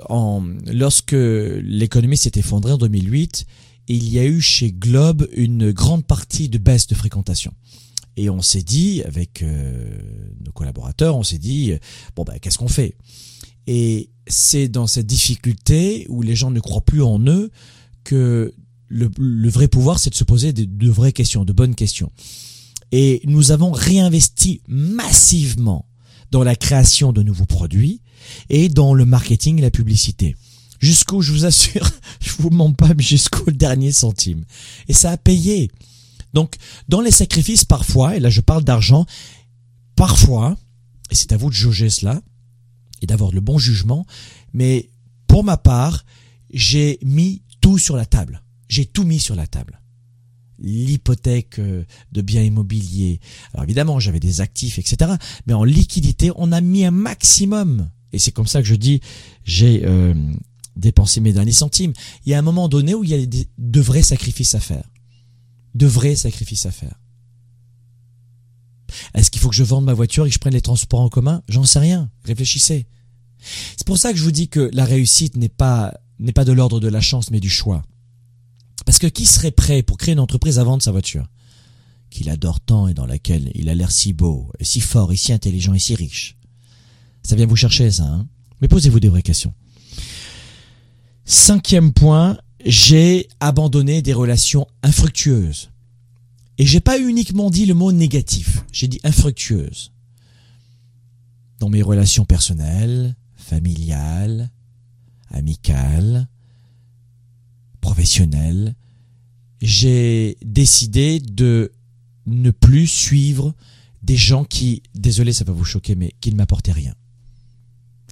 Lorsque 0.67 1.13
l'économie 1.13 2.17
s'est 2.17 2.33
effondrée 2.35 2.73
en 2.73 2.79
2008, 2.79 3.47
il 3.89 4.09
y 4.09 4.19
a 4.19 4.25
eu 4.25 4.41
chez 4.41 4.73
Globe 4.73 5.27
une 5.33 5.73
grande 5.73 6.05
partie 6.05 6.49
de 6.49 6.59
baisse 6.59 6.87
de 6.87 6.95
fréquentation. 6.95 7.53
Et 8.17 8.29
on 8.29 8.43
s'est 8.43 8.63
dit, 8.63 9.03
avec 9.03 9.43
euh, 9.43 9.99
nos 10.45 10.53
collaborateurs, 10.53 11.17
on 11.17 11.23
s'est 11.23 11.39
dit, 11.39 11.73
bon 12.15 12.25
ben 12.25 12.39
qu'est-ce 12.39 12.59
qu'on 12.59 12.69
fait? 12.69 12.95
Et 13.73 14.11
c'est 14.27 14.67
dans 14.67 14.89
cette 14.89 15.07
difficulté 15.07 16.05
où 16.09 16.23
les 16.23 16.35
gens 16.35 16.51
ne 16.51 16.59
croient 16.59 16.85
plus 16.85 17.05
en 17.05 17.25
eux 17.29 17.53
que 18.03 18.53
le, 18.89 19.49
vrai 19.49 19.69
pouvoir, 19.69 20.01
c'est 20.01 20.11
de 20.11 20.17
se 20.17 20.25
poser 20.25 20.53
de, 20.53 20.91
vraies 20.91 21.13
questions, 21.13 21.45
de 21.45 21.53
bonnes 21.53 21.77
questions. 21.77 22.11
Et 22.91 23.21
nous 23.27 23.53
avons 23.53 23.71
réinvesti 23.71 24.61
massivement 24.67 25.87
dans 26.33 26.43
la 26.43 26.57
création 26.57 27.13
de 27.13 27.23
nouveaux 27.23 27.47
produits 27.47 28.03
et 28.49 28.69
dans 28.69 28.93
le 28.93 29.05
marketing 29.05 29.61
et 29.61 29.63
la 29.63 29.71
publicité. 29.71 30.35
Jusqu'au, 30.81 31.23
je 31.23 31.31
vous 31.31 31.45
assure, 31.45 31.89
je 32.21 32.33
vous 32.41 32.51
mens 32.51 32.73
pas, 32.73 32.93
mais 32.97 33.05
jusqu'au 33.05 33.53
dernier 33.53 33.93
centime. 33.93 34.45
Et 34.89 34.95
ça 34.95 35.13
a 35.13 35.17
payé. 35.17 35.71
Donc, 36.35 36.57
dans 36.89 37.03
les 37.03 37.13
sacrifices, 37.13 37.65
parfois, 37.65 38.17
et 38.17 38.21
là 38.21 38.31
je 38.31 38.41
parle 38.41 38.65
d'argent, 38.65 39.07
parfois, 39.95 40.57
et 41.13 41.15
c'est 41.15 41.31
à 41.31 41.37
vous 41.37 41.51
de 41.51 41.55
juger 41.55 41.89
cela, 41.89 42.21
et 43.01 43.07
d'avoir 43.07 43.33
le 43.33 43.41
bon 43.41 43.59
jugement, 43.59 44.07
mais 44.53 44.91
pour 45.27 45.45
ma 45.45 45.57
part, 45.57 46.05
j'ai 46.53 46.99
mis 47.03 47.43
tout 47.61 47.79
sur 47.79 47.97
la 47.97 48.07
table 48.07 48.43
j'ai 48.71 48.87
tout 48.87 49.05
mis 49.05 49.19
sur 49.19 49.35
la 49.35 49.47
table. 49.47 49.81
L'hypothèque 50.61 51.59
euh, 51.59 51.85
de 52.13 52.23
biens 52.23 52.43
immobiliers. 52.43 53.21
Alors 53.53 53.65
évidemment, 53.65 53.99
j'avais 53.99 54.21
des 54.21 54.41
actifs, 54.41 54.79
etc. 54.79 55.13
Mais 55.47 55.53
en 55.53 55.65
liquidité, 55.65 56.31
on 56.37 56.53
a 56.53 56.61
mis 56.61 56.85
un 56.85 56.91
maximum. 56.91 57.91
Et 58.13 58.19
c'est 58.19 58.31
comme 58.31 58.47
ça 58.47 58.63
que 58.63 58.69
je 58.69 58.77
dis, 58.77 59.01
j'ai 59.45 59.85
euh, 59.85 60.15
dépensé 60.77 61.21
mes 61.21 61.33
derniers 61.33 61.53
centimes. 61.53 61.93
Il 62.25 62.31
y 62.31 62.35
a 62.35 62.39
un 62.39 62.43
moment 62.43 62.69
donné 62.69 62.95
où 62.95 63.03
il 63.03 63.11
y 63.11 63.15
a 63.15 63.27
de 63.59 63.81
vrais 63.81 64.03
sacrifices 64.03 64.55
à 64.55 64.61
faire. 64.61 64.89
De 65.75 65.87
vrais 65.87 66.15
sacrifices 66.15 66.67
à 66.67 66.71
faire. 66.71 66.95
Est-ce 69.15 69.31
qu'il 69.31 69.41
faut 69.41 69.49
que 69.49 69.55
je 69.55 69.65
vende 69.65 69.85
ma 69.85 69.95
voiture 69.95 70.27
et 70.27 70.29
que 70.29 70.35
je 70.35 70.39
prenne 70.39 70.55
les 70.55 70.61
transports 70.61 71.01
en 71.01 71.09
commun? 71.09 71.43
J'en 71.49 71.65
sais 71.65 71.79
rien. 71.79 72.11
Réfléchissez. 72.25 72.87
C'est 73.77 73.87
pour 73.87 73.99
ça 73.99 74.13
que 74.13 74.19
je 74.19 74.25
vous 74.25 74.33
dis 74.33 74.49
que 74.49 74.71
la 74.73 74.85
réussite 74.85 75.37
n'est 75.37 75.49
pas 75.49 75.95
de 76.19 76.53
l'ordre 76.53 76.81
de 76.81 76.89
la 76.89 77.01
chance, 77.01 77.31
mais 77.31 77.41
du 77.41 77.51
choix. 77.51 77.83
Parce 78.87 78.99
que 78.99 79.07
qui 79.07 79.27
serait 79.27 79.51
prêt 79.51 79.83
pour 79.83 79.99
créer 79.99 80.13
une 80.13 80.21
entreprise 80.21 80.59
à 80.59 80.65
vendre 80.65 80.83
sa 80.83 80.93
voiture? 80.93 81.27
Qu'il 82.11 82.29
adore 82.29 82.61
tant 82.61 82.89
et 82.89 82.95
dans 82.95 83.07
laquelle 83.07 83.51
il 83.55 83.69
a 83.69 83.75
l'air 83.75 83.93
si 83.93 84.13
beau, 84.13 84.51
si 84.61 84.81
fort, 84.81 85.13
et 85.13 85.17
si 85.17 85.33
intelligent, 85.33 85.75
et 85.75 85.79
si 85.79 85.95
riche. 85.95 86.37
Ça 87.23 87.37
vient 87.37 87.47
vous 87.47 87.57
chercher, 87.57 87.91
ça, 87.91 88.05
hein? 88.05 88.27
Mais 88.61 88.69
posez-vous 88.69 89.01
des 89.01 89.09
vraies 89.09 89.23
questions. 89.23 89.55
Cinquième 91.25 91.93
point, 91.93 92.37
j'ai 92.67 93.29
abandonné 93.39 94.03
des 94.03 94.13
relations 94.13 94.67
infructueuses. 94.83 95.70
Et 96.61 96.67
j'ai 96.67 96.81
pas 96.81 97.01
uniquement 97.01 97.49
dit 97.49 97.65
le 97.65 97.73
mot 97.73 97.91
négatif, 97.91 98.67
j'ai 98.71 98.87
dit 98.87 99.01
infructueuse. 99.03 99.93
Dans 101.59 101.71
mes 101.71 101.81
relations 101.81 102.27
personnelles, 102.27 103.17
familiales, 103.35 104.51
amicales, 105.31 106.29
professionnelles, 107.81 108.75
j'ai 109.63 110.37
décidé 110.45 111.19
de 111.19 111.73
ne 112.27 112.51
plus 112.51 112.87
suivre 112.87 113.55
des 114.03 114.19
gens 114.19 114.45
qui, 114.45 114.83
désolé 114.95 115.33
ça 115.33 115.45
va 115.45 115.55
vous 115.55 115.65
choquer, 115.65 115.95
mais 115.95 116.13
qui 116.21 116.31
ne 116.31 116.37
m'apportaient 116.37 116.73
rien. 116.73 116.95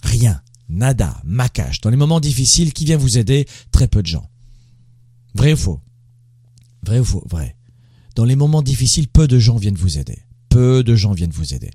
Rien, 0.02 0.40
nada, 0.70 1.20
macache. 1.22 1.82
Dans 1.82 1.90
les 1.90 1.98
moments 1.98 2.18
difficiles, 2.18 2.72
qui 2.72 2.86
vient 2.86 2.96
vous 2.96 3.18
aider? 3.18 3.46
Très 3.72 3.88
peu 3.88 4.00
de 4.00 4.06
gens. 4.06 4.30
Vrai 5.34 5.52
ou 5.52 5.56
faux? 5.58 5.82
Vrai 6.82 6.98
ou 6.98 7.04
faux? 7.04 7.26
Vrai. 7.28 7.57
Dans 8.18 8.24
les 8.24 8.34
moments 8.34 8.62
difficiles, 8.62 9.06
peu 9.06 9.28
de 9.28 9.38
gens 9.38 9.58
viennent 9.58 9.76
vous 9.76 9.96
aider. 9.96 10.18
Peu 10.48 10.82
de 10.82 10.96
gens 10.96 11.12
viennent 11.12 11.30
vous 11.30 11.54
aider. 11.54 11.70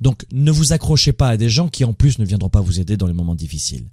Donc 0.00 0.24
ne 0.30 0.52
vous 0.52 0.72
accrochez 0.72 1.12
pas 1.12 1.28
à 1.28 1.36
des 1.36 1.50
gens 1.50 1.66
qui 1.66 1.82
en 1.82 1.92
plus 1.92 2.20
ne 2.20 2.24
viendront 2.24 2.50
pas 2.50 2.60
vous 2.60 2.78
aider 2.78 2.96
dans 2.96 3.08
les 3.08 3.12
moments 3.12 3.34
difficiles. 3.34 3.88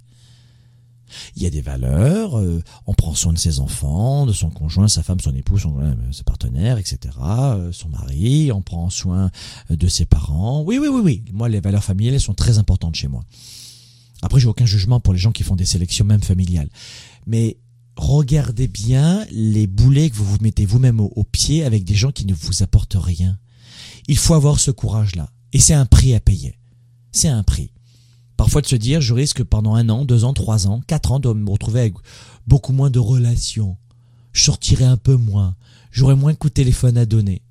Il 1.34 1.42
y 1.42 1.46
a 1.46 1.50
des 1.50 1.62
valeurs, 1.62 2.38
euh, 2.38 2.62
on 2.86 2.94
prend 2.94 3.16
soin 3.16 3.32
de 3.32 3.38
ses 3.38 3.58
enfants, 3.58 4.24
de 4.24 4.32
son 4.32 4.50
conjoint, 4.50 4.86
sa 4.86 5.02
femme, 5.02 5.18
son 5.18 5.34
époux, 5.34 5.58
son, 5.58 5.80
euh, 5.80 6.78
etc., 6.78 6.96
euh, 7.20 7.72
son 7.72 7.88
mari, 7.88 8.52
on 8.52 8.62
prend 8.62 8.88
soin 8.88 9.32
de 9.68 9.88
ses 9.88 10.04
parents. 10.04 10.62
Oui, 10.62 10.78
oui, 10.78 10.86
oui, 10.86 11.00
oui. 11.02 11.24
Moi, 11.32 11.48
les 11.48 11.58
valeurs 11.58 11.82
familiales 11.82 12.20
sont 12.20 12.34
très 12.34 12.58
importantes 12.58 12.94
chez 12.94 13.08
moi. 13.08 13.24
Après, 14.22 14.38
j'ai 14.38 14.46
aucun 14.46 14.64
jugement 14.64 15.00
pour 15.00 15.12
les 15.12 15.18
gens 15.18 15.32
qui 15.32 15.42
font 15.42 15.56
des 15.56 15.64
sélections 15.64 16.04
même 16.04 16.22
familiales. 16.22 16.68
Mais 17.26 17.56
regardez 17.96 18.68
bien 18.68 19.26
les 19.30 19.66
boulets 19.66 20.10
que 20.10 20.16
vous 20.16 20.24
vous 20.24 20.38
mettez 20.40 20.66
vous-même 20.66 21.00
au, 21.00 21.24
pied 21.24 21.64
avec 21.64 21.84
des 21.84 21.94
gens 21.94 22.12
qui 22.12 22.26
ne 22.26 22.34
vous 22.34 22.62
apportent 22.62 22.96
rien. 22.98 23.38
Il 24.08 24.16
faut 24.16 24.34
avoir 24.34 24.58
ce 24.58 24.70
courage-là. 24.70 25.30
Et 25.52 25.60
c'est 25.60 25.74
un 25.74 25.86
prix 25.86 26.14
à 26.14 26.20
payer. 26.20 26.58
C'est 27.12 27.28
un 27.28 27.42
prix. 27.42 27.72
Parfois 28.36 28.62
de 28.62 28.66
se 28.66 28.76
dire, 28.76 29.00
je 29.00 29.12
risque 29.12 29.42
pendant 29.42 29.74
un 29.74 29.88
an, 29.88 30.04
deux 30.04 30.24
ans, 30.24 30.32
trois 30.32 30.66
ans, 30.66 30.80
quatre 30.86 31.12
ans 31.12 31.20
de 31.20 31.32
me 31.32 31.50
retrouver 31.50 31.80
avec 31.80 31.94
beaucoup 32.46 32.72
moins 32.72 32.90
de 32.90 32.98
relations. 32.98 33.76
Je 34.32 34.44
sortirai 34.44 34.84
un 34.84 34.96
peu 34.96 35.16
moins. 35.16 35.56
J'aurai 35.90 36.14
moins 36.14 36.32
de 36.32 36.38
coups 36.38 36.52
de 36.52 36.62
téléphone 36.62 36.96
à 36.96 37.06
donner. 37.06 37.42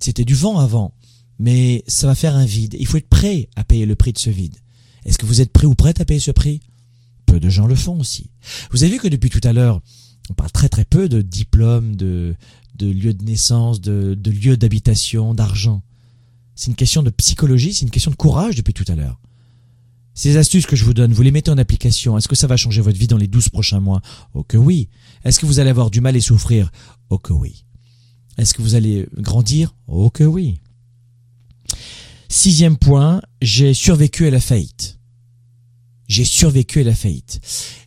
C'était 0.00 0.24
du 0.24 0.34
vent 0.34 0.58
avant. 0.58 0.92
Mais 1.38 1.82
ça 1.88 2.06
va 2.06 2.14
faire 2.14 2.36
un 2.36 2.44
vide. 2.44 2.76
Il 2.78 2.86
faut 2.86 2.98
être 2.98 3.08
prêt 3.08 3.48
à 3.56 3.64
payer 3.64 3.86
le 3.86 3.96
prix 3.96 4.12
de 4.12 4.18
ce 4.18 4.30
vide. 4.30 4.56
Est-ce 5.04 5.18
que 5.18 5.26
vous 5.26 5.40
êtes 5.40 5.52
prêt 5.52 5.66
ou 5.66 5.74
prête 5.74 6.00
à 6.00 6.04
payer 6.04 6.20
ce 6.20 6.30
prix? 6.30 6.60
De 7.40 7.48
gens 7.48 7.66
le 7.66 7.74
font 7.74 7.98
aussi. 8.00 8.30
Vous 8.70 8.82
avez 8.82 8.92
vu 8.92 8.98
que 8.98 9.08
depuis 9.08 9.30
tout 9.30 9.40
à 9.44 9.52
l'heure, 9.52 9.80
on 10.30 10.34
parle 10.34 10.52
très 10.52 10.68
très 10.68 10.84
peu 10.84 11.08
de 11.08 11.22
diplômes, 11.22 11.96
de, 11.96 12.34
de 12.76 12.92
de 12.92 13.24
naissance, 13.24 13.80
de, 13.80 14.14
de 14.18 14.30
lieu 14.30 14.56
d'habitation, 14.56 15.34
d'argent. 15.34 15.82
C'est 16.54 16.70
une 16.70 16.76
question 16.76 17.02
de 17.02 17.10
psychologie, 17.10 17.74
c'est 17.74 17.84
une 17.84 17.90
question 17.90 18.10
de 18.10 18.16
courage 18.16 18.54
depuis 18.54 18.74
tout 18.74 18.84
à 18.88 18.94
l'heure. 18.94 19.20
Ces 20.14 20.36
astuces 20.36 20.66
que 20.66 20.76
je 20.76 20.84
vous 20.84 20.94
donne, 20.94 21.12
vous 21.12 21.22
les 21.22 21.32
mettez 21.32 21.50
en 21.50 21.58
application. 21.58 22.16
Est-ce 22.16 22.28
que 22.28 22.36
ça 22.36 22.46
va 22.46 22.56
changer 22.56 22.80
votre 22.80 22.98
vie 22.98 23.08
dans 23.08 23.16
les 23.16 23.26
douze 23.26 23.48
prochains 23.48 23.80
mois? 23.80 24.00
Oh 24.32 24.44
que 24.44 24.56
oui. 24.56 24.88
Est-ce 25.24 25.40
que 25.40 25.46
vous 25.46 25.58
allez 25.58 25.70
avoir 25.70 25.90
du 25.90 26.00
mal 26.00 26.14
et 26.14 26.20
souffrir? 26.20 26.70
Oh 27.10 27.18
que 27.18 27.32
oui. 27.32 27.64
Est-ce 28.38 28.54
que 28.54 28.62
vous 28.62 28.76
allez 28.76 29.08
grandir? 29.16 29.74
Oh 29.88 30.10
que 30.10 30.22
oui. 30.22 30.60
Sixième 32.28 32.76
point, 32.76 33.20
j'ai 33.42 33.74
survécu 33.74 34.26
à 34.26 34.30
la 34.30 34.40
faillite 34.40 34.98
j'ai 36.08 36.24
survécu 36.24 36.80
à 36.80 36.84
la 36.84 36.94
faillite. 36.94 37.40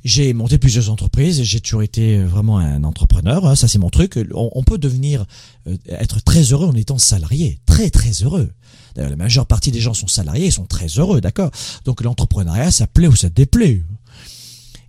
J'ai 0.04 0.34
monté 0.34 0.58
plusieurs 0.58 0.90
entreprises, 0.90 1.44
j'ai 1.44 1.60
toujours 1.60 1.84
été 1.84 2.18
euh, 2.18 2.26
vraiment 2.26 2.58
un 2.58 2.84
entrepreneur, 2.84 3.46
hein, 3.46 3.56
ça 3.56 3.68
c'est 3.68 3.80
mon 3.80 3.90
truc. 3.90 4.20
On, 4.34 4.64
peut 4.64 4.78
devenir, 4.78 5.26
euh, 5.68 5.78
être 5.88 6.24
très 6.24 6.42
heureux 6.42 6.68
en 6.68 6.76
étant 6.76 6.98
salarié, 6.98 7.60
très 7.66 7.90
très 7.90 8.12
heureux. 8.24 8.52
D'ailleurs, 8.96 9.12
la 9.12 9.18
majeure 9.18 9.46
partie 9.46 9.72
des 9.72 9.80
gens 9.80 9.94
sont 9.94 10.08
salariés, 10.08 10.48
ils 10.48 10.52
sont 10.52 10.66
très 10.66 10.88
heureux, 10.88 11.22
d'accord? 11.22 11.52
Donc 11.86 12.02
l'entrepreneuriat, 12.02 12.72
ça 12.72 12.88
plaît 12.88 13.08
ou 13.08 13.16
ça 13.16 13.30
déplaît. 13.30 13.84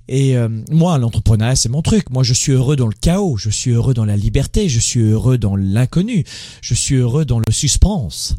Et 0.09 0.39
euh, 0.39 0.49
moi, 0.71 0.97
l'entrepreneuriat, 0.97 1.55
c'est 1.55 1.69
mon 1.69 1.83
truc. 1.83 2.09
Moi, 2.09 2.23
je 2.23 2.33
suis 2.33 2.53
heureux 2.53 2.77
dans 2.77 2.87
le 2.87 2.95
chaos, 2.99 3.37
je 3.37 3.51
suis 3.51 3.73
heureux 3.73 3.93
dans 3.93 4.07
la 4.07 4.17
liberté, 4.17 4.71
je 4.71 4.81
suis 4.81 5.01
heureux 5.01 5.37
dans 5.37 5.55
l'inconnu, 5.55 6.25
je 6.63 6.73
suis 6.73 6.95
heureux 6.95 7.27
dans 7.27 7.39
le 7.39 7.53
suspense. 7.53 8.37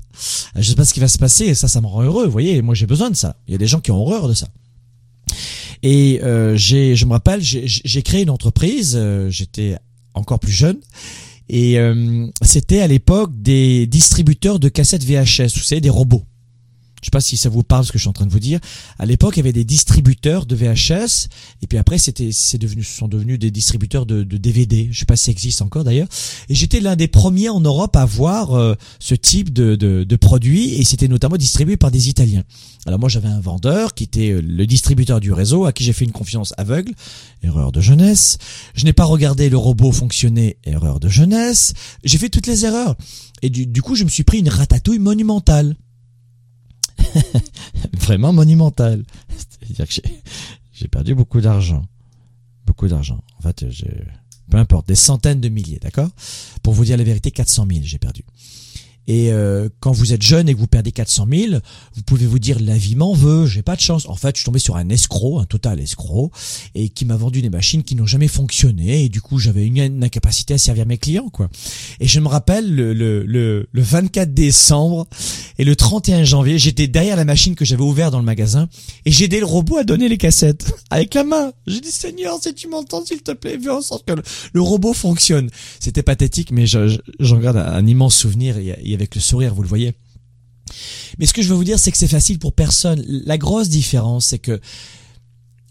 Je 0.56 0.64
sais 0.64 0.76
pas 0.76 0.86
ce 0.86 0.96
qui 0.96 1.00
va 1.00 1.08
se 1.08 1.20
passer, 1.20 1.54
ça, 1.54 1.68
ça 1.68 1.80
me 1.80 1.86
rend 1.86 2.02
heureux. 2.02 2.26
Vous 2.26 2.32
voyez, 2.32 2.64
moi, 2.64 2.74
j'ai 2.74 2.88
besoin 2.88 3.12
de 3.12 3.16
ça. 3.16 3.36
Il 3.48 3.52
y 3.52 3.56
a 3.56 3.60
des 3.60 3.68
gens 3.68 3.82
qui 3.82 3.92
ont 3.92 4.02
horreur 4.02 4.28
de 4.28 4.34
ça. 4.34 4.48
Et 5.84 6.20
euh, 6.24 6.56
j'ai, 6.56 6.96
je 6.96 7.06
me 7.06 7.12
rappelle, 7.12 7.42
j'ai 7.42 8.02
créé 8.02 8.24
une 8.24 8.30
entreprise. 8.30 8.96
Euh, 8.98 9.30
j'étais 9.30 9.78
encore 10.14 10.40
plus 10.40 10.52
jeune. 10.52 10.78
Et 11.48 11.80
euh, 11.80 12.28
c'était 12.42 12.82
à 12.82 12.88
l'époque 12.88 13.32
des 13.42 13.88
distributeurs 13.88 14.60
de 14.60 14.70
cassettes 14.70 15.04
VHS, 15.04 15.56
vous 15.56 15.64
savez, 15.64 15.82
des 15.82 15.90
robots. 15.90 16.24
Je 17.02 17.06
sais 17.06 17.12
pas 17.12 17.22
si 17.22 17.38
ça 17.38 17.50
vous 17.50 17.64
parle 17.64 17.86
ce 17.86 17.92
que 17.92 17.98
je 17.98 18.04
suis 18.04 18.10
en 18.10 18.14
train 18.14 18.26
de 18.26 18.32
vous 18.32 18.40
dire. 18.40 18.60
À 18.98 19.06
l'époque, 19.06 19.36
il 19.36 19.40
y 19.40 19.42
avait 19.42 19.54
des 19.54 19.64
distributeurs 19.64 20.46
de 20.46 20.56
VHS, 20.56 21.28
et 21.62 21.68
puis 21.68 21.78
après, 21.78 21.98
c'était, 21.98 22.32
c'est 22.32 22.58
devenu, 22.58 22.84
sont 22.84 23.08
devenus 23.08 23.40
des 23.40 23.52
distributeurs 23.52 24.06
de, 24.06 24.24
de 24.24 24.38
DVD. 24.38 24.90
Je 24.92 25.00
sais 25.00 25.06
pas 25.06 25.16
si 25.16 25.26
ça 25.26 25.32
existe 25.32 25.62
encore 25.62 25.84
d'ailleurs. 25.84 26.08
Et 26.50 26.56
j'étais 26.56 26.80
l'un 26.80 26.96
des 26.96 27.08
premiers 27.08 27.50
en 27.50 27.60
Europe 27.60 27.96
à 27.96 28.06
voir 28.06 28.54
euh, 28.54 28.76
ce 29.00 29.16
type 29.16 29.54
de, 29.54 29.76
de, 29.76 30.04
de 30.04 30.16
produit, 30.16 30.76
et 30.76 30.84
c'était 30.84 31.08
notamment 31.08 31.38
distribué 31.38 31.78
par 31.78 31.92
des 31.92 32.10
Italiens. 32.10 32.44
Alors 32.86 33.00
moi, 33.00 33.10
j'avais 33.10 33.28
un 33.28 33.42
vendeur 33.42 33.94
qui 33.94 34.04
était 34.04 34.32
euh, 34.32 34.42
le 34.42 34.66
distributeur 34.66 35.20
du 35.20 35.32
réseau, 35.32 35.66
à 35.66 35.74
qui 35.74 35.84
j'ai 35.84 35.94
fait 35.94 36.06
une 36.06 36.12
confiance 36.12 36.54
aveugle. 36.58 36.94
Erreur 37.44 37.72
de 37.72 37.82
jeunesse. 37.82 38.38
Je 38.74 38.86
n'ai 38.86 38.94
pas 38.94 39.06
regardé 39.06 39.50
le 39.50 39.58
robot 39.58 39.92
fonctionner. 39.92 40.58
Erreur 40.64 41.00
de 41.00 41.10
jeunesse. 41.10 41.74
J'ai 42.04 42.18
fait 42.18 42.30
toutes 42.30 42.48
les 42.48 42.66
erreurs. 42.66 42.96
Et 43.42 43.50
du, 43.50 43.66
du 43.66 43.82
coup, 43.82 43.96
je 43.96 44.04
me 44.04 44.10
suis 44.10 44.24
pris 44.24 44.40
une 44.40 44.50
ratatouille 44.50 45.00
monumentale. 45.00 45.76
vraiment 48.00 48.34
monumental. 48.34 49.04
C'est-à-dire 49.38 49.88
que 49.88 50.10
j'ai 50.74 50.88
perdu 50.88 51.16
beaucoup 51.16 51.42
d'argent. 51.42 51.86
Beaucoup 52.66 52.88
d'argent. 52.88 53.20
En 53.38 53.42
fait, 53.42 53.66
peu 54.50 54.58
importe, 54.58 54.88
des 54.88 54.96
centaines 54.96 55.42
de 55.42 55.50
milliers, 55.50 55.80
d'accord? 55.80 56.10
Pour 56.64 56.74
vous 56.74 56.86
dire 56.86 56.98
la 56.98 57.04
vérité, 57.04 57.32
400 57.32 57.68
000 57.72 57.82
j'ai 57.84 58.00
perdu. 58.00 58.24
Et 59.10 59.32
euh, 59.32 59.70
quand 59.80 59.92
vous 59.92 60.14
êtes 60.14 60.22
jeune 60.22 60.48
et 60.50 60.54
que 60.54 60.60
vous 60.60 60.68
perdez 60.68 60.92
400 60.92 61.28
000, 61.32 61.54
vous 61.96 62.04
pouvez 62.04 62.28
vous 62.28 62.38
dire 62.38 62.60
la 62.62 62.78
vie 62.78 62.96
m'en 62.96 63.14
veut, 63.14 63.48
j'ai 63.48 63.64
pas 63.64 63.76
de 63.76 63.82
chance. 63.82 64.08
En 64.08 64.14
fait, 64.14 64.36
je 64.36 64.42
suis 64.42 64.46
tombé 64.46 64.60
sur 64.60 64.78
un 64.78 64.88
escroc, 64.90 65.40
un 65.40 65.46
total 65.46 65.80
escroc, 65.80 66.32
et 66.76 66.90
qui 66.90 67.06
m'a 67.06 67.18
vendu 67.18 67.42
des 67.42 67.50
machines 67.50 67.82
qui 67.82 67.96
n'ont 67.96 68.06
jamais 68.06 68.28
fonctionné. 68.28 69.06
Et 69.06 69.10
du 69.10 69.20
coup, 69.20 69.40
j'avais 69.40 69.66
une, 69.66 70.04
incapacité 70.04 70.54
à 70.54 70.60
servir 70.60 70.86
mes 70.86 71.00
clients, 71.00 71.30
quoi. 71.30 71.50
Et 72.00 72.08
je 72.08 72.20
me 72.20 72.28
rappelle 72.28 72.74
le, 72.74 72.94
le, 72.94 73.26
le, 73.26 73.68
le 73.72 73.82
24 73.82 74.32
décembre 74.32 75.08
et 75.58 75.64
le 75.64 75.76
31 75.76 76.24
janvier, 76.24 76.60
j'étais 76.60 76.88
derrière 76.88 77.16
la 77.16 77.26
machine 77.26 77.56
que 77.56 77.66
j'avais 77.66 77.82
ouverte 77.82 78.12
dans 78.12 78.20
le 78.20 78.26
magasin 78.26 78.70
et 79.06 79.12
j'ai 79.12 79.26
aidé 79.26 79.40
le 79.40 79.46
robot 79.46 79.78
à 79.78 79.84
donner 79.84 80.08
les 80.08 80.18
cassettes 80.18 80.72
avec 80.92 81.16
la 81.16 81.24
main. 81.24 81.52
J'ai 81.66 81.82
dit 81.82 81.92
Seigneur, 81.92 82.38
si 82.42 82.54
tu 82.54 82.68
m'entends, 82.68 83.04
s'il 83.04 83.24
te 83.24 83.32
plaît, 83.32 83.58
fais 83.60 83.70
en 83.70 83.82
sorte 83.82 84.06
que 84.06 84.14
le, 84.54 84.62
robot 84.62 84.94
fonctionne. 84.94 85.50
C'était 85.80 86.04
pathétique, 86.04 86.52
mais 86.52 86.66
j'en 86.68 87.38
garde 87.40 87.58
un, 87.58 87.86
immense 87.88 88.16
souvenir. 88.16 88.60
Il 88.60 88.88
y 88.88 88.94
avec 89.02 89.16
le 89.16 89.22
sourire, 89.22 89.54
vous 89.54 89.64
le 89.64 89.68
voyez. 89.68 89.96
Mais 91.18 91.26
ce 91.26 91.34
que 91.34 91.42
je 91.42 91.50
veux 91.50 91.56
vous 91.56 91.64
dire, 91.64 91.80
c'est 91.80 91.92
que 91.92 91.98
c'est 91.98 92.08
facile 92.08 92.40
pour 92.40 92.54
personne. 92.54 93.04
La 93.08 93.38
grosse 93.38 93.70
différence, 93.70 94.28
c'est 94.28 94.40
que 94.40 94.60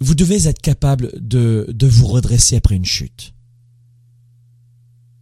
vous 0.01 0.14
devez 0.14 0.47
être 0.47 0.61
capable 0.61 1.12
de, 1.20 1.66
de 1.68 1.87
vous 1.87 2.07
redresser 2.07 2.57
après 2.57 2.76
une 2.76 2.85
chute. 2.85 3.35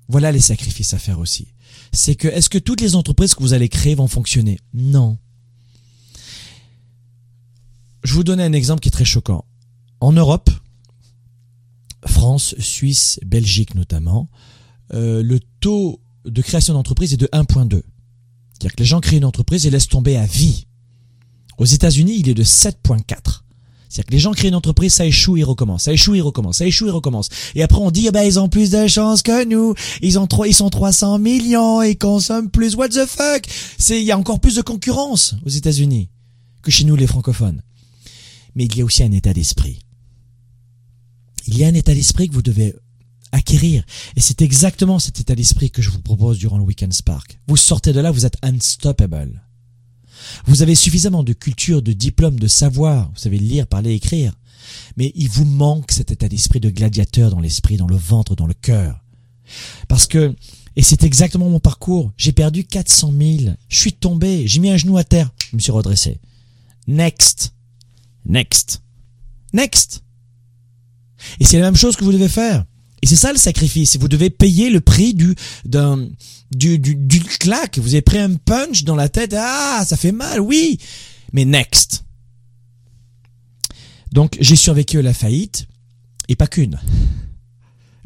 Voilà 0.09 0.33
les 0.33 0.41
sacrifices 0.41 0.95
à 0.95 0.99
faire 0.99 1.19
aussi. 1.19 1.49
C'est 1.93 2.15
que, 2.15 2.29
est-ce 2.29 2.49
que 2.49 2.59
toutes 2.59 2.81
les 2.81 2.95
entreprises 2.95 3.35
que 3.35 3.43
vous 3.43 3.55
allez 3.55 3.69
créer 3.69 3.95
vont 3.95 4.09
fonctionner? 4.09 4.59
Non. 4.75 5.19
Je 8.05 8.15
vous 8.15 8.25
donne 8.25 8.41
un 8.41 8.53
exemple 8.53 8.81
qui 8.81 8.89
est 8.89 8.93
très 8.93 9.05
choquant. 9.05 9.45
En 10.01 10.13
Europe, 10.13 10.51
France, 12.05 12.55
Suisse, 12.59 13.19
Belgique 13.25 13.75
notamment, 13.75 14.29
euh, 14.95 15.23
le 15.23 15.41
taux 15.61 16.01
de 16.25 16.43
création 16.43 16.75
d'entreprise 16.75 17.13
est 17.13 17.17
de 17.17 17.29
1.2. 17.33 17.83
C'est-à-dire 18.57 18.75
que 18.75 18.83
les 18.83 18.87
gens 18.87 19.01
créent 19.01 19.19
une 19.19 19.27
entreprise 19.27 19.67
et 19.67 19.71
laissent 19.71 19.89
tomber 19.89 20.17
à 20.17 20.25
vie. 20.25 20.67
Aux 21.59 21.67
États-Unis, 21.67 22.17
il 22.21 22.29
est 22.31 22.35
de 22.35 22.43
7.4. 22.43 23.43
C'est-à-dire 23.89 24.07
que 24.07 24.13
les 24.13 24.19
gens 24.19 24.33
créent 24.33 24.49
une 24.49 24.55
entreprise, 24.55 24.95
ça 24.95 25.05
échoue, 25.05 25.37
ils 25.37 25.45
recommencent, 25.45 25.85
ça 25.85 25.93
échoue, 25.93 26.15
ils 26.15 26.23
recommencent, 26.23 26.57
ça 26.59 26.67
échoue, 26.67 26.87
ils 26.87 26.91
recommencent. 26.91 27.29
Et 27.55 27.63
après 27.63 27.79
on 27.79 27.91
dit, 27.91 28.07
eh 28.09 28.11
ben 28.11 28.23
ils 28.23 28.41
ont 28.41 28.49
plus 28.49 28.71
de 28.71 28.87
chance 28.87 29.23
que 29.23 29.45
nous, 29.45 29.75
ils 30.03 30.19
ont 30.19 30.27
trois, 30.27 30.49
ils 30.49 30.55
sont 30.55 30.71
300 30.71 31.19
millions, 31.19 31.83
ils 31.83 31.97
consomment 31.97 32.51
plus, 32.51 32.75
what 32.77 32.89
the 32.89 33.07
fuck? 33.07 33.45
C'est, 33.79 34.01
il 34.01 34.05
y 34.05 34.13
a 34.13 34.19
encore 34.19 34.41
plus 34.41 34.57
de 34.57 34.63
concurrence 34.63 35.35
aux 35.45 35.51
États-Unis 35.51 36.09
que 36.63 36.71
chez 36.71 36.85
nous 36.85 36.97
les 36.97 37.07
francophones. 37.07 37.63
Mais 38.55 38.65
il 38.65 38.77
y 38.77 38.81
a 38.81 38.85
aussi 38.85 39.03
un 39.03 39.13
état 39.13 39.33
d'esprit. 39.33 39.79
Il 41.47 41.57
y 41.57 41.65
a 41.65 41.69
un 41.69 41.75
état 41.75 41.95
d'esprit 41.95 42.29
que 42.29 42.35
vous 42.35 42.43
devez 42.43 42.75
acquérir. 43.37 43.85
Et 44.17 44.21
c'est 44.21 44.43
exactement 44.43 44.99
cet 44.99 45.21
état 45.21 45.35
d'esprit 45.35 45.71
que 45.71 45.83
je 45.83 45.91
vous 45.91 46.01
propose 46.01 46.39
durant 46.39 46.59
le 46.59 46.65
Weekend 46.65 46.93
Spark. 46.93 47.39
Vous 47.47 47.57
sortez 47.57 47.93
de 47.93 48.01
là, 48.01 48.11
vous 48.11 48.27
êtes 48.27 48.39
unstoppable. 48.43 49.43
Vous 50.47 50.63
avez 50.63 50.75
suffisamment 50.75 51.23
de 51.23 51.33
culture, 51.33 51.83
de 51.83 51.93
diplôme, 51.93 52.41
de 52.41 52.49
savoir. 52.49 53.11
Vous 53.11 53.19
savez 53.19 53.39
lire, 53.39 53.67
parler, 53.67 53.95
écrire. 53.95 54.33
Mais 54.97 55.13
il 55.15 55.29
vous 55.29 55.45
manque 55.45 55.93
cet 55.93 56.11
état 56.11 56.29
d'esprit 56.29 56.61
de 56.61 56.71
gladiateur 56.71 57.31
dans 57.31 57.41
l'esprit, 57.41 57.77
dans 57.77 57.87
le 57.87 57.97
ventre, 57.97 58.35
dans 58.35 58.47
le 58.47 58.55
cœur. 58.55 59.05
Parce 59.87 60.07
que, 60.07 60.35
et 60.75 60.83
c'est 60.83 61.05
exactement 61.05 61.49
mon 61.49 61.61
parcours, 61.61 62.13
j'ai 62.17 62.33
perdu 62.33 62.65
400 62.65 63.13
000. 63.17 63.55
Je 63.69 63.79
suis 63.79 63.93
tombé, 63.93 64.47
j'ai 64.47 64.61
mis 64.61 64.71
un 64.71 64.77
genou 64.77 64.97
à 64.97 65.05
terre, 65.05 65.31
je 65.51 65.57
me 65.57 65.61
suis 65.61 65.73
redressé. 65.73 66.19
Next. 66.89 67.53
Next. 68.25 68.83
Next. 69.53 70.03
Et 71.39 71.45
c'est 71.45 71.59
la 71.59 71.67
même 71.67 71.77
chose 71.77 71.97
que 71.97 72.05
vous 72.05 72.13
devez 72.13 72.29
faire. 72.29 72.65
Et 73.07 73.09
c'est 73.09 73.15
ça 73.15 73.31
le 73.31 73.39
sacrifice. 73.39 73.97
Vous 73.99 74.09
devez 74.09 74.31
payer 74.31 74.69
le 74.69 74.81
prix 74.81 75.15
du 75.15 75.37
d'un 75.65 76.09
du, 76.51 76.81
du, 76.81 76.97
du 76.97 77.21
claque. 77.21 77.79
Vous 77.79 77.95
avez 77.95 78.03
pris 78.03 78.19
un 78.19 78.35
punch 78.35 78.83
dans 78.83 78.97
la 78.97 79.09
tête. 79.09 79.33
Ah, 79.39 79.85
ça 79.87 79.97
fait 79.97 80.11
mal, 80.11 80.41
oui. 80.41 80.81
Mais 81.33 81.45
next. 81.45 82.03
Donc 84.11 84.37
j'ai 84.41 84.57
survécu 84.57 84.99
à 84.99 85.03
la 85.03 85.15
faillite 85.15 85.69
et 86.29 86.35
pas 86.35 86.49
qu'une. 86.49 86.81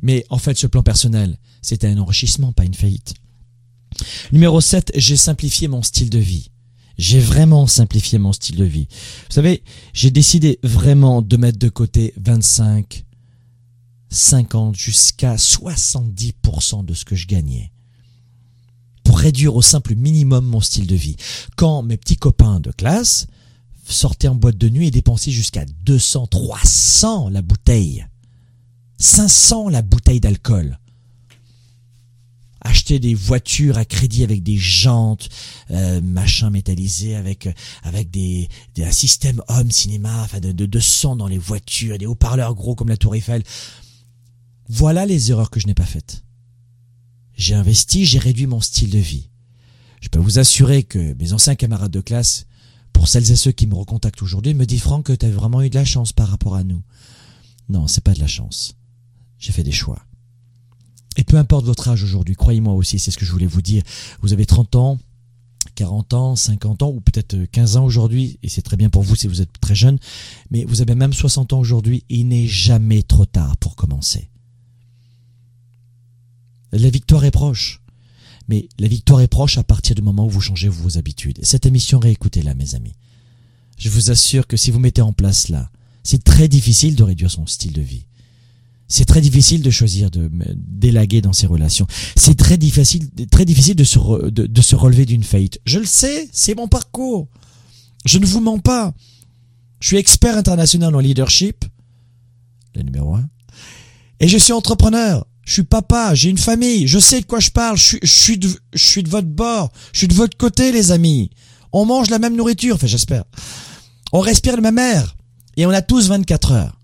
Mais 0.02 0.26
en 0.28 0.36
fait, 0.36 0.58
ce 0.58 0.66
plan 0.66 0.82
personnel, 0.82 1.38
c'était 1.62 1.86
un 1.86 1.96
enrichissement, 1.96 2.52
pas 2.52 2.66
une 2.66 2.74
faillite. 2.74 3.14
Numéro 4.32 4.60
7, 4.60 4.92
j'ai 4.96 5.16
simplifié 5.16 5.66
mon 5.66 5.82
style 5.82 6.10
de 6.10 6.18
vie. 6.18 6.50
J'ai 6.98 7.20
vraiment 7.20 7.66
simplifié 7.66 8.18
mon 8.18 8.34
style 8.34 8.56
de 8.56 8.64
vie. 8.64 8.86
Vous 9.30 9.34
savez, 9.34 9.62
j'ai 9.94 10.10
décidé 10.10 10.58
vraiment 10.62 11.22
de 11.22 11.38
mettre 11.38 11.58
de 11.58 11.70
côté 11.70 12.12
25, 12.18 13.06
50 14.10 14.76
jusqu'à 14.76 15.36
70% 15.36 16.84
de 16.84 16.94
ce 16.94 17.04
que 17.04 17.16
je 17.16 17.26
gagnais 17.26 17.70
pour 19.04 19.18
réduire 19.18 19.56
au 19.56 19.62
simple 19.62 19.94
minimum 19.94 20.46
mon 20.46 20.60
style 20.60 20.86
de 20.86 20.94
vie. 20.94 21.16
Quand 21.56 21.82
mes 21.82 21.96
petits 21.96 22.16
copains 22.16 22.60
de 22.60 22.70
classe 22.70 23.26
sortaient 23.84 24.28
en 24.28 24.34
boîte 24.34 24.58
de 24.58 24.68
nuit 24.68 24.88
et 24.88 24.90
dépensaient 24.90 25.30
jusqu'à 25.30 25.64
200, 25.84 26.28
300 26.28 27.28
la 27.30 27.42
bouteille, 27.42 28.06
500 28.98 29.68
la 29.68 29.82
bouteille 29.82 30.20
d'alcool, 30.20 30.78
acheter 32.60 32.98
des 32.98 33.14
voitures 33.14 33.78
à 33.78 33.84
crédit 33.84 34.22
avec 34.22 34.42
des 34.42 34.58
jantes, 34.58 35.28
euh, 35.70 36.00
machin 36.02 36.50
métallisé, 36.50 37.16
avec 37.16 37.48
avec 37.82 38.10
des, 38.10 38.48
des 38.74 38.84
un 38.84 38.92
système 38.92 39.42
cinéma, 39.70 40.22
enfin 40.22 40.40
de, 40.40 40.52
de, 40.52 40.66
de 40.66 40.80
son 40.80 41.16
dans 41.16 41.26
les 41.26 41.38
voitures, 41.38 41.98
des 41.98 42.06
haut-parleurs 42.06 42.54
gros 42.54 42.74
comme 42.74 42.90
la 42.90 42.96
Tour 42.96 43.14
Eiffel. 43.14 43.42
Voilà 44.72 45.04
les 45.04 45.32
erreurs 45.32 45.50
que 45.50 45.58
je 45.58 45.66
n'ai 45.66 45.74
pas 45.74 45.84
faites. 45.84 46.22
J'ai 47.34 47.56
investi, 47.56 48.04
j'ai 48.04 48.20
réduit 48.20 48.46
mon 48.46 48.60
style 48.60 48.90
de 48.90 48.98
vie. 48.98 49.28
Je 50.00 50.08
peux 50.08 50.20
vous 50.20 50.38
assurer 50.38 50.84
que 50.84 51.12
mes 51.14 51.32
anciens 51.32 51.56
camarades 51.56 51.90
de 51.90 52.00
classe, 52.00 52.46
pour 52.92 53.08
celles 53.08 53.32
et 53.32 53.36
ceux 53.36 53.50
qui 53.50 53.66
me 53.66 53.74
recontactent 53.74 54.22
aujourd'hui, 54.22 54.54
me 54.54 54.66
disent 54.66 54.82
Franck 54.82 55.06
que 55.06 55.12
tu 55.12 55.26
as 55.26 55.30
vraiment 55.30 55.60
eu 55.60 55.70
de 55.70 55.74
la 55.74 55.84
chance 55.84 56.12
par 56.12 56.28
rapport 56.28 56.54
à 56.54 56.62
nous. 56.62 56.84
Non, 57.68 57.88
c'est 57.88 58.04
pas 58.04 58.14
de 58.14 58.20
la 58.20 58.28
chance. 58.28 58.76
J'ai 59.40 59.50
fait 59.50 59.64
des 59.64 59.72
choix. 59.72 60.06
Et 61.16 61.24
peu 61.24 61.36
importe 61.36 61.66
votre 61.66 61.88
âge 61.88 62.04
aujourd'hui, 62.04 62.36
croyez-moi 62.36 62.74
aussi, 62.74 63.00
c'est 63.00 63.10
ce 63.10 63.18
que 63.18 63.26
je 63.26 63.32
voulais 63.32 63.46
vous 63.46 63.62
dire. 63.62 63.82
Vous 64.22 64.32
avez 64.32 64.46
30 64.46 64.76
ans, 64.76 64.98
40 65.74 66.14
ans, 66.14 66.36
50 66.36 66.84
ans 66.84 66.90
ou 66.90 67.00
peut-être 67.00 67.44
15 67.46 67.76
ans 67.76 67.84
aujourd'hui, 67.84 68.38
et 68.44 68.48
c'est 68.48 68.62
très 68.62 68.76
bien 68.76 68.88
pour 68.88 69.02
vous 69.02 69.16
si 69.16 69.26
vous 69.26 69.40
êtes 69.40 69.60
très 69.60 69.74
jeune, 69.74 69.98
mais 70.52 70.64
vous 70.64 70.80
avez 70.80 70.94
même 70.94 71.12
60 71.12 71.54
ans 71.54 71.58
aujourd'hui, 71.58 72.04
il 72.08 72.28
n'est 72.28 72.46
jamais 72.46 73.02
trop 73.02 73.26
tard 73.26 73.56
pour 73.56 73.74
commencer. 73.74 74.30
La 76.72 76.90
victoire 76.90 77.24
est 77.24 77.30
proche. 77.30 77.80
Mais 78.48 78.68
la 78.78 78.88
victoire 78.88 79.20
est 79.20 79.28
proche 79.28 79.58
à 79.58 79.62
partir 79.62 79.94
du 79.94 80.02
moment 80.02 80.26
où 80.26 80.30
vous 80.30 80.40
changez 80.40 80.68
vos 80.68 80.98
habitudes. 80.98 81.38
Et 81.40 81.44
cette 81.44 81.66
émission, 81.66 81.98
réécoutez-la, 81.98 82.54
mes 82.54 82.74
amis. 82.74 82.94
Je 83.78 83.88
vous 83.88 84.10
assure 84.10 84.46
que 84.46 84.56
si 84.56 84.70
vous 84.70 84.78
mettez 84.78 85.02
en 85.02 85.12
place 85.12 85.48
là, 85.48 85.70
c'est 86.02 86.24
très 86.24 86.48
difficile 86.48 86.96
de 86.96 87.02
réduire 87.02 87.30
son 87.30 87.46
style 87.46 87.72
de 87.72 87.80
vie. 87.80 88.06
C'est 88.88 89.04
très 89.04 89.20
difficile 89.20 89.62
de 89.62 89.70
choisir 89.70 90.10
de 90.10 90.28
d'élaguer 90.56 91.20
dans 91.20 91.32
ses 91.32 91.46
relations. 91.46 91.86
C'est 92.16 92.36
très 92.36 92.56
difficile, 92.56 93.08
très 93.30 93.44
difficile 93.44 93.76
de 93.76 93.84
se, 93.84 94.28
de 94.28 94.62
se 94.62 94.74
relever 94.74 95.06
d'une 95.06 95.22
faillite. 95.22 95.60
Je 95.64 95.78
le 95.78 95.86
sais, 95.86 96.28
c'est 96.32 96.56
mon 96.56 96.66
parcours. 96.66 97.28
Je 98.04 98.18
ne 98.18 98.26
vous 98.26 98.40
mens 98.40 98.58
pas. 98.58 98.92
Je 99.78 99.88
suis 99.88 99.96
expert 99.96 100.36
international 100.36 100.94
en 100.94 100.98
leadership, 100.98 101.64
le 102.74 102.82
numéro 102.82 103.14
un, 103.14 103.28
et 104.18 104.28
je 104.28 104.36
suis 104.36 104.52
entrepreneur. 104.52 105.26
Je 105.50 105.54
suis 105.54 105.62
papa, 105.64 106.14
j'ai 106.14 106.30
une 106.30 106.38
famille, 106.38 106.86
je 106.86 107.00
sais 107.00 107.22
de 107.22 107.26
quoi 107.26 107.40
je 107.40 107.50
parle, 107.50 107.76
je 107.76 107.82
suis, 107.82 107.98
je 108.04 108.12
suis, 108.12 108.38
de, 108.38 108.48
je 108.72 108.86
suis 108.86 109.02
de 109.02 109.08
votre 109.08 109.26
bord, 109.26 109.72
je 109.92 109.98
suis 109.98 110.06
de 110.06 110.14
votre 110.14 110.36
côté, 110.36 110.70
les 110.70 110.92
amis. 110.92 111.32
On 111.72 111.84
mange 111.86 112.08
la 112.08 112.20
même 112.20 112.36
nourriture, 112.36 112.76
enfin 112.76 112.86
j'espère. 112.86 113.24
On 114.12 114.20
respire 114.20 114.54
le 114.54 114.62
même 114.62 114.78
air. 114.78 115.16
Et 115.56 115.66
on 115.66 115.70
a 115.70 115.82
tous 115.82 116.06
24 116.06 116.52
heures. 116.52 116.80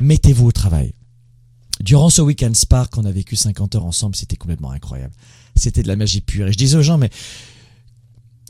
Mettez-vous 0.00 0.46
au 0.46 0.52
travail. 0.52 0.94
Durant 1.80 2.10
ce 2.10 2.22
week-end 2.22 2.54
Spark, 2.54 2.96
on 2.96 3.04
a 3.06 3.10
vécu 3.10 3.34
50 3.34 3.74
heures 3.74 3.84
ensemble, 3.84 4.14
c'était 4.14 4.36
complètement 4.36 4.70
incroyable. 4.70 5.14
C'était 5.56 5.82
de 5.82 5.88
la 5.88 5.96
magie 5.96 6.20
pure. 6.20 6.46
Et 6.46 6.52
je 6.52 6.58
disais 6.58 6.76
aux 6.76 6.82
gens, 6.82 6.96
mais 6.96 7.10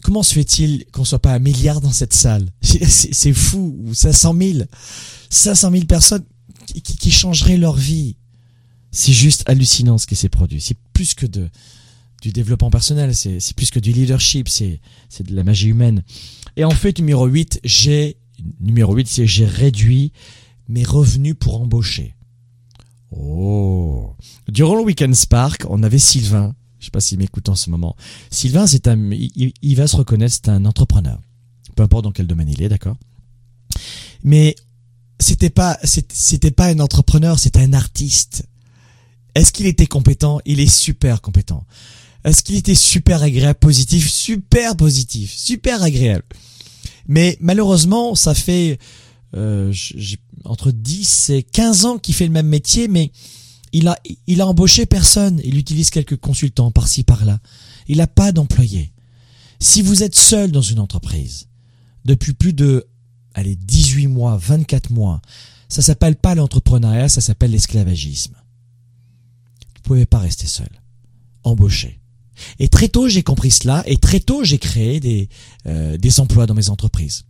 comment 0.02 0.22
se 0.22 0.34
fait-il 0.34 0.84
qu'on 0.92 1.06
soit 1.06 1.18
pas 1.18 1.32
un 1.32 1.38
milliard 1.38 1.80
dans 1.80 1.92
cette 1.92 2.12
salle? 2.12 2.50
C'est 2.60 3.32
fou, 3.32 3.74
ou 3.86 3.94
500 3.94 4.34
000. 4.38 4.58
500 5.30 5.70
000 5.70 5.84
personnes 5.86 6.26
qui, 6.66 6.82
qui, 6.82 6.98
qui 6.98 7.10
changeraient 7.10 7.56
leur 7.56 7.76
vie. 7.76 8.16
C'est 8.90 9.12
juste 9.12 9.48
hallucinant 9.48 9.98
ce 9.98 10.06
qui 10.06 10.16
s'est 10.16 10.28
produit. 10.28 10.60
C'est 10.60 10.76
plus 10.92 11.14
que 11.14 11.26
de 11.26 11.48
du 12.20 12.32
développement 12.32 12.70
personnel, 12.70 13.14
c'est 13.14 13.54
plus 13.54 13.70
que 13.70 13.78
du 13.78 13.92
leadership, 13.92 14.46
c'est 14.48 14.80
de 15.20 15.34
la 15.34 15.42
magie 15.42 15.68
humaine. 15.68 16.02
Et 16.56 16.64
en 16.64 16.70
fait, 16.70 16.98
numéro 16.98 17.26
8, 17.26 17.60
j'ai 17.64 18.18
numéro 18.60 18.94
8, 18.94 19.08
c'est 19.08 19.26
j'ai 19.26 19.46
réduit 19.46 20.12
mes 20.68 20.84
revenus 20.84 21.34
pour 21.38 21.60
embaucher. 21.60 22.14
Oh. 23.10 24.14
Durant 24.48 24.76
le 24.76 24.82
Weekend 24.82 25.14
Spark, 25.14 25.64
on 25.68 25.82
avait 25.82 25.98
Sylvain. 25.98 26.54
Je 26.78 26.86
sais 26.86 26.90
pas 26.90 27.00
s'il 27.00 27.18
m'écoute 27.18 27.48
en 27.48 27.54
ce 27.54 27.70
moment. 27.70 27.96
Sylvain, 28.30 28.66
c'est 28.66 28.88
un, 28.88 29.10
il, 29.12 29.52
il, 29.60 29.76
va 29.76 29.86
se 29.86 29.96
reconnaître, 29.96 30.34
c'est 30.34 30.48
un 30.48 30.64
entrepreneur. 30.64 31.20
Peu 31.74 31.82
importe 31.82 32.04
dans 32.04 32.12
quel 32.12 32.26
domaine 32.26 32.48
il 32.48 32.62
est, 32.62 32.68
d'accord? 32.68 32.96
Mais 34.22 34.54
c'était 35.18 35.50
pas, 35.50 35.78
c'était 35.84 36.50
pas 36.50 36.66
un 36.66 36.78
entrepreneur, 36.78 37.38
c'était 37.38 37.60
un 37.60 37.72
artiste. 37.72 38.46
Est-ce 39.34 39.52
qu'il 39.52 39.66
était 39.66 39.86
compétent? 39.86 40.40
Il 40.44 40.60
est 40.60 40.72
super 40.72 41.20
compétent. 41.20 41.64
Est-ce 42.24 42.42
qu'il 42.42 42.56
était 42.56 42.74
super 42.74 43.22
agréable, 43.22 43.58
positif 43.58 44.10
Super 44.10 44.76
positif, 44.76 45.32
super 45.32 45.82
agréable. 45.82 46.24
Mais 47.08 47.36
malheureusement, 47.40 48.14
ça 48.14 48.34
fait 48.34 48.78
euh, 49.36 49.72
entre 50.44 50.70
10 50.70 51.30
et 51.30 51.42
15 51.42 51.84
ans 51.86 51.98
qu'il 51.98 52.14
fait 52.14 52.26
le 52.26 52.32
même 52.32 52.48
métier, 52.48 52.88
mais 52.88 53.10
il 53.72 53.88
a, 53.88 53.98
il 54.26 54.40
a 54.40 54.46
embauché 54.46 54.86
personne. 54.86 55.40
Il 55.44 55.56
utilise 55.56 55.90
quelques 55.90 56.16
consultants 56.16 56.70
par-ci, 56.70 57.04
par-là. 57.04 57.38
Il 57.88 57.98
n'a 57.98 58.06
pas 58.06 58.32
d'employés. 58.32 58.92
Si 59.58 59.82
vous 59.82 60.02
êtes 60.02 60.16
seul 60.16 60.50
dans 60.50 60.62
une 60.62 60.80
entreprise, 60.80 61.48
depuis 62.04 62.32
plus 62.32 62.52
de, 62.52 62.86
allez, 63.34 63.56
18 63.56 64.06
mois, 64.08 64.36
24 64.36 64.90
mois, 64.90 65.20
ça 65.68 65.82
s'appelle 65.82 66.16
pas 66.16 66.34
l'entrepreneuriat, 66.34 67.08
ça 67.08 67.20
s'appelle 67.20 67.52
l'esclavagisme. 67.52 68.34
Vous 69.82 69.94
pouvez 69.94 70.06
pas 70.06 70.18
rester 70.18 70.46
seul. 70.46 70.68
Embaucher. 71.42 72.00
Et 72.58 72.68
très 72.68 72.88
tôt, 72.88 73.08
j'ai 73.08 73.22
compris 73.22 73.50
cela, 73.50 73.82
et 73.86 73.96
très 73.96 74.20
tôt, 74.20 74.44
j'ai 74.44 74.58
créé 74.58 75.00
des, 75.00 75.28
euh, 75.66 75.96
des 75.96 76.20
emplois 76.20 76.46
dans 76.46 76.54
mes 76.54 76.70
entreprises. 76.70 77.24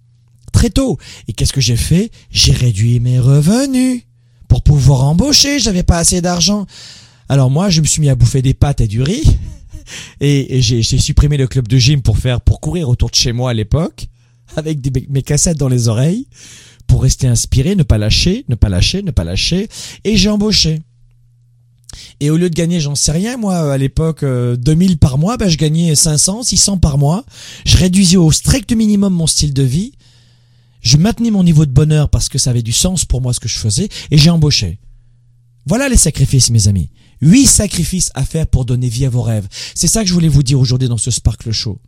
Très 0.52 0.70
tôt. 0.70 0.98
Et 1.28 1.32
qu'est-ce 1.32 1.52
que 1.52 1.60
j'ai 1.60 1.76
fait? 1.76 2.10
J'ai 2.30 2.52
réduit 2.52 3.00
mes 3.00 3.18
revenus 3.18 4.02
pour 4.48 4.62
pouvoir 4.62 5.04
embaucher. 5.04 5.58
J'avais 5.58 5.82
pas 5.82 5.98
assez 5.98 6.20
d'argent. 6.20 6.66
Alors 7.28 7.50
moi, 7.50 7.70
je 7.70 7.80
me 7.80 7.86
suis 7.86 8.00
mis 8.00 8.08
à 8.08 8.14
bouffer 8.14 8.42
des 8.42 8.54
pâtes 8.54 8.80
et 8.80 8.88
du 8.88 9.02
riz. 9.02 9.24
Et, 10.20 10.60
j'ai 10.60 10.82
supprimé 10.82 11.36
le 11.36 11.48
club 11.48 11.66
de 11.66 11.76
gym 11.76 12.00
pour 12.00 12.18
faire, 12.18 12.40
pour 12.40 12.60
courir 12.60 12.88
autour 12.88 13.10
de 13.10 13.14
chez 13.16 13.32
moi 13.32 13.50
à 13.50 13.54
l'époque, 13.54 14.06
avec 14.54 14.80
des, 14.80 15.06
mes 15.08 15.22
cassettes 15.22 15.56
dans 15.56 15.68
les 15.68 15.88
oreilles, 15.88 16.28
pour 16.86 17.02
rester 17.02 17.26
inspiré, 17.26 17.74
ne 17.74 17.82
pas 17.82 17.98
lâcher, 17.98 18.44
ne 18.48 18.54
pas 18.54 18.68
lâcher, 18.68 19.02
ne 19.02 19.10
pas 19.10 19.24
lâcher. 19.24 19.68
Et 20.04 20.16
j'ai 20.16 20.28
embauché. 20.28 20.82
Et 22.20 22.30
au 22.30 22.36
lieu 22.36 22.50
de 22.50 22.54
gagner, 22.54 22.80
j'en 22.80 22.94
sais 22.94 23.12
rien, 23.12 23.36
moi, 23.36 23.72
à 23.72 23.78
l'époque, 23.78 24.22
euh, 24.22 24.56
2000 24.56 24.98
par 24.98 25.18
mois, 25.18 25.36
ben, 25.36 25.48
je 25.48 25.56
gagnais 25.56 25.94
500, 25.94 26.42
600 26.42 26.78
par 26.78 26.98
mois. 26.98 27.24
Je 27.64 27.76
réduisais 27.76 28.16
au 28.16 28.30
strict 28.30 28.72
minimum 28.72 29.14
mon 29.14 29.26
style 29.26 29.54
de 29.54 29.62
vie. 29.62 29.92
Je 30.82 30.96
maintenais 30.96 31.30
mon 31.30 31.44
niveau 31.44 31.66
de 31.66 31.72
bonheur 31.72 32.08
parce 32.08 32.28
que 32.28 32.38
ça 32.38 32.50
avait 32.50 32.62
du 32.62 32.72
sens 32.72 33.04
pour 33.04 33.20
moi 33.20 33.32
ce 33.34 33.40
que 33.40 33.48
je 33.48 33.58
faisais 33.58 33.88
et 34.10 34.18
j'ai 34.18 34.30
embauché. 34.30 34.78
Voilà 35.66 35.88
les 35.88 35.96
sacrifices, 35.96 36.50
mes 36.50 36.68
amis. 36.68 36.88
Huit 37.20 37.46
sacrifices 37.46 38.10
à 38.14 38.24
faire 38.24 38.46
pour 38.46 38.64
donner 38.64 38.88
vie 38.88 39.04
à 39.04 39.10
vos 39.10 39.22
rêves. 39.22 39.46
C'est 39.74 39.88
ça 39.88 40.02
que 40.02 40.08
je 40.08 40.14
voulais 40.14 40.28
vous 40.28 40.42
dire 40.42 40.58
aujourd'hui 40.58 40.88
dans 40.88 40.96
ce 40.96 41.10
Sparkle 41.10 41.52
Show. 41.52 41.78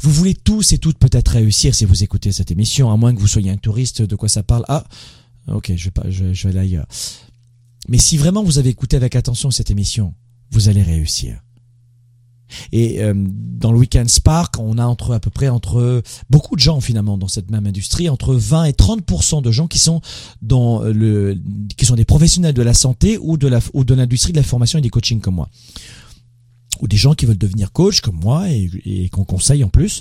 Vous 0.00 0.10
voulez 0.10 0.34
tous 0.34 0.72
et 0.72 0.78
toutes 0.78 0.98
peut-être 0.98 1.28
réussir 1.32 1.74
si 1.74 1.84
vous 1.84 2.02
écoutez 2.02 2.32
cette 2.32 2.50
émission, 2.50 2.90
à 2.90 2.96
moins 2.96 3.14
que 3.14 3.20
vous 3.20 3.28
soyez 3.28 3.50
un 3.50 3.56
touriste. 3.56 4.02
De 4.02 4.16
quoi 4.16 4.28
ça 4.28 4.42
parle 4.42 4.64
Ah, 4.68 4.84
ok, 5.48 5.72
je 5.76 5.84
vais 5.84 5.90
pas, 5.92 6.04
je, 6.10 6.32
je 6.32 6.48
vais 6.48 6.50
aller 6.50 6.68
ailleurs. 6.68 6.86
Mais 7.88 7.98
si 7.98 8.16
vraiment 8.16 8.42
vous 8.42 8.58
avez 8.58 8.70
écouté 8.70 8.96
avec 8.96 9.16
attention 9.16 9.50
cette 9.50 9.70
émission, 9.70 10.14
vous 10.50 10.68
allez 10.68 10.82
réussir. 10.82 11.42
Et 12.70 13.02
euh, 13.02 13.14
dans 13.16 13.72
le 13.72 13.78
Weekend 13.78 14.08
Spark, 14.10 14.58
on 14.58 14.76
a 14.76 14.84
entre 14.84 15.14
à 15.14 15.20
peu 15.20 15.30
près 15.30 15.48
entre 15.48 16.02
beaucoup 16.28 16.54
de 16.54 16.60
gens 16.60 16.80
finalement 16.80 17.16
dans 17.16 17.28
cette 17.28 17.50
même 17.50 17.66
industrie, 17.66 18.10
entre 18.10 18.34
20 18.34 18.64
et 18.64 18.72
30% 18.72 19.40
de 19.40 19.50
gens 19.50 19.68
qui 19.68 19.78
sont 19.78 20.02
dans 20.42 20.82
le 20.82 21.40
qui 21.76 21.86
sont 21.86 21.94
des 21.94 22.04
professionnels 22.04 22.54
de 22.54 22.62
la 22.62 22.74
santé 22.74 23.18
ou 23.18 23.38
de 23.38 23.48
la 23.48 23.60
ou 23.72 23.84
de 23.84 23.94
l'industrie 23.94 24.32
de 24.32 24.38
la 24.38 24.42
formation 24.42 24.78
et 24.78 24.82
des 24.82 24.90
coachings 24.90 25.20
comme 25.20 25.36
moi 25.36 25.48
ou 26.82 26.88
des 26.88 26.96
gens 26.96 27.14
qui 27.14 27.26
veulent 27.26 27.38
devenir 27.38 27.72
coach 27.72 28.00
comme 28.00 28.18
moi 28.20 28.50
et, 28.50 28.68
et 28.84 29.08
qu'on 29.08 29.24
conseille 29.24 29.64
en 29.64 29.68
plus. 29.68 30.00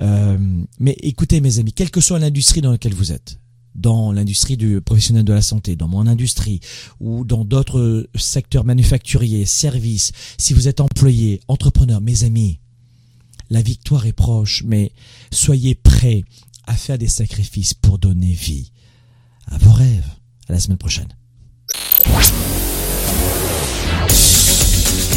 Euh, 0.00 0.38
mais 0.80 0.96
écoutez 1.02 1.40
mes 1.40 1.58
amis, 1.58 1.72
quelle 1.72 1.90
que 1.90 2.00
soit 2.00 2.18
l'industrie 2.18 2.62
dans 2.62 2.72
laquelle 2.72 2.94
vous 2.94 3.12
êtes, 3.12 3.38
dans 3.74 4.12
l'industrie 4.12 4.56
du 4.56 4.80
professionnel 4.80 5.24
de 5.24 5.32
la 5.32 5.42
santé, 5.42 5.76
dans 5.76 5.88
mon 5.88 6.06
industrie 6.06 6.60
ou 7.00 7.24
dans 7.24 7.44
d'autres 7.44 8.08
secteurs 8.14 8.64
manufacturiers, 8.64 9.46
services, 9.46 10.12
si 10.38 10.54
vous 10.54 10.68
êtes 10.68 10.80
employé, 10.80 11.40
entrepreneur, 11.48 12.00
mes 12.00 12.24
amis, 12.24 12.58
la 13.50 13.62
victoire 13.62 14.06
est 14.06 14.12
proche, 14.12 14.62
mais 14.66 14.92
soyez 15.30 15.74
prêts 15.74 16.24
à 16.66 16.74
faire 16.74 16.98
des 16.98 17.08
sacrifices 17.08 17.74
pour 17.74 17.98
donner 17.98 18.32
vie 18.32 18.72
à 19.46 19.58
vos 19.58 19.72
rêves. 19.72 20.08
À 20.48 20.52
la 20.52 20.60
semaine 20.60 20.78
prochaine. 20.78 21.08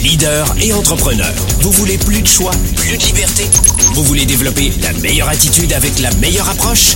Leader 0.03 0.55
et 0.61 0.71
entrepreneur, 0.71 1.33
vous 1.61 1.71
voulez 1.71 1.97
plus 1.97 2.21
de 2.21 2.27
choix, 2.27 2.51
plus 2.75 2.95
de 2.95 3.03
liberté? 3.03 3.45
Vous 3.95 4.03
voulez 4.03 4.25
développer 4.25 4.71
la 4.81 4.93
meilleure 4.93 5.29
attitude 5.29 5.73
avec 5.73 5.97
la 5.99 6.13
meilleure 6.15 6.47
approche? 6.47 6.95